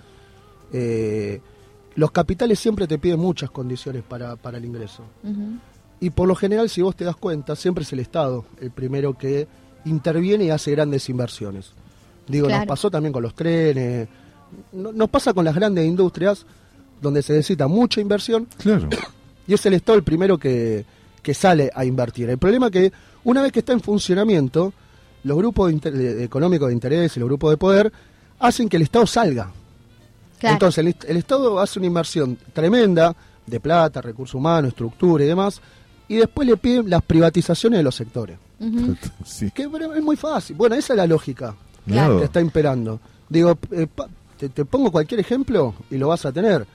[0.72, 1.40] eh,
[1.94, 5.02] los capitales siempre te piden muchas condiciones para, para el ingreso.
[6.00, 9.16] Y por lo general, si vos te das cuenta, siempre es el Estado el primero
[9.18, 9.48] que
[9.84, 11.72] interviene y hace grandes inversiones.
[12.28, 12.60] Digo, Claro.
[12.60, 14.06] nos pasó también con los trenes,
[14.72, 16.44] no- nos pasa con las grandes industrias
[17.00, 18.88] donde se necesita mucha inversión Claro.
[19.46, 20.84] y es el Estado el primero que,
[21.28, 22.30] que sale a invertir.
[22.30, 22.92] El problema es que
[23.24, 24.72] una vez que está en funcionamiento,
[25.24, 27.92] los grupos de inter- de- económicos de interés y los grupos de poder
[28.38, 29.52] hacen que el Estado salga.
[30.38, 30.54] Claro.
[30.54, 33.14] Entonces el, el Estado hace una inversión tremenda
[33.46, 35.60] de plata, recursos humanos, estructura y demás,
[36.08, 38.38] y después le piden las privatizaciones de los sectores.
[39.26, 39.50] Sí.
[39.50, 40.56] Que es muy fácil.
[40.56, 41.54] Bueno, esa es la lógica
[41.86, 42.20] Claro.
[42.20, 43.00] que está imperando.
[43.28, 46.66] Digo, eh, pa- te, te pongo cualquier ejemplo y lo vas a tener.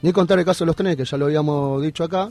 [0.00, 2.30] Ni contar el caso de los trenes, que ya lo habíamos dicho acá,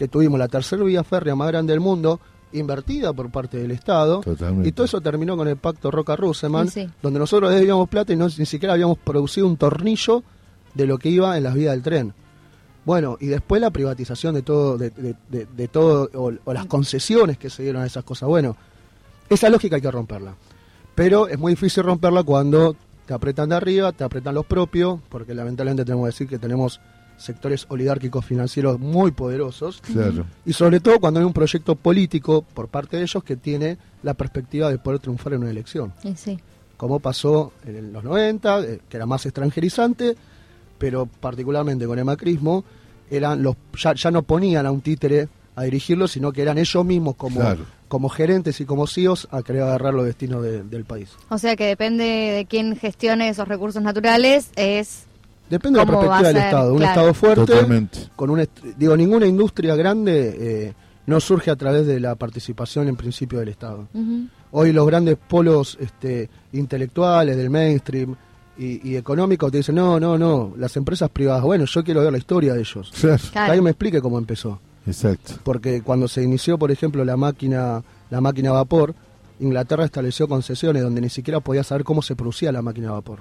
[0.00, 2.18] que tuvimos la tercera vía férrea más grande del mundo,
[2.54, 4.20] invertida por parte del Estado.
[4.22, 4.66] Totalmente.
[4.70, 6.90] Y todo eso terminó con el pacto Roca-Ruseman, Sí, sí.
[7.02, 10.22] donde nosotros debíamos plata y no, ni siquiera habíamos producido un tornillo
[10.72, 12.14] de lo que iba en las vías del tren.
[12.86, 16.64] Bueno, y después la privatización de todo, de, de- de- de todo, o, o las
[16.64, 18.26] concesiones que se dieron a esas cosas.
[18.26, 18.56] Bueno,
[19.28, 20.34] esa lógica hay que romperla.
[20.94, 22.74] Pero es muy difícil romperla cuando
[23.04, 26.80] te apretan de arriba, te apretan los propios, porque lamentablemente tenemos que decir que tenemos
[27.20, 29.80] sectores oligárquicos financieros muy poderosos.
[29.80, 30.24] Claro.
[30.46, 34.14] Y sobre todo cuando hay un proyecto político por parte de ellos que tiene la
[34.14, 35.92] perspectiva de poder triunfar en una elección.
[36.02, 36.38] Sí, sí.
[36.76, 40.16] Como pasó en los 90, eh, que era más extranjerizante,
[40.78, 42.64] pero particularmente con el macrismo,
[43.10, 46.84] eran los, ya, ya no ponían a un títere a dirigirlo, sino que eran ellos
[46.86, 47.66] mismos como, Claro.
[47.88, 51.10] como gerentes y como CEOs a querer agarrar los destinos de- del país.
[51.28, 55.04] O sea que depende de quién gestione esos recursos naturales, es
[55.50, 56.44] Depende de la ¿Cómo va perspectiva del ser?
[56.46, 56.72] Estado.
[56.72, 56.92] Un Claro.
[56.92, 57.98] Estado fuerte, Totalmente.
[58.16, 58.48] con un
[58.78, 60.36] digo, ninguna industria grande
[60.68, 60.74] eh,
[61.06, 63.88] no surge a través de la participación en principio del Estado.
[64.52, 68.14] Hoy los grandes polos este, intelectuales del mainstream
[68.58, 72.12] y, y económicos te dicen, no, no, no, las empresas privadas, bueno, yo quiero ver
[72.12, 72.92] la historia de ellos.
[73.00, 73.22] Claro.
[73.32, 74.60] Que alguien me explique cómo empezó.
[74.86, 75.34] Exacto.
[75.42, 78.94] Porque cuando se inició, por ejemplo, la máquina, la máquina a vapor,
[79.40, 83.20] Inglaterra estableció concesiones donde ni siquiera podía saber cómo se producía la máquina a vapor.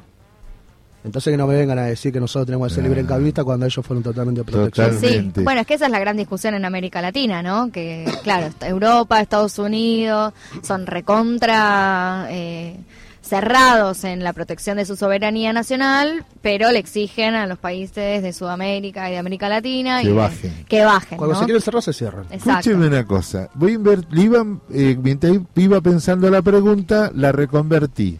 [1.03, 3.65] Entonces que no me vengan a decir que nosotros tenemos que ser libre encabista cuando
[3.65, 4.99] ellos fueron totalmente proteccionados.
[4.99, 7.71] Sí, bueno, es que esa es la gran discusión en América Latina, ¿no?
[7.71, 12.75] Que, claro, Europa, Estados Unidos son recontra eh,
[13.21, 18.33] cerrados en la protección de su soberanía nacional, pero le exigen a los países de
[18.33, 20.65] Sudamérica y de América Latina Que y- bajen.
[20.67, 21.39] que bajen, Cuando ¿no?
[21.39, 22.25] se quieren cerrar, se cierran.
[22.31, 22.69] Exacto.
[22.71, 23.49] Escúcheme una cosa.
[23.53, 28.17] Voy a iba, eh, mientras iba pensando la pregunta, la reconvertí.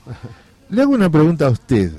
[0.69, 1.91] Le hago una pregunta a usted.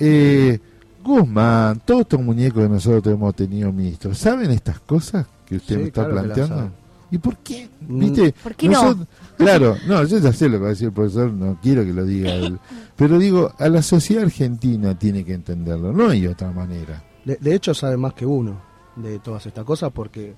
[0.00, 0.58] Eh,
[1.02, 5.80] Guzmán, todos estos muñecos que nosotros hemos tenido ministros, ¿saben estas cosas que usted Sí,
[5.82, 6.70] me está claro planteando?
[7.10, 7.68] ¿Y por qué?
[7.80, 7.98] Mm.
[8.00, 8.34] ¿Viste?
[8.42, 9.06] ¿Por qué no?
[9.36, 11.92] Claro, no, yo ya sé lo que va a decir el profesor, no quiero que
[11.92, 12.58] lo diga él.
[12.96, 17.04] Pero digo, a la sociedad argentina tiene que entenderlo, no hay otra manera.
[17.22, 18.58] De, de hecho, sabe más que uno
[18.96, 20.34] de todas estas cosas porque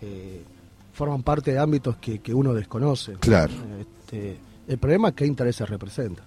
[0.00, 0.44] eh,
[0.92, 3.14] forman parte de ámbitos que, que uno desconoce.
[3.14, 3.52] Claro.
[3.80, 4.38] Este,
[4.68, 6.24] el problema es qué intereses representan.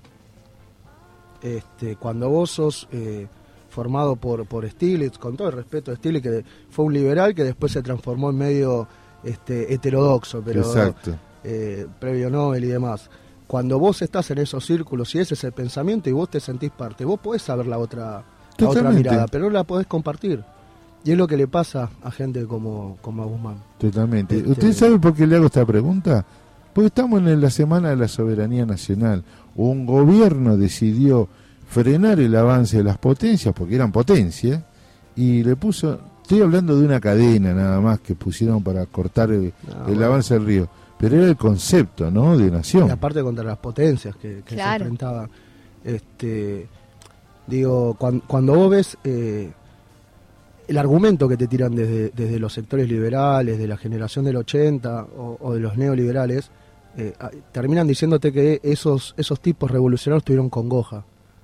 [1.41, 3.27] Este, cuando vos sos eh,
[3.69, 7.43] formado por, por Stiglitz, con todo el respeto a Stiglitz, que fue un liberal que
[7.43, 8.87] después se transformó en medio
[9.23, 10.63] este, heterodoxo, pero
[11.43, 13.09] eh, previo Nobel y demás.
[13.47, 16.71] Cuando vos estás en esos círculos y ese es el pensamiento y vos te sentís
[16.71, 18.23] parte, vos podés saber la otra,
[18.57, 20.43] la otra mirada, pero no la podés compartir.
[21.03, 23.55] Y es lo que le pasa a gente como, como a Guzmán.
[23.77, 24.37] Totalmente.
[24.37, 26.25] Este- ¿Usted sabe por qué le hago esta pregunta?
[26.73, 29.23] Porque estamos en la Semana de la Soberanía Nacional.
[29.61, 31.27] Un gobierno decidió
[31.67, 34.61] frenar el avance de las potencias, porque eran potencias,
[35.15, 39.51] y le puso, estoy hablando de una cadena nada más que pusieron para cortar el,
[39.67, 40.05] Ah, el bueno.
[40.05, 42.37] avance del río, pero era el concepto, ¿no?
[42.37, 42.89] De Y nación.
[42.89, 44.83] aparte contra las potencias que, que se Claro.
[44.85, 45.29] enfrentaba.
[45.83, 46.67] Este,
[47.47, 49.49] Digo, cuan- cuando vos ves eh,
[50.67, 55.03] el argumento que te tiran desde, desde los sectores liberales, de la generación del 80
[55.17, 56.51] o, o de los neoliberales,
[56.99, 61.03] eh, a- terminan diciéndote que esos, esos tipos revolucionarios tuvieron congoja.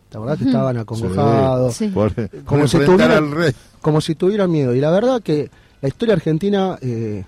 [0.10, 1.74] ¿Te acordás que estaban acongojados?
[1.76, 1.88] Sí.
[1.90, 2.14] Por
[2.46, 3.52] como, si tuvieran, rey.
[3.82, 4.74] como si tuvieran miedo.
[4.76, 5.50] Y la verdad que
[5.82, 7.24] la historia argentina, eh,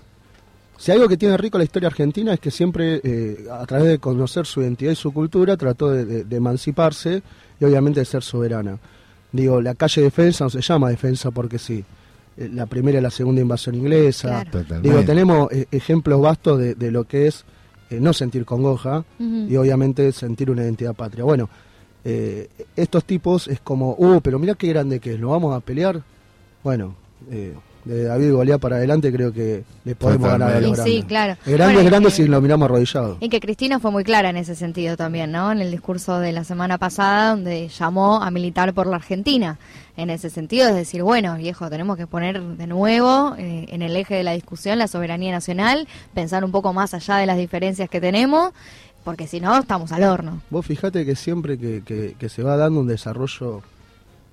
[0.76, 3.98] si algo que tiene rico la historia argentina es que siempre, eh, a través de
[3.98, 7.22] conocer su identidad y su cultura, trató de, de- de emanciparse
[7.60, 8.78] y obviamente de ser soberana.
[9.32, 11.84] Digo, la calle Defensa no se llama Defensa porque sí.
[12.36, 14.44] Eh, La primera y la segunda invasión inglesa.
[14.50, 14.80] Claro.
[14.80, 17.44] Digo, tenemos eh, ejemplos vastos de, de lo que es
[17.90, 21.24] eh, no sentir congoja y obviamente sentir una identidad patria.
[21.24, 21.48] Bueno,
[22.04, 25.60] eh, estos tipos es como, uh, pero mira qué grande que es, ¿lo vamos a
[25.60, 26.02] pelear?
[26.62, 26.94] Bueno,
[27.30, 30.76] eh, de David Goliat para adelante creo que le podemos ganar a los Y sí,
[30.76, 31.04] grandes.
[31.06, 31.32] claro.
[31.46, 33.16] El grande Bueno, es y grande que- si lo miramos arrodillado.
[33.20, 35.50] Y que Cristina fue muy clara en ese sentido también, ¿no?
[35.52, 39.58] En el discurso de la semana pasada, donde llamó a militar por la Argentina.
[39.96, 43.96] En ese sentido, es decir, bueno, viejo, tenemos que poner de nuevo eh, en el
[43.96, 47.88] eje de la discusión la soberanía nacional, pensar un poco más allá de las diferencias
[47.90, 48.52] que tenemos,
[49.02, 50.40] porque si no, estamos al horno.
[50.50, 53.62] Vos fijate que siempre que, que- que se va dando un desarrollo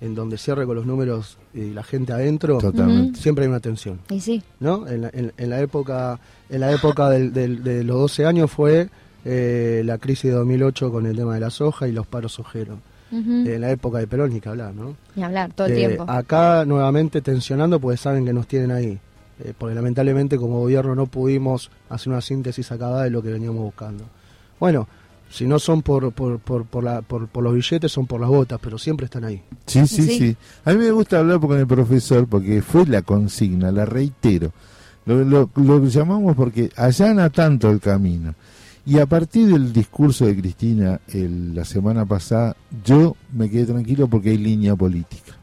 [0.01, 3.19] en donde cierre con los números y la gente adentro, Totalmente.
[3.19, 3.99] siempre hay una tensión.
[4.09, 4.43] Y sí.
[4.59, 4.87] ¿no?
[4.87, 6.19] En la, en- en la época,
[6.49, 8.89] en la época del- del- de los 12 años fue
[9.27, 12.77] eh, la crisis de 2008 con el tema de la soja y los paros ojeros.
[13.11, 14.95] En la época de Perón ni que hablar, ¿no?
[15.15, 16.05] Ni hablar, todo el Eh, tiempo.
[16.07, 18.99] Acá nuevamente tensionando porque saben que nos tienen ahí.
[19.39, 23.61] Eh, porque lamentablemente como gobierno no pudimos hacer una síntesis acabada de lo que veníamos
[23.61, 24.03] buscando.
[24.59, 24.87] Bueno,
[25.35, 28.29] si no son por, por, por, por, la- por, por los billetes, son por las
[28.29, 29.41] botas, pero siempre están ahí.
[29.65, 33.71] Sí, sí, sí, A mí me gusta hablar con el profesor porque fue la consigna,
[33.71, 34.51] la reitero.
[35.05, 38.33] Lo, lo, lo llamamos porque allana tanto el camino.
[38.87, 42.55] Y a partir del discurso de Cristina el- la semana pasada,
[42.85, 45.33] yo me quedé tranquilo porque hay línea política.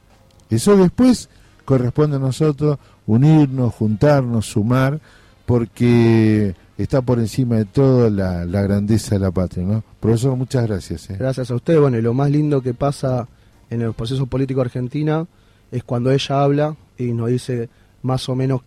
[0.49, 1.29] Eso después
[1.65, 5.01] corresponde a nosotros unirnos, juntarnos, sumar,
[5.45, 9.65] porque está por encima de todo la, la grandeza de la patria.
[9.65, 9.85] ¿no?
[10.01, 11.11] Profesor, muchas gracias.
[11.11, 11.17] ¿eh?
[11.19, 11.81] Gracias a ustedes.
[11.81, 13.29] Bueno, y lo más lindo que pasa
[13.71, 15.27] en el proceso político argentina
[15.71, 17.69] es cuando ella habla y nos dice
[18.03, 18.61] más o menos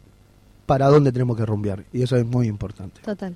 [0.65, 1.83] para dónde tenemos que rumbear.
[1.93, 3.01] Y eso es muy importante.
[3.01, 3.35] Total.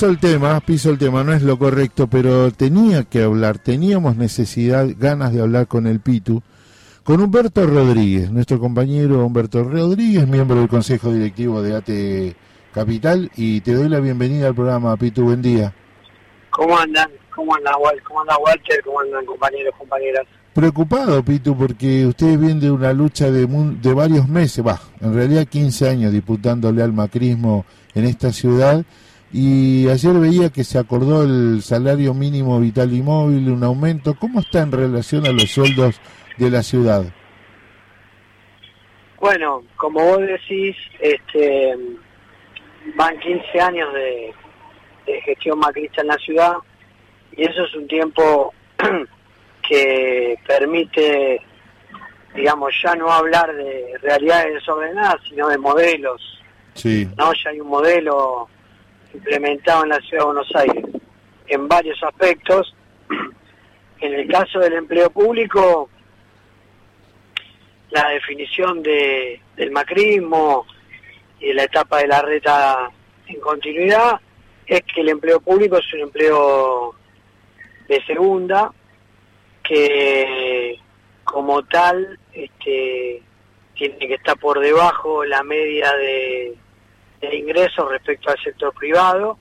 [0.00, 4.16] Piso el tema, piso el tema, no es lo correcto, pero tenía que hablar, teníamos
[4.16, 6.42] necesidad, ganas de hablar con el Pitu,
[7.04, 12.34] con Humberto Rodríguez, nuestro compañero Humberto Rodríguez, miembro del Consejo Directivo de ATE
[12.72, 15.74] Capital, y te doy la bienvenida al programa, Pitu, buen día.
[16.48, 17.10] ¿Cómo andan?
[17.36, 18.82] ¿Cómo andan, ¿Cómo anda Walter?
[18.82, 20.26] ¿Cómo andan compañeros, compañeras?
[20.54, 25.44] Preocupado, Pitu, porque ustedes vienen de una lucha de, de varios meses, va, en realidad
[25.44, 28.82] 15 años disputándole al macrismo en esta ciudad,
[29.32, 34.14] y ayer veía que se acordó el salario mínimo vital y móvil, un aumento.
[34.18, 36.00] ¿Cómo está en relación a los sueldos
[36.36, 37.04] de la ciudad?
[39.20, 41.76] Bueno, como vos decís, este,
[42.96, 44.32] van 15 años de,
[45.06, 46.54] de gestión macrista en la ciudad
[47.36, 48.52] y eso es un tiempo
[49.68, 51.40] que permite,
[52.34, 56.42] digamos, ya no hablar de realidades desordenadas, sino de modelos.
[56.74, 57.08] Sí.
[57.16, 57.32] ¿no?
[57.32, 58.48] Ya hay un modelo
[59.14, 60.84] implementado en la ciudad de Buenos Aires
[61.46, 62.74] en varios aspectos.
[64.00, 65.90] En el caso del empleo público,
[67.90, 70.64] la definición de, del macrismo
[71.38, 72.90] y de la etapa de la reta
[73.26, 74.18] en continuidad
[74.66, 76.94] es que el empleo público es un empleo
[77.88, 78.72] de segunda
[79.62, 80.78] que
[81.24, 83.22] como tal este,
[83.74, 86.56] tiene que estar por debajo la media de,
[87.20, 89.38] de ingresos respecto al sector privado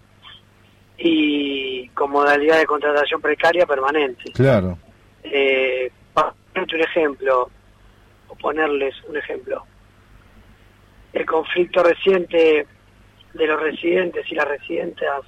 [0.97, 4.31] y con modalidad de contratación precaria permanente.
[4.33, 4.77] Claro.
[5.23, 7.49] Eh, para ponerte un ejemplo,
[8.27, 9.63] o ponerles un ejemplo,
[11.13, 12.67] el conflicto reciente
[13.33, 15.21] de los residentes y las residentas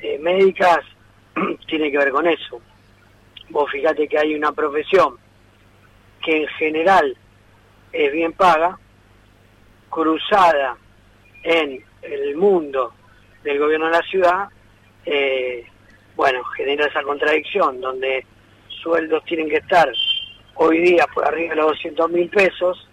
[0.00, 0.80] eh, médicas
[1.66, 2.60] tiene que ver con eso.
[3.50, 5.16] Vos fíjate que hay una profesión
[6.24, 7.16] que en general
[7.92, 8.78] es bien paga,
[9.88, 10.76] cruzada
[11.42, 12.92] en el mundo
[13.42, 14.48] del gobierno de la ciudad,
[15.04, 15.64] eh,
[16.16, 18.24] bueno, genera esa contradicción donde
[18.68, 19.90] sueldos tienen que estar
[20.54, 22.88] hoy día por arriba de los 200 mil pesos,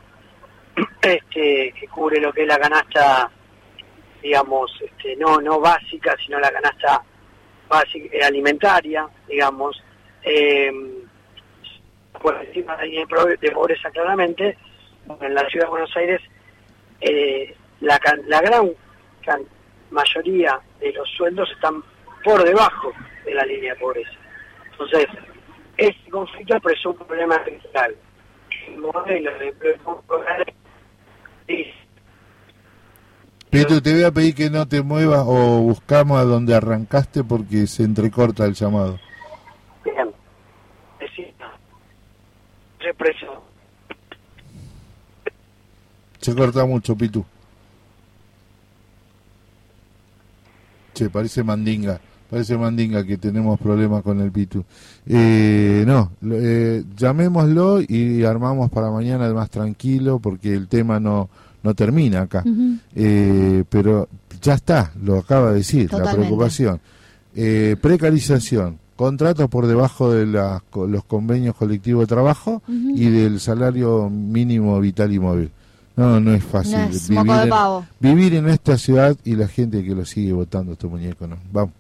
[1.01, 3.29] este, que cubre lo que es la canasta,
[4.21, 7.03] digamos, este, no no básica, sino la canasta
[7.67, 9.81] básica, eh, alimentaria, digamos,
[10.23, 10.71] eh,
[12.21, 13.05] por encima de
[13.39, 14.57] de pobreza claramente,
[15.21, 16.21] en la ciudad de Buenos Aires
[17.01, 18.71] eh, la, la gran
[19.91, 21.83] mayoría de los sueldos están
[22.23, 22.91] por debajo
[23.25, 24.11] de la línea de pobreza.
[24.71, 25.07] Entonces,
[25.77, 27.95] este conflicto expresó un problema estructural.
[28.67, 30.03] El modelo de empleo
[31.47, 31.67] es
[33.49, 37.65] Pitu, te voy a pedir que no te muevas o buscamos a donde arrancaste porque
[37.65, 38.99] se entrecorta el llamado.
[39.85, 40.13] bien,
[42.81, 43.41] expresó
[46.19, 47.25] Se corta mucho, Pitu.
[50.97, 51.99] Che, parece mandinga.
[52.27, 54.63] Parece mandinga que tenemos problemas con el Pitu.
[55.05, 61.29] Eh, no, eh, llamémoslo y armamos para mañana más tranquilo porque el tema no,
[61.61, 62.43] no termina acá.
[62.95, 64.09] Eh, pero
[64.41, 66.79] ya está, lo acaba de decir, la preocupación.
[67.35, 74.09] Eh, precarización, contratos por debajo de las los convenios colectivos de trabajo y del salario
[74.09, 75.51] mínimo vital y móvil.
[75.97, 76.77] No, no es fácil.
[76.77, 80.31] No es moco de en, vivir en esta ciudad y la gente que lo sigue
[80.31, 81.37] votando estos muñecos, ¿no?
[81.51, 81.73] Vamos.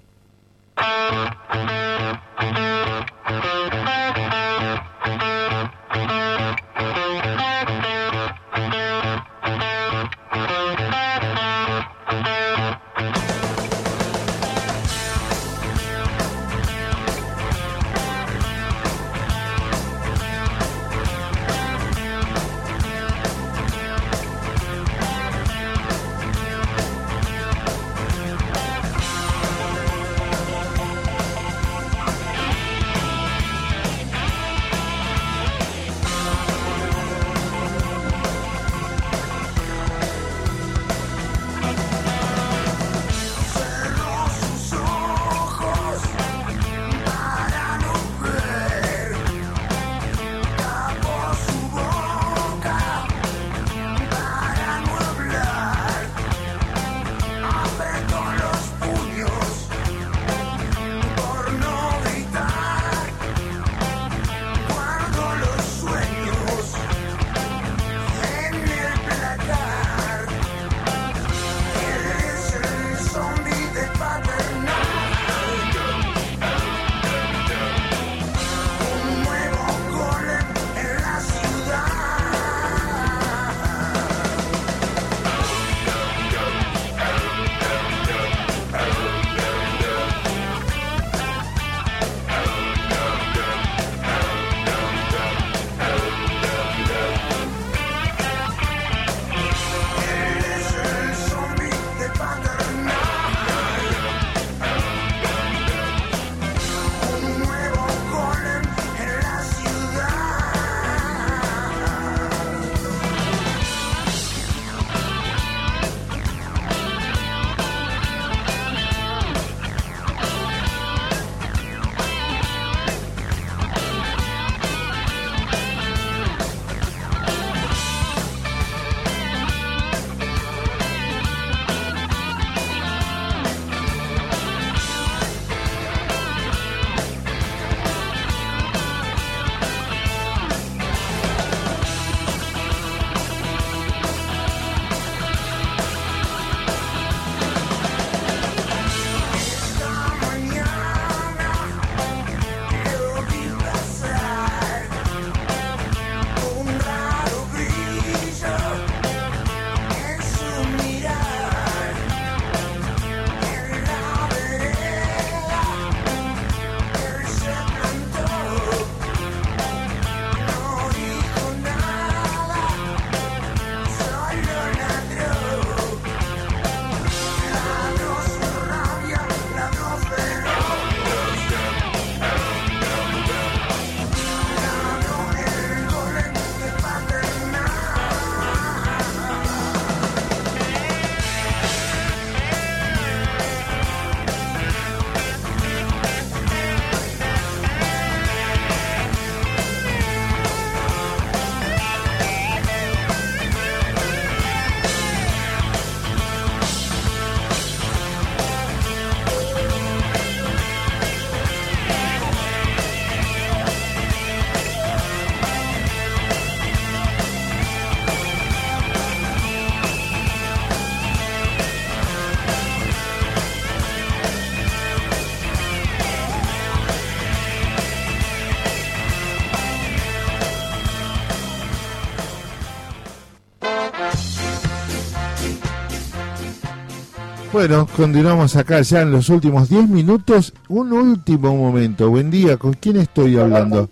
[237.67, 240.53] Bueno, continuamos acá ya en los últimos 10 minutos.
[240.69, 242.09] Un último momento.
[242.09, 243.89] Buen día, ¿con quién estoy hablando?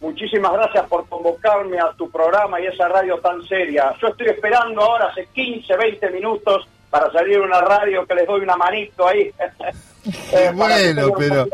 [0.00, 3.94] Muchísimas gracias por convocarme a tu programa y esa radio tan seria.
[4.02, 8.40] Yo estoy esperando ahora hace 15, 20 minutos para salir una radio que les doy
[8.40, 9.30] una manito ahí.
[10.32, 11.46] Eh, Bueno, pero,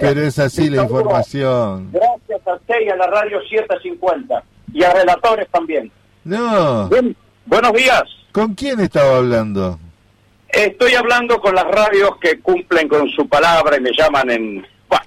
[0.00, 1.90] pero es así la información.
[1.92, 4.42] Gracias a usted y a la radio 750
[4.72, 5.92] y a relatores también.
[6.24, 6.88] No.
[7.46, 8.02] buenos días.
[8.32, 9.78] ¿Con quién estaba hablando?
[10.52, 14.66] Estoy hablando con las radios que cumplen con su palabra y me llaman en...
[14.88, 15.04] Bueno,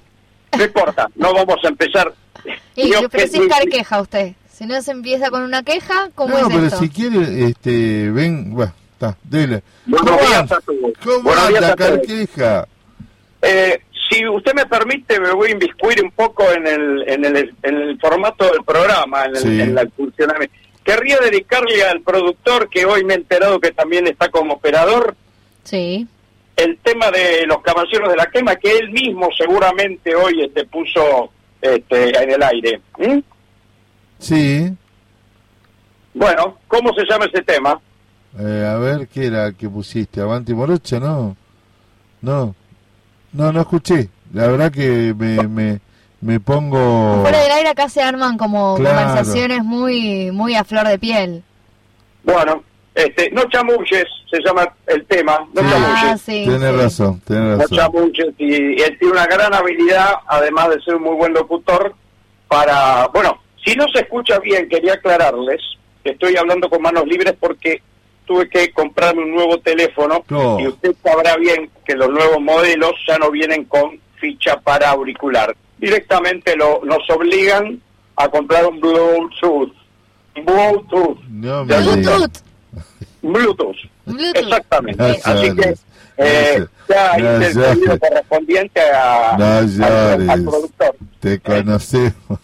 [0.58, 2.14] no importa, no vamos a empezar.
[2.76, 4.34] Y, Yo pero sin dar queja usted.
[4.52, 6.80] Si no se empieza con una queja, ¿cómo No, es pero esto?
[6.80, 9.62] si quiere, este, ven, bueno, está, dele.
[9.86, 10.80] Buenos ¿Cómo días a todos.
[11.04, 11.76] ¿Cómo Buenos días a.
[11.76, 12.68] Carqueja?
[13.44, 13.80] Eh,
[14.10, 17.76] si usted me permite, me voy a inviscuir un poco en el, en el, en
[17.76, 19.62] el formato del programa, en el, Sí.
[19.62, 20.56] en el funcionamiento.
[20.84, 25.16] Querría dedicarle al productor, que hoy me he enterado que también está como operador,
[25.64, 26.08] Sí.
[26.56, 31.32] el tema de los caballeros de la quema, que él mismo seguramente hoy este, puso
[31.62, 32.82] este, en el aire.
[32.98, 33.20] ¿Mm?
[34.20, 34.72] Sí.
[36.14, 37.80] Bueno, ¿cómo se llama ese tema?
[38.40, 40.22] Eh, a ver, ¿qué era que pusiste?
[40.22, 41.00] ¿Avanti Morocha?
[41.00, 41.36] No.
[42.22, 42.56] No.
[43.32, 44.10] No, no escuché.
[44.34, 45.80] La verdad que me, me,
[46.22, 47.22] me pongo...
[47.22, 48.96] Fuera del aire acá se arman como Claro.
[48.98, 51.44] conversaciones muy muy a flor de piel.
[52.24, 52.64] Bueno,
[52.96, 56.22] este, no chamulles, se llama el tema, no Ah, chamulles.
[56.22, 56.44] sí.
[56.48, 58.46] Tienes razón, No chamulles, y,
[58.80, 61.94] y él tiene una gran habilidad, además de ser un muy buen locutor,
[62.48, 63.08] para...
[63.14, 65.60] Bueno, si no se escucha bien, quería aclararles
[66.04, 67.82] que estoy hablando con manos libres porque
[68.26, 70.58] tuve que comprarme un nuevo teléfono Oh.
[70.60, 75.56] y usted sabrá bien que los nuevos modelos ya no vienen con ficha para auricular.
[75.78, 77.82] Directamente lo, nos obligan
[78.16, 79.74] a comprar un Bluetooth.
[80.36, 81.20] Bluetooth.
[81.30, 82.44] No digas.
[83.24, 83.76] Bluetooth.
[84.06, 84.36] Bluetooth.
[84.44, 85.02] Exactamente.
[85.04, 85.76] No Así que
[86.18, 87.76] eh, ya No hice el llores.
[87.78, 90.96] pedido correspondiente a, No al, al productor.
[91.20, 92.40] Te conocemos.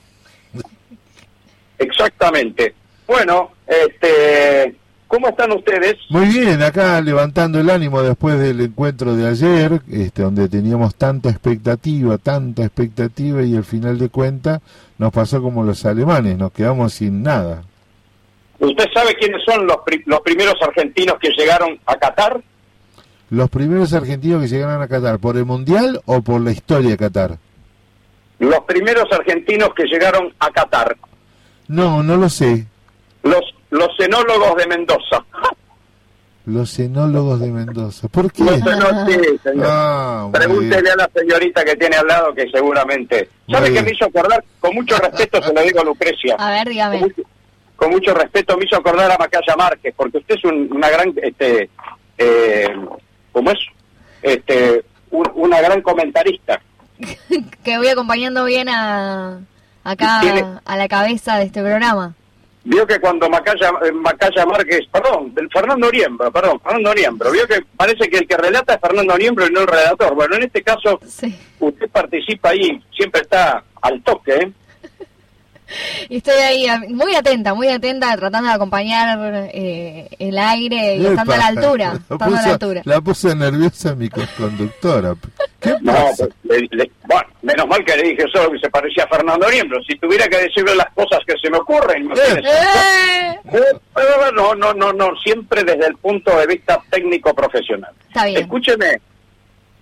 [1.77, 2.73] Exactamente.
[3.07, 4.75] Bueno, este,
[5.07, 5.95] ¿cómo están ustedes?
[6.09, 11.29] Muy bien, acá levantando el ánimo después del encuentro de ayer, este, donde teníamos tanta
[11.29, 14.61] expectativa, tanta expectativa y al final de cuentas
[14.97, 17.63] nos pasó como los alemanes, nos quedamos sin nada.
[18.59, 22.41] ¿Usted sabe quiénes son los, pri- los primeros argentinos que llegaron a Qatar?
[23.29, 26.97] Los primeros argentinos que llegaron a Qatar, ¿por el Mundial o por la historia de
[26.97, 27.37] Qatar?
[28.39, 30.97] Los primeros argentinos que llegaron a Qatar.
[31.67, 32.65] No, no lo sé.
[33.23, 35.23] Los, los cenólogos de Mendoza.
[36.45, 38.07] Los enólogos de Mendoza.
[38.07, 38.43] ¿Por qué?
[38.43, 39.65] Los sí, señor.
[39.69, 40.93] Ah, Pregúntele bien.
[40.93, 43.29] a la señorita que tiene al lado que seguramente...
[43.51, 44.43] ¿Sabe qué me hizo acordar?
[44.59, 46.35] Con mucho respeto se lo digo a Lucrecia.
[46.39, 46.99] A ver, dígame.
[47.01, 47.21] con mucho
[47.83, 51.69] respeto me hizo acordar a Macaya Márquez, porque usted es un- una gran, este,
[52.17, 52.75] eh,
[53.31, 53.59] ¿cómo es?
[54.21, 56.61] Este, un- una gran comentarista.
[57.63, 59.39] Que voy acompañando bien a
[59.83, 62.13] acá Tiene- a la cabeza de este programa.
[62.65, 67.47] Vio que cuando Macaya, eh, Macaya Márquez, perdón, del Fernando Niembro, perdón, Fernando Niembro, vio
[67.47, 70.13] que parece que el que relata es Fernando Niembro y no el redactor.
[70.13, 70.99] Bueno, en este caso,
[71.59, 74.51] usted participa ahí, siempre está al toque, ¿eh?
[76.09, 81.33] Y estoy ahí muy atenta, muy atenta, tratando de acompañar eh, el aire y estando
[81.33, 81.93] a la altura.
[82.09, 82.81] La Estando a la puso, altura.
[82.85, 85.15] la puso nerviosa mi conductora.
[85.59, 86.27] ¿Qué No, pasa?
[86.47, 89.49] pues, le- le- bueno, menos mal que le dije solo que se parecía a Fernando
[89.49, 89.81] Niembro.
[89.83, 92.39] Si tuviera que decirle las cosas que se me ocurren, imagínese.
[92.49, 93.39] ¡Eh!
[93.51, 93.61] Eh,
[94.35, 97.91] no, no, no, no, siempre desde el punto de vista técnico profesional.
[98.07, 98.41] Está bien.
[98.41, 99.01] Escúcheme,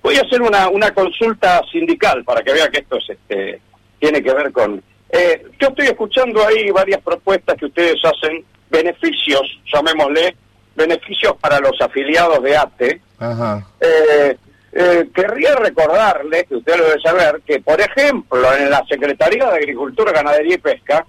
[0.01, 3.61] voy a hacer una, una consulta sindical para que vea que esto es, este,
[3.99, 4.81] tiene que ver con...
[5.09, 9.41] Eh, yo estoy escuchando ahí varias propuestas que ustedes hacen, beneficios,
[9.73, 10.35] llamémosle,
[10.75, 13.01] beneficios para los afiliados de ATE.
[13.19, 13.65] Ajá.
[13.79, 14.37] Eh,
[14.73, 19.55] eh, querría recordarle, que usted lo debe saber, que por ejemplo en la Secretaría de
[19.57, 21.05] Agricultura, Ganadería y Pesca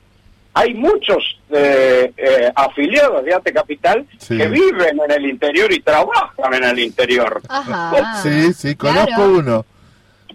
[0.55, 4.37] hay muchos eh, eh, afiliados de ATE Capital Sí.
[4.39, 7.41] que viven en el interior y trabajan en el interior.
[7.49, 8.23] Ajá.
[8.23, 9.31] Sí, sí, conozco claro.
[9.31, 9.67] uno.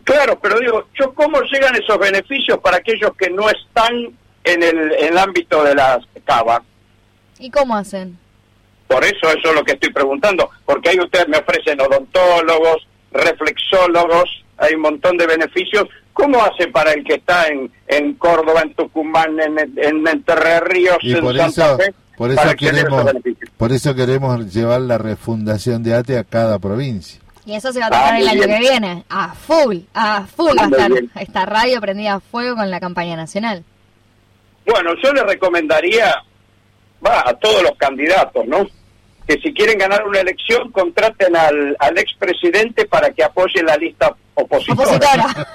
[0.03, 3.93] Claro, pero digo, yo ¿cómo llegan esos beneficios para aquellos que no están
[4.43, 6.61] en el, en el ámbito de las cava?
[7.39, 8.17] ¿Y cómo hacen?
[8.88, 14.43] Por eso eso es lo que estoy preguntando, porque ahí ustedes me ofrecen odontólogos, reflexólogos,
[14.57, 15.88] hay un montón de beneficios.
[16.13, 20.97] ¿Cómo hace para el que está en, en Córdoba, en Tucumán, en, en Entre Ríos,
[21.01, 21.93] Y en por Santa eso, Fe?
[22.15, 23.49] por eso queremos, beneficios?
[23.57, 27.19] por eso queremos llevar la refundación de ATE a cada provincia.
[27.45, 28.49] Y eso se va a tocar Ah, el muy año bien.
[28.53, 29.03] que viene.
[29.09, 31.11] A full, a full va a estar bien.
[31.19, 33.63] esta radio prendida a fuego con la campaña nacional.
[34.65, 36.23] Bueno, yo le recomendaría,
[37.05, 38.65] va, a todos los candidatos, ¿no?
[39.27, 44.13] que si quieren ganar una elección contraten al, al expresidente para que apoye la lista
[44.33, 44.83] opositora.
[44.83, 45.47] Opositora.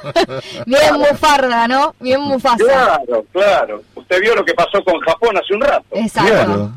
[0.66, 1.94] Bien mufarda, ¿no?
[2.00, 2.56] Bien mufasa.
[2.64, 3.82] Claro, claro.
[3.94, 5.84] Usted vio lo que pasó con Japón hace un rato.
[5.90, 6.32] Exacto.
[6.32, 6.72] Claro.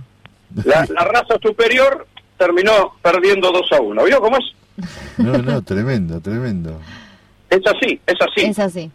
[0.66, 2.06] La, la raza superior
[2.38, 4.04] terminó perdiendo 2 a 1.
[4.04, 4.44] ¿Vio cómo es?
[5.18, 6.80] No, no, tremendo, tremendo.
[7.50, 8.46] Es así, es así.
[8.50, 8.92] Es así.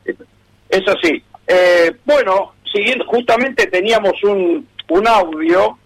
[0.69, 1.23] Es así.
[1.47, 5.79] Eh, bueno, siguiendo, justamente teníamos un, un audio,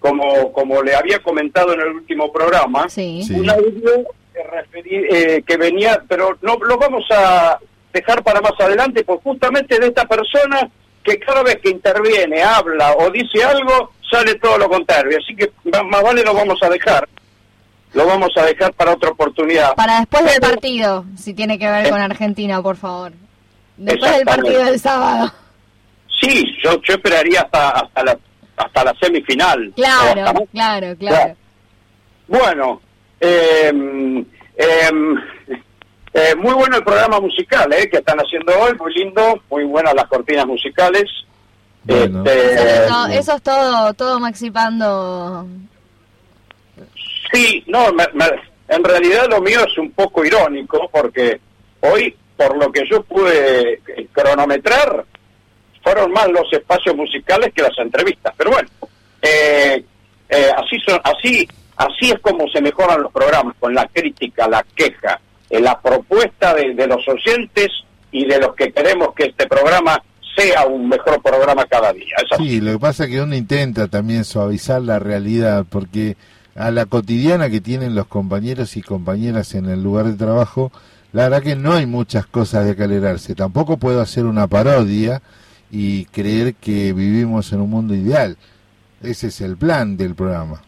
[0.00, 3.26] como, como le había comentado en el último programa, Sí.
[3.30, 7.58] un audio que, referi- eh, que venía, pero no lo vamos a
[7.92, 10.68] dejar para más adelante, pues justamente de esta persona
[11.04, 15.18] que cada vez que interviene, habla o dice algo, sale todo lo contrario.
[15.22, 15.50] Así que
[15.88, 17.08] más vale lo vamos a dejar.
[17.94, 19.74] Lo vamos a dejar para otra oportunidad.
[19.76, 23.12] Para después del partido, si tiene que ver con Argentina, por favor.
[23.76, 25.32] Después del partido del sábado.
[26.20, 28.18] Sí, yo, yo esperaría hasta, hasta, la,
[28.56, 29.72] hasta la semifinal.
[29.76, 31.36] Hasta Claro, claro, claro.
[32.26, 32.80] Bueno,
[33.20, 35.16] eh, em,
[36.14, 39.94] eh, muy bueno el programa musical eh, que están haciendo hoy, muy lindo, muy buenas
[39.94, 41.04] las cortinas musicales.
[41.84, 42.24] Bueno.
[42.24, 45.46] Este, eso es todo, todo Maxi Pando.
[47.34, 51.40] Sí, no, me- me- en realidad lo mío es un poco irónico porque
[51.80, 55.04] hoy, por lo que yo pude eh, cronometrar,
[55.82, 58.32] fueron más los espacios musicales que las entrevistas.
[58.38, 58.68] Pero bueno,
[59.20, 59.84] eh,
[60.30, 61.46] eh, así, son, así,
[61.76, 65.20] así es como se mejoran los programas, con la crítica, la queja,
[65.50, 67.68] eh, la propuesta de, de los oyentes
[68.12, 70.00] y de los que queremos que este programa
[70.36, 72.16] sea un mejor programa cada día.
[72.38, 76.16] Sí, lo que pasa es que uno intenta también suavizar la realidad, porque
[76.54, 80.70] a la cotidiana que tienen los compañeros y compañeras en el lugar de trabajo,
[81.12, 83.34] la verdad que no hay muchas cosas de que alegrarse.
[83.34, 85.22] Tampoco puedo hacer una parodia
[85.70, 88.36] y creer que vivimos en un mundo ideal.
[89.02, 90.62] Ese es el plan del programa.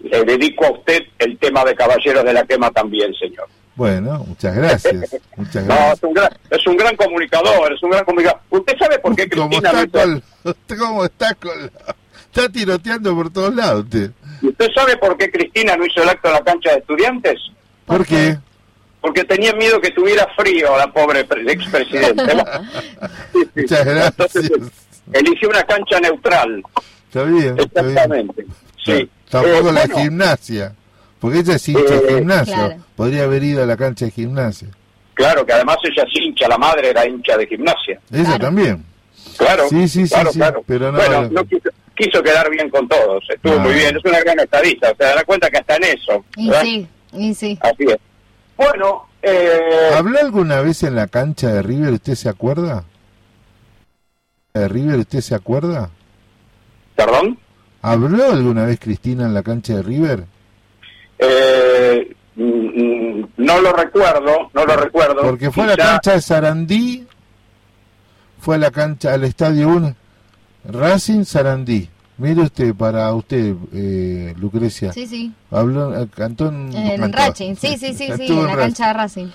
[0.00, 3.48] Le dedico a usted el tema de Caballeros de la Quema también, señor.
[3.74, 5.16] Bueno, muchas gracias.
[5.36, 5.94] Muchas No, gracias.
[5.98, 8.40] es un gran, es un gran comunicador, es un gran comunicador.
[8.50, 10.22] ¿Usted sabe por qué ¿Cómo Cristina está, con,
[10.78, 11.94] ¿Cómo está con la-
[12.32, 14.10] Está tiroteando por todos lados usted.
[14.42, 17.34] ¿Usted sabe por qué Cristina no hizo el acto en la cancha de estudiantes?
[17.86, 18.36] ¿Por qué?
[19.00, 22.22] Porque tenía miedo que tuviera frío la pobre pre- expresidente.
[23.54, 24.50] Muchas gracias.
[25.12, 26.62] Eligió una cancha neutral.
[27.06, 27.92] Está bien, está bien.
[27.96, 28.46] Exactamente.
[28.84, 29.10] Sí.
[29.30, 30.74] Tampoco Eh, la bueno, gimnasia.
[31.20, 32.54] Porque ella es hincha de Eh, gimnasia.
[32.54, 32.76] claro.
[32.96, 34.68] Podría haber ido a la cancha de gimnasia.
[35.14, 37.98] Claro, que además ella es hincha, la madre era hincha de gimnasia.
[38.12, 38.84] Ella también.
[39.38, 39.68] Claro.
[39.68, 40.62] Sí, sí, sí, claro, sí, claro.
[40.66, 43.24] pero no- bueno, no quiso, quiso quedar bien con todos.
[43.28, 43.96] Estuvo muy bien.
[43.96, 44.88] Es una gran estadista.
[44.98, 46.24] Se dará cuenta que está en eso.
[46.36, 47.58] Y sí, y sí.
[47.60, 47.98] Así es.
[48.56, 51.92] Bueno, eh, ¿Habló alguna vez en la cancha de River?
[51.94, 52.84] ¿Usted se acuerda?
[54.54, 55.90] ¿De River usted se acuerda?
[56.96, 57.38] ¿Perdón?
[57.82, 60.24] ¿Habló alguna vez Cristina en la cancha de River?
[61.20, 65.22] eh, mm, mm, no lo recuerdo, no lo recuerdo.
[65.22, 67.06] Porque fue a la cancha de Sarandí,
[68.40, 69.94] fue a la cancha, al estadio 1,
[70.64, 71.88] Racing Sarandí.
[72.18, 74.92] Mire usted, para usted, eh, Lucrecia.
[74.92, 75.32] Sí, sí.
[75.52, 77.12] Habló, eh, cantó en, En.
[77.12, 79.26] Racing, sí, sí, sí, sí, en la cancha de Racing.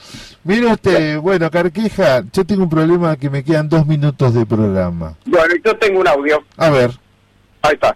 [0.43, 5.15] Mire usted, bueno, Carqueja, yo tengo un problema que me quedan dos minutos de programa.
[5.25, 6.43] Bueno, yo tengo un audio.
[6.57, 6.91] A ver,
[7.61, 7.95] Ahí está.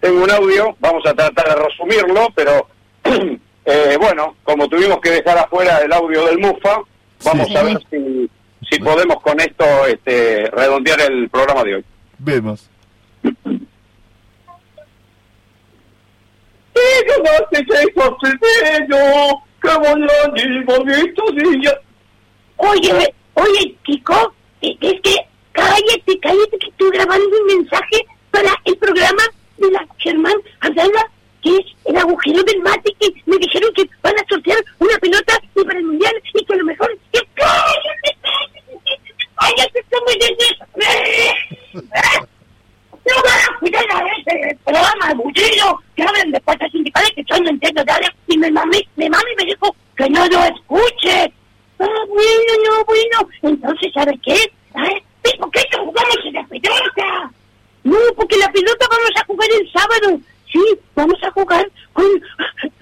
[0.00, 2.68] Tengo un audio, vamos a tratar de resumirlo, pero
[3.64, 6.82] eh, bueno, como tuvimos que dejar afuera el audio del MUFA,
[7.24, 7.56] vamos Sí.
[7.56, 8.30] a ver si,
[8.70, 11.84] si podemos con esto este, redondear el programa de hoy.
[12.18, 12.68] vemos.
[22.56, 24.32] Oye, oye, chico,
[24.62, 25.16] eh, es que
[25.52, 29.22] cállate, cállate, que estoy grabando un mensaje para el programa
[29.56, 31.10] de la Germán Abdala,
[31.42, 35.40] que es el agujero del mate, que me dijeron que van a sortear una pelota
[35.54, 36.98] y para el mundial y que a lo mejor.
[37.12, 38.07] ¡Que cállate,
[39.38, 39.72] cállate!
[39.72, 40.36] ¡Cállate, estamos en
[43.06, 47.38] No van a cuidar a ese programa aburrido que hablan de puertas sindicales que yo
[47.40, 51.32] no entiendo nada y mi mami, mi mami me dijo que no lo escuche.
[51.80, 53.28] Ah, bueno, no, bueno.
[53.42, 54.34] Entonces, ¿sabe qué?
[54.34, 55.02] ¿Eh?
[55.38, 57.30] ¿Por qué no jugamos en la pelota?
[57.84, 60.20] No, porque la pelota vamos a jugar el sábado.
[60.52, 60.60] Sí,
[60.94, 62.06] vamos a jugar con,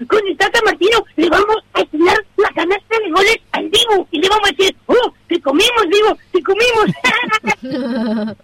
[0.07, 1.03] con el Martino.
[1.15, 2.17] Le vamos a enseñar
[2.57, 4.07] canasta de goles al Divo.
[4.11, 6.87] Y le vamos a decir, oh, te comimos, Divo, te comimos.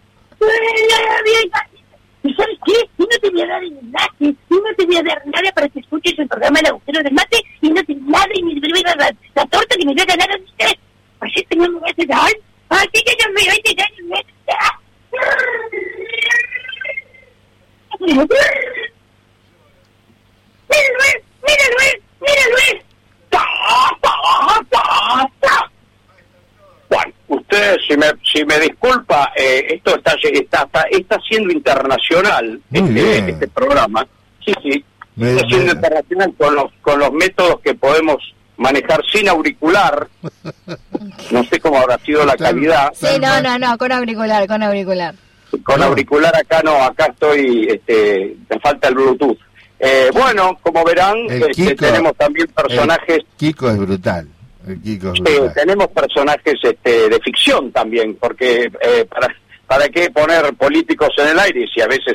[2.26, 2.74] ¿Y sabes qué?
[2.98, 5.52] Y no te voy a dar el enlace, y no te voy a dar nada
[5.54, 8.80] para que escuches el programa El Agujero del Mate, y no te nada, y voy
[8.80, 10.72] a dar la, la torta que me voy a ganar a usted.
[11.20, 12.32] Así que no me vas a dar.
[12.70, 13.92] Así que no me vas a dar.
[14.00, 14.24] no me
[18.16, 18.34] vas a
[26.90, 33.30] bueno, usted, si me, si me disculpa, eh, esto está, está, está, siendo internacional, este,
[33.30, 34.08] este, programa.
[34.46, 34.86] Sí, sí,
[35.20, 38.18] está siendo internacional con los, con los métodos que podemos
[38.58, 40.08] manejar sin auricular.
[41.32, 42.92] No sé cómo habrá sido la calidad.
[42.94, 45.16] Sí, no, no, no, con auricular, con auricular.
[45.64, 49.38] Con auricular acá no, acá estoy, este, me falta el Bluetooth.
[49.80, 54.28] Eh, bueno, como verán, este, tenemos también personajes El Kiko es brutal.
[54.68, 55.54] El Kiko es Sí, brutal.
[55.54, 59.36] tenemos personajes este, de ficción también, porque eh, para,
[59.68, 62.14] ¿para qué poner políticos en el aire si a veces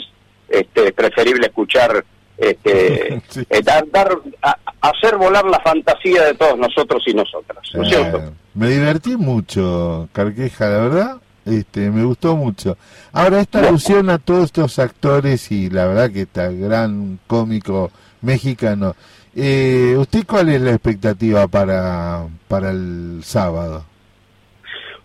[0.48, 2.02] este, es preferible escuchar,
[2.38, 3.14] este,
[3.50, 7.88] eh, dar, dar- a- hacer volar la fantasía de todos nosotros y nosotras, ¿no es
[7.90, 8.16] cierto?
[8.18, 11.16] Eh, me divertí mucho, Carqueja, la verdad.
[11.48, 12.76] Este, me gustó mucho.
[13.12, 18.94] Ahora, esta alusión a todos estos actores y la verdad que está gran cómico mexicano.
[19.34, 23.84] Eh, ¿Usted cuál es la expectativa para, para el sábado?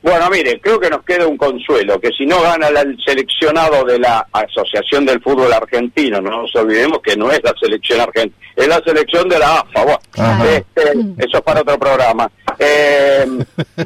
[0.01, 3.99] Bueno, mire, creo que nos queda un consuelo, que si no gana el seleccionado de
[3.99, 8.67] la Asociación del Fútbol Argentino, no nos olvidemos que no es la selección argentina, es
[8.67, 12.29] la selección de la AFA, bueno, este, eso es para otro programa.
[12.59, 13.25] Eh,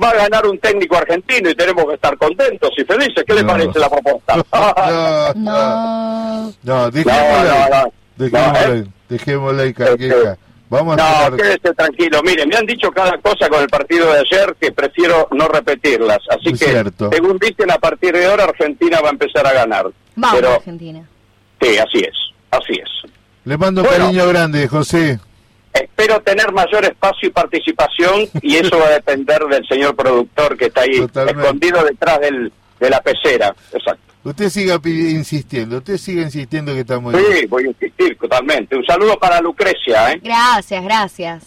[0.01, 3.23] va a ganar un técnico argentino y tenemos que estar contentos y felices.
[3.25, 4.35] ¿Qué le parece la propuesta?
[5.35, 6.53] No.
[6.63, 7.83] No, dejémosla
[8.65, 8.83] ahí.
[9.09, 10.37] Dejémosla.
[10.69, 12.21] Vamos a No, quédese tranquilo.
[12.23, 16.19] Mire, me han dicho cada cosa con el partido de ayer que prefiero no repetirlas.
[16.29, 17.09] Así Es que, cierto.
[17.11, 19.85] según dicen, a partir de ahora Argentina va a empezar a ganar.
[20.15, 21.07] Vamos, Pero, Argentina.
[21.61, 22.13] sí, así es.
[22.51, 23.11] Así es.
[23.45, 24.05] Le mando Bueno.
[24.05, 25.19] cariño grande, José.
[25.81, 30.65] Espero tener mayor espacio y participación y eso va a depender del señor productor que
[30.65, 31.41] está ahí Totalmente.
[31.41, 33.55] escondido detrás del, de la pecera.
[33.73, 34.01] Exacto.
[34.23, 37.25] Usted siga insistiendo, usted siga insistiendo que está muy bien.
[37.31, 38.75] Sí, voy a insistir totalmente.
[38.75, 40.19] Un saludo para Lucrecia, ¿eh?
[40.21, 41.43] Gracias, gracias.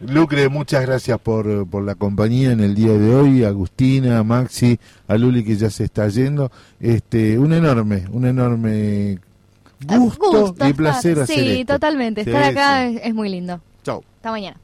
[0.00, 4.78] Lucre, muchas gracias por, por la compañía en el día de hoy, Agustina, Maxi,
[5.08, 6.50] a Luli que ya se está yendo.
[6.80, 9.18] Este, un enorme, un enorme
[9.86, 11.74] gusto, y estar- placer hacer Sí, esto.
[11.74, 12.24] totalmente.
[12.24, 12.96] Sí, Estar acá sí.
[12.96, 13.60] es, es muy lindo.
[13.82, 14.02] Chau.
[14.16, 14.58] Hasta mañana.